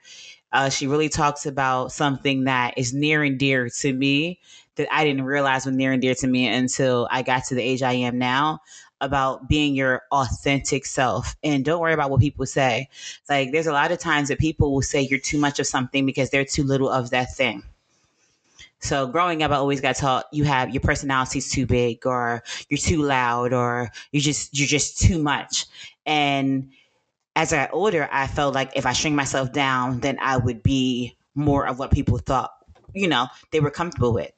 uh, 0.51 0.69
she 0.69 0.87
really 0.87 1.09
talks 1.09 1.45
about 1.45 1.91
something 1.91 2.45
that 2.45 2.73
is 2.77 2.93
near 2.93 3.23
and 3.23 3.37
dear 3.37 3.69
to 3.69 3.93
me 3.93 4.39
that 4.75 4.87
I 4.91 5.03
didn't 5.05 5.23
realize 5.23 5.65
was 5.65 5.75
near 5.75 5.91
and 5.91 6.01
dear 6.01 6.15
to 6.15 6.27
me 6.27 6.47
until 6.47 7.07
I 7.11 7.21
got 7.21 7.45
to 7.45 7.55
the 7.55 7.61
age 7.61 7.83
I 7.83 7.93
am 7.93 8.17
now 8.17 8.61
about 9.01 9.47
being 9.47 9.75
your 9.75 10.03
authentic 10.11 10.85
self 10.85 11.35
and 11.43 11.63
don't 11.63 11.79
worry 11.79 11.93
about 11.93 12.09
what 12.09 12.19
people 12.19 12.45
say. 12.45 12.89
Like 13.29 13.51
there's 13.51 13.67
a 13.67 13.73
lot 13.73 13.91
of 13.91 13.99
times 13.99 14.27
that 14.27 14.39
people 14.39 14.73
will 14.73 14.81
say 14.81 15.01
you're 15.01 15.19
too 15.19 15.37
much 15.37 15.59
of 15.59 15.67
something 15.67 16.05
because 16.05 16.29
they're 16.29 16.45
too 16.45 16.63
little 16.63 16.89
of 16.89 17.09
that 17.11 17.33
thing. 17.33 17.63
So 18.79 19.07
growing 19.07 19.43
up, 19.43 19.51
I 19.51 19.55
always 19.55 19.81
got 19.81 19.97
taught 19.97 20.25
you 20.31 20.45
have 20.45 20.69
your 20.69 20.81
personality's 20.81 21.51
too 21.51 21.65
big, 21.65 22.05
or 22.05 22.43
you're 22.69 22.77
too 22.77 23.01
loud, 23.03 23.51
or 23.51 23.91
you 24.11 24.21
just 24.21 24.57
you're 24.57 24.67
just 24.67 24.99
too 24.99 25.21
much. 25.21 25.65
And 26.05 26.71
as 27.35 27.51
I 27.51 27.57
got 27.57 27.73
older, 27.73 28.07
I 28.11 28.27
felt 28.27 28.55
like 28.55 28.71
if 28.75 28.85
I 28.85 28.93
shrink 28.93 29.15
myself 29.15 29.51
down, 29.51 29.99
then 29.99 30.17
I 30.21 30.37
would 30.37 30.63
be 30.63 31.17
more 31.35 31.67
of 31.67 31.77
what 31.77 31.91
people 31.91 32.17
thought, 32.17 32.51
you 32.93 33.07
know, 33.07 33.27
they 33.51 33.59
were 33.59 33.71
comfortable 33.71 34.13
with. 34.13 34.31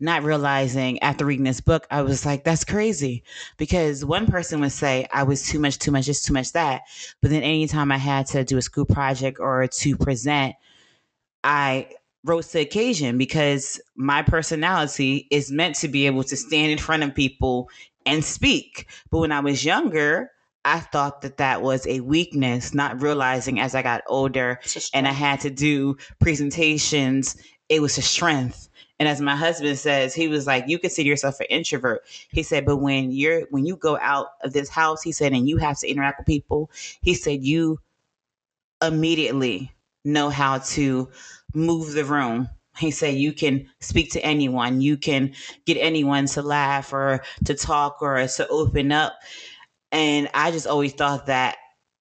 Not 0.00 0.22
realizing 0.22 1.02
after 1.02 1.24
reading 1.24 1.44
this 1.44 1.60
book, 1.60 1.86
I 1.90 2.02
was 2.02 2.24
like, 2.24 2.44
that's 2.44 2.64
crazy. 2.64 3.22
Because 3.56 4.04
one 4.04 4.26
person 4.26 4.60
would 4.60 4.72
say 4.72 5.06
I 5.12 5.22
was 5.22 5.46
too 5.46 5.58
much, 5.58 5.78
too 5.78 5.90
much, 5.90 6.06
just 6.06 6.24
too 6.24 6.32
much 6.32 6.52
that. 6.52 6.82
But 7.20 7.30
then 7.30 7.42
anytime 7.42 7.92
I 7.92 7.98
had 7.98 8.26
to 8.28 8.44
do 8.44 8.58
a 8.58 8.62
school 8.62 8.86
project 8.86 9.38
or 9.40 9.66
to 9.66 9.96
present, 9.96 10.54
I 11.44 11.88
rose 12.24 12.48
to 12.48 12.54
the 12.54 12.60
occasion 12.60 13.18
because 13.18 13.80
my 13.96 14.22
personality 14.22 15.26
is 15.30 15.50
meant 15.50 15.76
to 15.76 15.88
be 15.88 16.06
able 16.06 16.24
to 16.24 16.36
stand 16.36 16.72
in 16.72 16.78
front 16.78 17.02
of 17.02 17.14
people 17.14 17.70
and 18.06 18.24
speak. 18.24 18.88
But 19.10 19.18
when 19.18 19.32
I 19.32 19.40
was 19.40 19.64
younger, 19.64 20.30
I 20.64 20.80
thought 20.80 21.22
that 21.22 21.38
that 21.38 21.62
was 21.62 21.86
a 21.86 22.00
weakness, 22.00 22.74
not 22.74 23.00
realizing 23.00 23.60
as 23.60 23.74
I 23.74 23.82
got 23.82 24.02
older 24.06 24.60
and 24.92 25.06
I 25.06 25.12
had 25.12 25.40
to 25.40 25.50
do 25.50 25.96
presentations, 26.20 27.36
it 27.68 27.80
was 27.80 27.96
a 27.96 28.02
strength. 28.02 28.68
And 29.00 29.08
as 29.08 29.20
my 29.20 29.36
husband 29.36 29.78
says, 29.78 30.14
he 30.14 30.28
was 30.28 30.46
like, 30.46 30.64
"You 30.68 30.78
consider 30.78 31.08
yourself 31.08 31.40
an 31.40 31.46
introvert." 31.50 32.02
He 32.30 32.42
said, 32.42 32.64
"But 32.64 32.78
when 32.78 33.12
you're 33.12 33.42
when 33.50 33.64
you 33.66 33.76
go 33.76 33.98
out 34.00 34.28
of 34.42 34.52
this 34.52 34.68
house, 34.68 35.02
he 35.02 35.12
said, 35.12 35.32
and 35.32 35.48
you 35.48 35.58
have 35.58 35.78
to 35.80 35.88
interact 35.88 36.20
with 36.20 36.26
people, 36.26 36.70
he 37.02 37.14
said, 37.14 37.44
you 37.44 37.80
immediately 38.82 39.72
know 40.04 40.30
how 40.30 40.58
to 40.58 41.10
move 41.54 41.92
the 41.92 42.04
room." 42.04 42.48
He 42.78 42.90
said, 42.92 43.14
"You 43.14 43.32
can 43.32 43.68
speak 43.80 44.12
to 44.12 44.24
anyone, 44.24 44.80
you 44.80 44.96
can 44.96 45.34
get 45.66 45.76
anyone 45.78 46.26
to 46.26 46.42
laugh 46.42 46.92
or 46.92 47.22
to 47.44 47.54
talk 47.54 48.02
or 48.02 48.26
to 48.26 48.48
open 48.48 48.92
up." 48.92 49.14
And 49.92 50.28
I 50.34 50.50
just 50.50 50.66
always 50.66 50.92
thought 50.92 51.26
that 51.26 51.56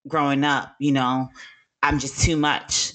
growing 0.08 0.44
up, 0.44 0.76
you 0.80 0.92
know, 0.92 1.30
I'm 1.84 2.00
just 2.00 2.22
too 2.22 2.38
much. 2.38 2.94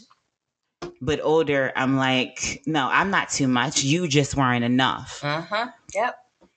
But 1.04 1.20
older, 1.22 1.72
I'm 1.74 1.96
like, 1.96 2.62
no, 2.64 2.88
I'm 2.88 3.10
not 3.10 3.28
too 3.28 3.48
much. 3.48 3.82
You 3.82 4.06
just 4.06 4.36
weren't 4.36 4.64
enough. 4.64 5.20
Uh-huh. 5.24 5.66
Yep. 5.94 6.14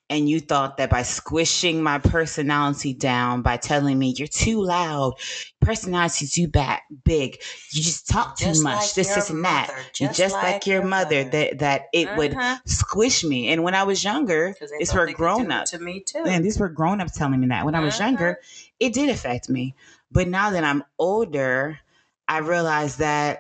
And 0.08 0.30
you 0.30 0.40
thought 0.40 0.78
that 0.78 0.92
by 0.92 1.02
squishing 1.02 1.82
my 1.82 1.98
personality 1.98 2.94
down, 2.94 3.42
by 3.42 3.58
telling 3.58 3.98
me 3.98 4.14
you're 4.16 4.28
too 4.28 4.62
loud, 4.62 5.16
personality 5.62 6.28
too 6.28 6.48
back, 6.48 6.84
big, 7.04 7.38
you 7.72 7.82
just 7.82 8.08
talk 8.08 8.38
too 8.38 8.46
Just 8.50 8.64
much, 8.64 8.76
like 8.76 8.94
this, 8.94 9.16
this, 9.16 9.32
and 9.32 9.44
that. 9.44 9.70
mother. 9.70 9.82
You 10.00 10.08
Just 10.10 10.18
just 10.20 10.34
like, 10.36 10.44
like 10.44 10.68
your 10.68 10.84
mother, 10.84 11.26
mother. 11.26 11.30
that 11.32 11.60
that 11.60 11.82
it 11.92 12.16
would 12.16 12.34
Uh-huh. 12.36 12.58
squish 12.68 13.24
me. 13.24 13.48
And 13.50 13.64
when 13.64 13.74
I 13.74 13.82
was 13.82 14.04
younger, 14.04 14.54
these 14.78 14.94
were 14.94 15.08
grown 15.08 15.50
ups. 15.52 15.72
To 15.72 15.80
me 15.80 16.02
too. 16.02 16.24
And 16.24 16.46
these 16.46 16.60
were 16.60 16.70
grown 16.70 17.02
ups 17.02 17.18
telling 17.18 17.40
me 17.40 17.48
that. 17.48 17.66
When 17.66 17.74
I 17.74 17.80
was 17.80 17.98
Uh-huh. 17.98 18.08
younger, 18.08 18.40
it 18.80 18.94
did 18.94 19.10
affect 19.10 19.50
me. 19.50 19.74
But 20.12 20.28
now 20.28 20.52
that 20.52 20.64
I'm 20.64 20.84
older, 21.00 21.80
I 22.28 22.38
realize 22.40 22.98
that 22.98 23.40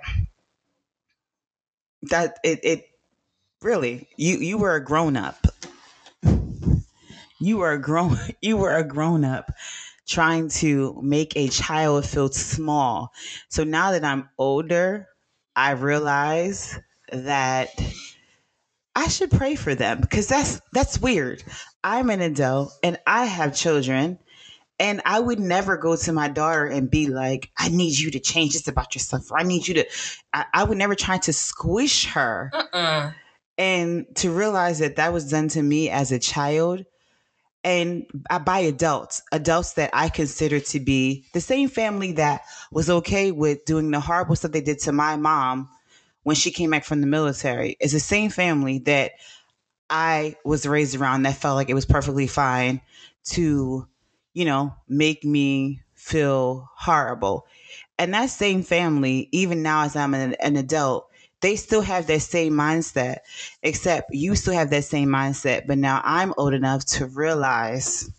that 2.10 2.40
it, 2.44 2.60
it 2.64 2.86
really 3.62 4.08
you 4.18 4.38
you 4.38 4.58
were 4.58 4.76
a 4.76 4.84
grown 4.84 5.18
up. 5.18 5.48
You 7.40 7.58
were 7.58 7.74
a 7.74 7.80
grown 7.82 8.18
you 8.42 8.58
were 8.58 8.76
a 8.76 8.84
grown 8.84 9.26
up 9.26 9.52
trying 10.08 10.50
to 10.50 11.00
make 11.02 11.36
a 11.36 11.48
child 11.48 12.06
feel 12.06 12.30
small. 12.30 13.12
So 13.50 13.64
now 13.64 13.92
that 13.92 14.04
I'm 14.04 14.30
older, 14.38 15.08
I 15.56 15.72
realize 15.72 16.80
that 17.12 17.70
I 18.96 19.08
should 19.08 19.32
pray 19.32 19.56
for 19.56 19.76
them 19.76 20.00
because 20.02 20.28
that's 20.28 20.62
that's 20.72 21.00
weird. 21.00 21.44
I'm 21.84 22.10
an 22.10 22.22
adult 22.22 22.74
and 22.84 22.98
I 23.06 23.26
have 23.26 23.56
children 23.56 24.20
and 24.80 25.02
I 25.06 25.20
would 25.20 25.40
never 25.40 25.78
go 25.78 25.96
to 25.96 26.12
my 26.12 26.28
daughter 26.28 26.66
and 26.66 26.90
be 26.90 27.08
like, 27.08 27.52
I 27.58 27.70
need 27.70 27.98
you 27.98 28.12
to 28.12 28.20
change 28.20 28.54
this 28.54 28.68
about 28.68 28.94
yourself. 28.94 29.32
Or 29.32 29.40
I 29.40 29.44
need 29.44 29.68
you 29.68 29.76
to 29.76 29.86
I, 30.34 30.46
I 30.54 30.64
would 30.64 30.78
never 30.78 30.96
try 30.96 31.18
to 31.20 31.34
squish 31.34 32.06
her 32.08 32.52
Mm-mm. 32.54 33.14
and 33.58 34.06
to 34.16 34.32
realize 34.32 34.80
that 34.80 34.98
that 34.98 35.14
was 35.14 35.30
done 35.30 35.48
to 35.50 35.62
me 35.62 35.90
as 35.90 36.12
a 36.12 36.20
child 36.20 36.86
and 37.64 38.06
by 38.46 38.60
adults 38.60 39.24
adults 39.32 39.74
that 39.74 39.90
i 39.92 40.08
consider 40.08 40.60
to 40.60 40.80
be 40.80 41.26
the 41.34 41.42
same 41.42 41.68
family 41.68 42.12
that 42.12 42.42
was 42.72 42.92
okay 42.92 43.32
with 43.32 43.66
doing 43.66 43.90
the 43.90 44.00
horrible 44.00 44.36
stuff 44.36 44.52
they 44.52 44.62
did 44.62 44.78
to 44.78 44.92
my 44.92 45.16
mom 45.16 45.68
when 46.22 46.36
she 46.36 46.52
came 46.52 46.70
back 46.70 46.84
from 46.84 47.02
the 47.02 47.08
military 47.08 47.76
is 47.80 47.92
the 47.92 48.00
same 48.00 48.30
family 48.30 48.80
that 48.80 49.14
I 49.90 50.36
was 50.44 50.66
raised 50.66 50.96
around 50.96 51.24
that 51.24 51.38
felt 51.38 51.56
like 51.56 51.70
it 51.70 51.76
was 51.76 51.86
perfectly 51.86 52.28
fine 52.28 52.82
to, 53.26 53.88
you 54.36 54.46
know, 54.46 54.76
make 54.88 55.26
me 55.26 55.82
feel 55.96 56.70
horrible. 56.76 57.48
And 57.98 58.14
that 58.14 58.30
same 58.30 58.62
family, 58.62 59.30
even 59.32 59.64
now 59.64 59.84
as 59.86 59.96
I'm 59.96 60.14
an, 60.14 60.36
an 60.36 60.58
adult, 60.58 61.10
they 61.42 61.56
still 61.56 61.82
have 61.82 62.08
that 62.08 62.22
same 62.22 62.54
mindset, 62.54 63.20
except 63.64 64.14
you 64.14 64.36
still 64.36 64.54
have 64.54 64.70
that 64.72 64.84
same 64.84 65.10
mindset. 65.10 65.68
But 65.68 65.80
now 65.80 66.02
I'm 66.04 66.34
old 66.38 66.54
enough 66.54 66.86
to 66.98 67.08
realize 67.08 68.12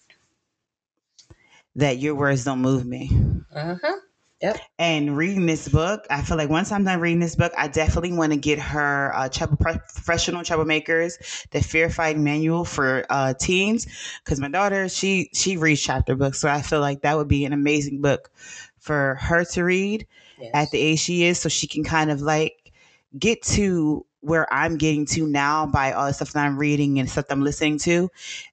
that 1.76 1.98
your 1.98 2.14
words 2.14 2.44
don't 2.44 2.60
move 2.60 2.86
me. 2.86 3.10
Uh-huh. 3.54 3.96
Yep. 4.43 4.59
And 4.78 5.16
reading 5.16 5.47
this 5.47 5.66
book, 5.68 6.07
I 6.11 6.20
feel 6.20 6.37
like 6.37 6.51
once 6.51 6.70
I'm 6.70 6.84
done 6.84 7.01
reading 7.01 7.20
this 7.20 7.37
book, 7.37 7.53
I 7.57 7.68
definitely 7.68 8.12
want 8.12 8.32
to 8.32 8.39
get 8.39 8.59
her 8.59 9.11
uh, 9.14 9.28
trouble, 9.30 9.57
professional 9.57 10.43
troublemakers, 10.43 11.49
the 11.51 11.62
fear 11.62 11.89
fighting 11.89 12.22
manual 12.22 12.66
for 12.66 13.07
uh, 13.09 13.32
teens, 13.32 13.87
because 14.22 14.39
my 14.39 14.49
daughter 14.49 14.89
she 14.91 15.30
she 15.32 15.57
reads 15.57 15.80
chapter 15.80 16.14
books, 16.14 16.39
so 16.39 16.51
I 16.51 16.61
feel 16.61 16.80
like 16.80 17.01
that 17.01 17.16
would 17.16 17.28
be 17.28 17.47
an 17.47 17.55
amazing 17.55 18.03
book 18.03 18.30
for 18.78 19.14
her 19.22 19.45
to 19.45 19.64
read 19.64 20.07
Yes. 20.39 20.51
at 20.53 20.70
the 20.70 20.78
age 20.78 20.99
she 20.99 21.24
is, 21.24 21.39
so 21.39 21.49
she 21.49 21.66
can 21.66 21.82
kind 21.82 22.11
of 22.11 22.20
like 22.20 22.72
get 23.18 23.43
to 23.43 24.05
where 24.20 24.53
I'm 24.53 24.76
getting 24.76 25.07
to 25.07 25.26
now 25.26 25.64
by 25.66 25.93
all 25.93 26.09
the 26.09 26.12
stuff 26.12 26.32
that 26.32 26.45
I'm 26.45 26.59
reading 26.59 26.99
and 26.99 27.09
stuff 27.09 27.28
that 27.28 27.34
I'm 27.34 27.43
listening 27.43 27.78
to, 27.80 28.11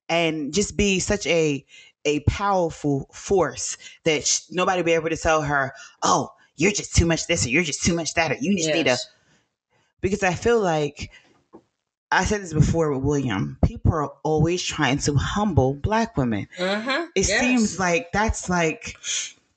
and 0.07 0.53
just 0.53 0.77
be 0.77 0.99
such 0.99 1.27
a 1.27 1.65
a 2.05 2.19
powerful 2.21 3.07
force 3.13 3.77
that 4.03 4.25
sh- 4.25 4.41
nobody 4.51 4.81
be 4.83 4.91
able 4.93 5.09
to 5.09 5.17
tell 5.17 5.41
her, 5.41 5.73
"Oh, 6.01 6.31
you're 6.55 6.71
just 6.71 6.95
too 6.95 7.05
much 7.05 7.27
this 7.27 7.45
or 7.45 7.49
you're 7.49 7.63
just 7.63 7.83
too 7.83 7.93
much 7.95 8.13
that 8.15 8.31
or 8.31 8.35
you 8.39 8.55
just 8.57 8.69
need 8.73 8.85
to." 8.85 8.97
Because 10.01 10.23
I 10.23 10.33
feel 10.33 10.59
like 10.59 11.11
I 12.11 12.25
said 12.25 12.41
this 12.41 12.53
before 12.53 12.91
with 12.93 13.03
William. 13.03 13.57
People 13.65 13.93
are 13.93 14.11
always 14.23 14.61
trying 14.61 14.99
to 14.99 15.15
humble 15.15 15.73
black 15.73 16.15
women. 16.15 16.47
Mhm. 16.59 17.07
It 17.15 17.27
Yes. 17.27 17.39
seems 17.39 17.79
like 17.79 18.11
that's 18.11 18.49
like 18.49 18.97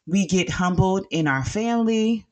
we 0.07 0.27
get 0.27 0.49
humbled 0.51 1.07
in 1.11 1.27
our 1.27 1.45
family. 1.45 2.27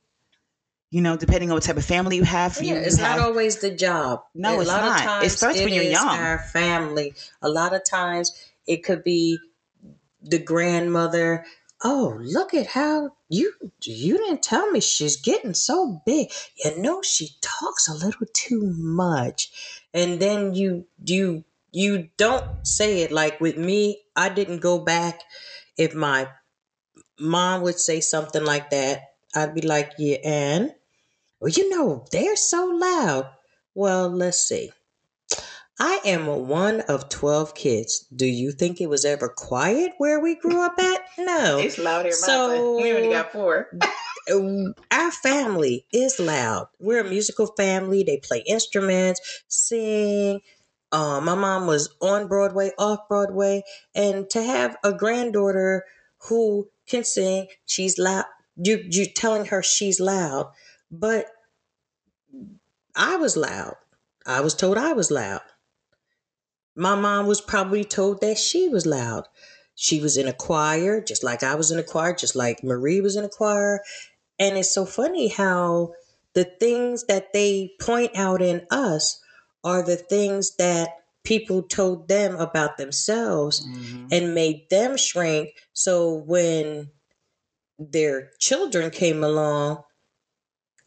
You 0.90 1.00
know, 1.00 1.16
depending 1.16 1.50
on 1.50 1.54
what 1.56 1.64
type 1.64 1.76
of 1.76 1.84
family 1.84 2.16
you 2.16 2.22
have. 2.22 2.56
Yeah, 2.62 2.74
you, 2.74 2.80
it's 2.80 2.98
you 2.98 3.02
not 3.02 3.18
always 3.18 3.56
the 3.58 3.70
job. 3.72 4.22
No, 4.34 4.58
a 4.58 4.60
it's 4.60 4.68
lot 4.68 4.82
not. 4.82 4.92
Of 4.92 5.00
It 5.00 5.04
times 5.04 5.32
starts 5.36 5.58
when 5.58 5.74
you're 5.74 5.82
young. 5.82 6.08
Our 6.08 6.38
family. 6.38 7.14
A 7.42 7.48
lot 7.48 7.74
of 7.74 7.84
times 7.84 8.32
it 8.66 8.84
could 8.84 9.02
be 9.02 9.38
the 10.24 10.38
grandmother. 10.38 11.44
Oh, 11.82 12.18
look 12.22 12.54
at 12.54 12.68
how 12.68 13.10
you 13.28 13.52
you 13.82 14.16
didn't 14.18 14.42
tell 14.42 14.70
me 14.70 14.80
she's 14.80 15.16
getting 15.20 15.54
so 15.54 16.02
big. 16.06 16.32
You 16.64 16.78
know 16.78 17.02
she 17.02 17.30
talks 17.42 17.88
a 17.88 17.94
little 17.94 18.26
too 18.32 18.72
much, 18.76 19.82
and 19.92 20.20
then 20.20 20.54
you 20.54 20.86
you 21.04 21.44
you 21.72 22.08
don't 22.16 22.66
say 22.66 23.02
it 23.02 23.12
like 23.12 23.40
with 23.40 23.58
me. 23.58 24.02
I 24.16 24.28
didn't 24.30 24.60
go 24.60 24.78
back. 24.78 25.20
If 25.76 25.94
my 25.94 26.28
mom 27.18 27.62
would 27.62 27.78
say 27.78 28.00
something 28.00 28.44
like 28.44 28.70
that, 28.70 29.14
I'd 29.34 29.54
be 29.54 29.62
like, 29.62 29.92
yeah, 29.98 30.18
and 30.24 30.74
well, 31.40 31.50
you 31.50 31.68
know, 31.70 32.06
they're 32.12 32.36
so 32.36 32.66
loud. 32.66 33.30
Well, 33.74 34.08
let's 34.08 34.38
see. 34.48 34.72
I 35.80 36.00
am 36.04 36.26
one 36.48 36.82
of 36.82 37.08
12 37.08 37.54
kids. 37.54 38.06
Do 38.14 38.26
you 38.26 38.52
think 38.52 38.80
it 38.80 38.88
was 38.88 39.04
ever 39.04 39.28
quiet 39.28 39.92
where 39.98 40.20
we 40.20 40.36
grew 40.36 40.62
up 40.64 40.78
at? 40.78 41.00
No. 41.18 41.58
It's 41.58 41.78
loud 41.78 42.04
here, 42.04 42.14
So- 42.14 42.76
we 42.76 42.92
only 42.92 43.08
got 43.10 43.32
four. 43.32 43.70
Our 44.90 45.10
family 45.10 45.84
is 45.92 46.18
loud. 46.18 46.68
We're 46.78 47.00
a 47.04 47.08
musical 47.08 47.48
family. 47.58 48.04
They 48.04 48.18
play 48.18 48.42
instruments, 48.46 49.20
sing. 49.48 50.40
Uh, 50.92 51.20
my 51.20 51.34
mom 51.34 51.66
was 51.66 51.94
on 52.00 52.28
Broadway, 52.28 52.70
off 52.78 53.00
Broadway, 53.08 53.64
and 53.94 54.30
to 54.30 54.42
have 54.42 54.76
a 54.84 54.92
granddaughter 54.92 55.84
who 56.28 56.68
can 56.86 57.04
sing, 57.04 57.48
she's 57.66 57.98
loud. 57.98 58.24
You 58.56 58.82
you 58.88 59.04
telling 59.06 59.46
her 59.46 59.62
she's 59.62 59.98
loud, 60.00 60.52
but 60.90 61.26
I 62.94 63.16
was 63.16 63.36
loud. 63.36 63.74
I 64.24 64.40
was 64.40 64.54
told 64.54 64.78
I 64.78 64.92
was 64.92 65.10
loud. 65.10 65.40
My 66.76 66.94
mom 66.94 67.26
was 67.26 67.40
probably 67.40 67.84
told 67.84 68.20
that 68.20 68.38
she 68.38 68.68
was 68.68 68.86
loud. 68.86 69.28
She 69.74 70.00
was 70.00 70.16
in 70.16 70.28
a 70.28 70.32
choir, 70.32 71.00
just 71.00 71.24
like 71.24 71.42
I 71.42 71.54
was 71.54 71.70
in 71.70 71.78
a 71.78 71.82
choir, 71.82 72.14
just 72.14 72.36
like 72.36 72.62
Marie 72.64 73.00
was 73.00 73.16
in 73.16 73.24
a 73.24 73.28
choir. 73.28 73.80
And 74.38 74.56
it's 74.56 74.72
so 74.74 74.84
funny 74.84 75.28
how 75.28 75.94
the 76.34 76.44
things 76.44 77.04
that 77.04 77.32
they 77.32 77.72
point 77.80 78.16
out 78.16 78.42
in 78.42 78.66
us 78.70 79.20
are 79.62 79.82
the 79.82 79.96
things 79.96 80.56
that 80.56 80.90
people 81.22 81.62
told 81.62 82.08
them 82.08 82.36
about 82.36 82.76
themselves 82.76 83.66
Mm-hmm. 83.66 84.06
and 84.10 84.34
made 84.34 84.68
them 84.70 84.96
shrink. 84.96 85.50
So 85.72 86.14
when 86.14 86.90
their 87.78 88.30
children 88.38 88.90
came 88.90 89.24
along, 89.24 89.82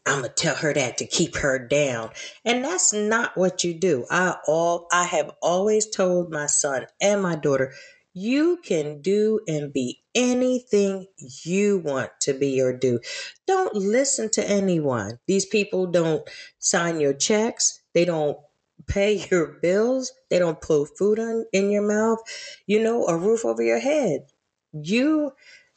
I'm 0.06 0.22
gonna 0.22 0.32
tell 0.34 0.56
her 0.56 0.72
that 0.74 0.98
to 0.98 1.06
keep 1.06 1.36
her 1.36 1.58
down. 1.58 2.10
And 2.44 2.64
that's 2.64 2.92
not 2.92 3.36
what 3.36 3.64
you 3.64 3.74
do. 3.74 4.06
I 4.10 4.36
all 4.46 4.86
I 4.92 5.04
have 5.04 5.30
always 5.42 5.88
told 5.88 6.32
my 6.32 6.46
son 6.46 6.86
and 7.00 7.22
my 7.22 7.36
daughter, 7.36 7.74
you 8.14 8.58
can 8.64 9.00
do 9.02 9.40
and 9.46 9.72
be 9.72 10.02
anything 10.14 11.06
you 11.44 11.78
want 11.78 12.10
to 12.22 12.32
be 12.34 12.60
or 12.60 12.72
do. 12.72 13.00
Don't 13.46 13.74
listen 13.74 14.30
to 14.30 14.48
anyone. 14.48 15.18
These 15.26 15.46
people 15.46 15.86
don't 15.86 16.28
sign 16.58 17.00
your 17.00 17.14
checks. 17.14 17.80
They 17.94 18.04
don't 18.04 18.38
pay 18.86 19.24
your 19.30 19.58
bills. 19.62 20.12
They 20.30 20.38
don't 20.38 20.60
put 20.60 20.96
food 20.98 21.18
on 21.18 21.44
in 21.52 21.70
your 21.70 21.86
mouth. 21.86 22.18
You 22.66 22.82
know, 22.82 23.06
a 23.06 23.16
roof 23.16 23.44
over 23.44 23.62
your 23.62 23.80
head. 23.80 24.26
You 24.72 25.32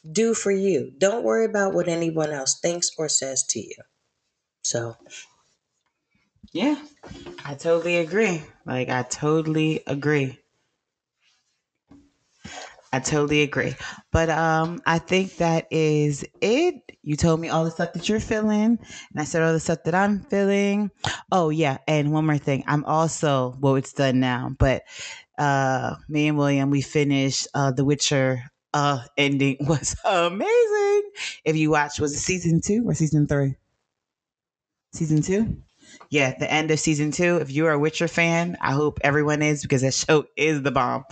do 0.10 0.34
for 0.34 0.52
you. 0.52 0.94
Don't 0.98 1.24
worry 1.24 1.46
about 1.46 1.74
what 1.74 1.88
anyone 1.88 2.32
else 2.32 2.60
thinks 2.60 2.92
or 2.98 3.10
says 3.10 3.44
to 3.50 3.60
you. 3.60 3.76
So, 4.72 4.96
Yeah, 6.54 6.82
I 7.46 7.56
totally 7.56 7.98
agree. 7.98 8.44
Like, 8.66 8.90
I 8.90 9.04
totally 9.04 9.84
agree. 9.88 10.40
I 12.94 13.00
totally 13.00 13.42
agree. 13.42 13.76
But 14.12 14.30
um, 14.30 14.82
I 14.86 15.00
think 15.00 15.38
that 15.38 15.68
is 15.72 16.26
it. 16.42 16.76
You 17.04 17.16
told 17.16 17.40
me 17.40 17.48
all 17.48 17.64
the 17.64 17.72
stuff 17.72 17.94
that 17.94 18.10
you're 18.10 18.20
feeling, 18.20 18.78
and 18.80 19.18
I 19.18 19.24
said 19.24 19.42
all 19.44 19.54
the 19.54 19.62
stuff 19.62 19.80
that 19.86 19.96
I'm 19.96 20.20
feeling. 20.26 20.92
Oh 21.32 21.50
yeah, 21.50 21.78
and 21.88 22.12
one 22.12 22.26
more 22.26 22.38
thing. 22.38 22.66
I'm 22.68 22.84
also 22.84 23.56
well, 23.62 23.76
it's 23.76 23.94
done 23.94 24.20
now, 24.20 24.52
but 24.60 24.84
uh, 25.38 25.96
me 26.10 26.28
and 26.28 26.38
William 26.38 26.70
we 26.70 26.82
finished 26.82 27.48
uh, 27.54 27.72
The 27.72 27.86
Witcher. 27.86 28.44
Uh, 28.74 29.04
ending 29.18 29.58
was 29.62 29.96
amazing. 30.06 31.12
If 31.46 31.58
you 31.58 31.72
watch, 31.72 32.00
was 32.00 32.14
it 32.16 32.20
season 32.20 32.62
two 32.62 32.84
or 32.88 32.94
season 32.94 33.28
three? 33.28 33.56
Season 34.94 35.22
two. 35.22 35.58
Yeah, 36.10 36.34
the 36.38 36.52
end 36.52 36.72
of 36.72 36.80
season 36.80 37.12
two. 37.12 37.38
If 37.38 37.52
you're 37.52 37.72
a 37.72 37.80
Witcher 37.80 38.08
fan, 38.08 38.58
I 38.62 38.74
hope 38.74 39.00
everyone 39.04 39.42
is 39.42 39.62
because 39.62 39.82
that 39.82 39.94
show 40.08 40.26
is 40.36 40.62
the 40.62 40.72
bomb. 40.72 41.06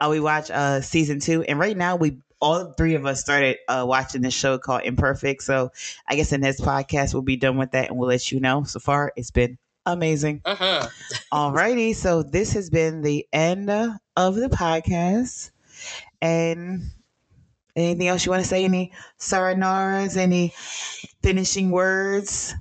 Uh, 0.00 0.08
we 0.10 0.20
watch 0.20 0.50
uh 0.50 0.80
season 0.80 1.20
two, 1.20 1.42
and 1.42 1.58
right 1.58 1.76
now 1.76 1.96
we 1.96 2.18
all 2.40 2.72
three 2.72 2.94
of 2.94 3.06
us 3.06 3.20
started 3.20 3.56
uh, 3.68 3.84
watching 3.88 4.20
this 4.20 4.34
show 4.34 4.58
called 4.58 4.82
Imperfect. 4.84 5.42
So 5.42 5.70
I 6.06 6.14
guess 6.14 6.32
in 6.32 6.42
this 6.42 6.60
podcast 6.60 7.14
we'll 7.14 7.22
be 7.22 7.36
done 7.36 7.56
with 7.56 7.72
that, 7.72 7.88
and 7.88 7.98
we'll 7.98 8.08
let 8.08 8.30
you 8.30 8.40
know. 8.40 8.64
So 8.64 8.80
far, 8.80 9.12
it's 9.16 9.30
been 9.30 9.58
amazing. 9.86 10.42
uh-huh. 10.44 10.88
Alrighty, 11.32 11.94
so 11.94 12.22
this 12.22 12.52
has 12.52 12.70
been 12.70 13.02
the 13.02 13.26
end 13.32 13.70
of 13.70 14.34
the 14.34 14.48
podcast, 14.48 15.50
and 16.20 16.82
anything 17.74 18.08
else 18.08 18.24
you 18.26 18.30
want 18.30 18.42
to 18.42 18.48
say? 18.48 18.64
Any 18.64 18.92
sayanaras? 19.18 20.16
Any 20.16 20.52
finishing 21.22 21.70
words? 21.70 22.54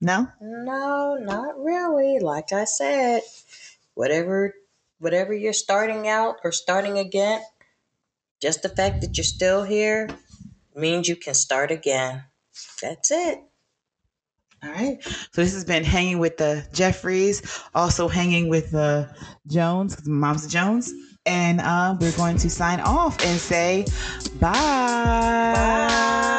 No. 0.00 0.28
no, 0.40 1.16
not 1.20 1.58
really. 1.58 2.18
Like 2.18 2.52
I 2.52 2.64
said, 2.64 3.22
whatever 3.94 4.54
whatever 4.98 5.34
you're 5.34 5.52
starting 5.52 6.08
out 6.08 6.36
or 6.44 6.52
starting 6.52 6.98
again, 6.98 7.40
just 8.40 8.62
the 8.62 8.68
fact 8.68 9.00
that 9.00 9.16
you're 9.16 9.24
still 9.24 9.62
here 9.62 10.08
means 10.74 11.08
you 11.08 11.16
can 11.16 11.34
start 11.34 11.70
again. 11.70 12.24
That's 12.82 13.10
it. 13.10 13.40
All 14.62 14.70
right. 14.70 15.02
So 15.02 15.42
this 15.42 15.52
has 15.54 15.64
been 15.64 15.84
hanging 15.84 16.18
with 16.18 16.38
the 16.38 16.66
Jeffries, 16.72 17.62
also 17.74 18.08
hanging 18.08 18.48
with 18.48 18.70
the 18.70 19.14
Jones, 19.46 20.06
mom's 20.06 20.46
a 20.46 20.48
Jones, 20.48 20.92
and 21.24 21.60
uh, 21.60 21.96
we're 22.00 22.16
going 22.16 22.36
to 22.38 22.50
sign 22.50 22.80
off 22.80 23.22
and 23.24 23.38
say 23.38 23.86
bye. 24.40 24.52
Bye. 25.56 26.35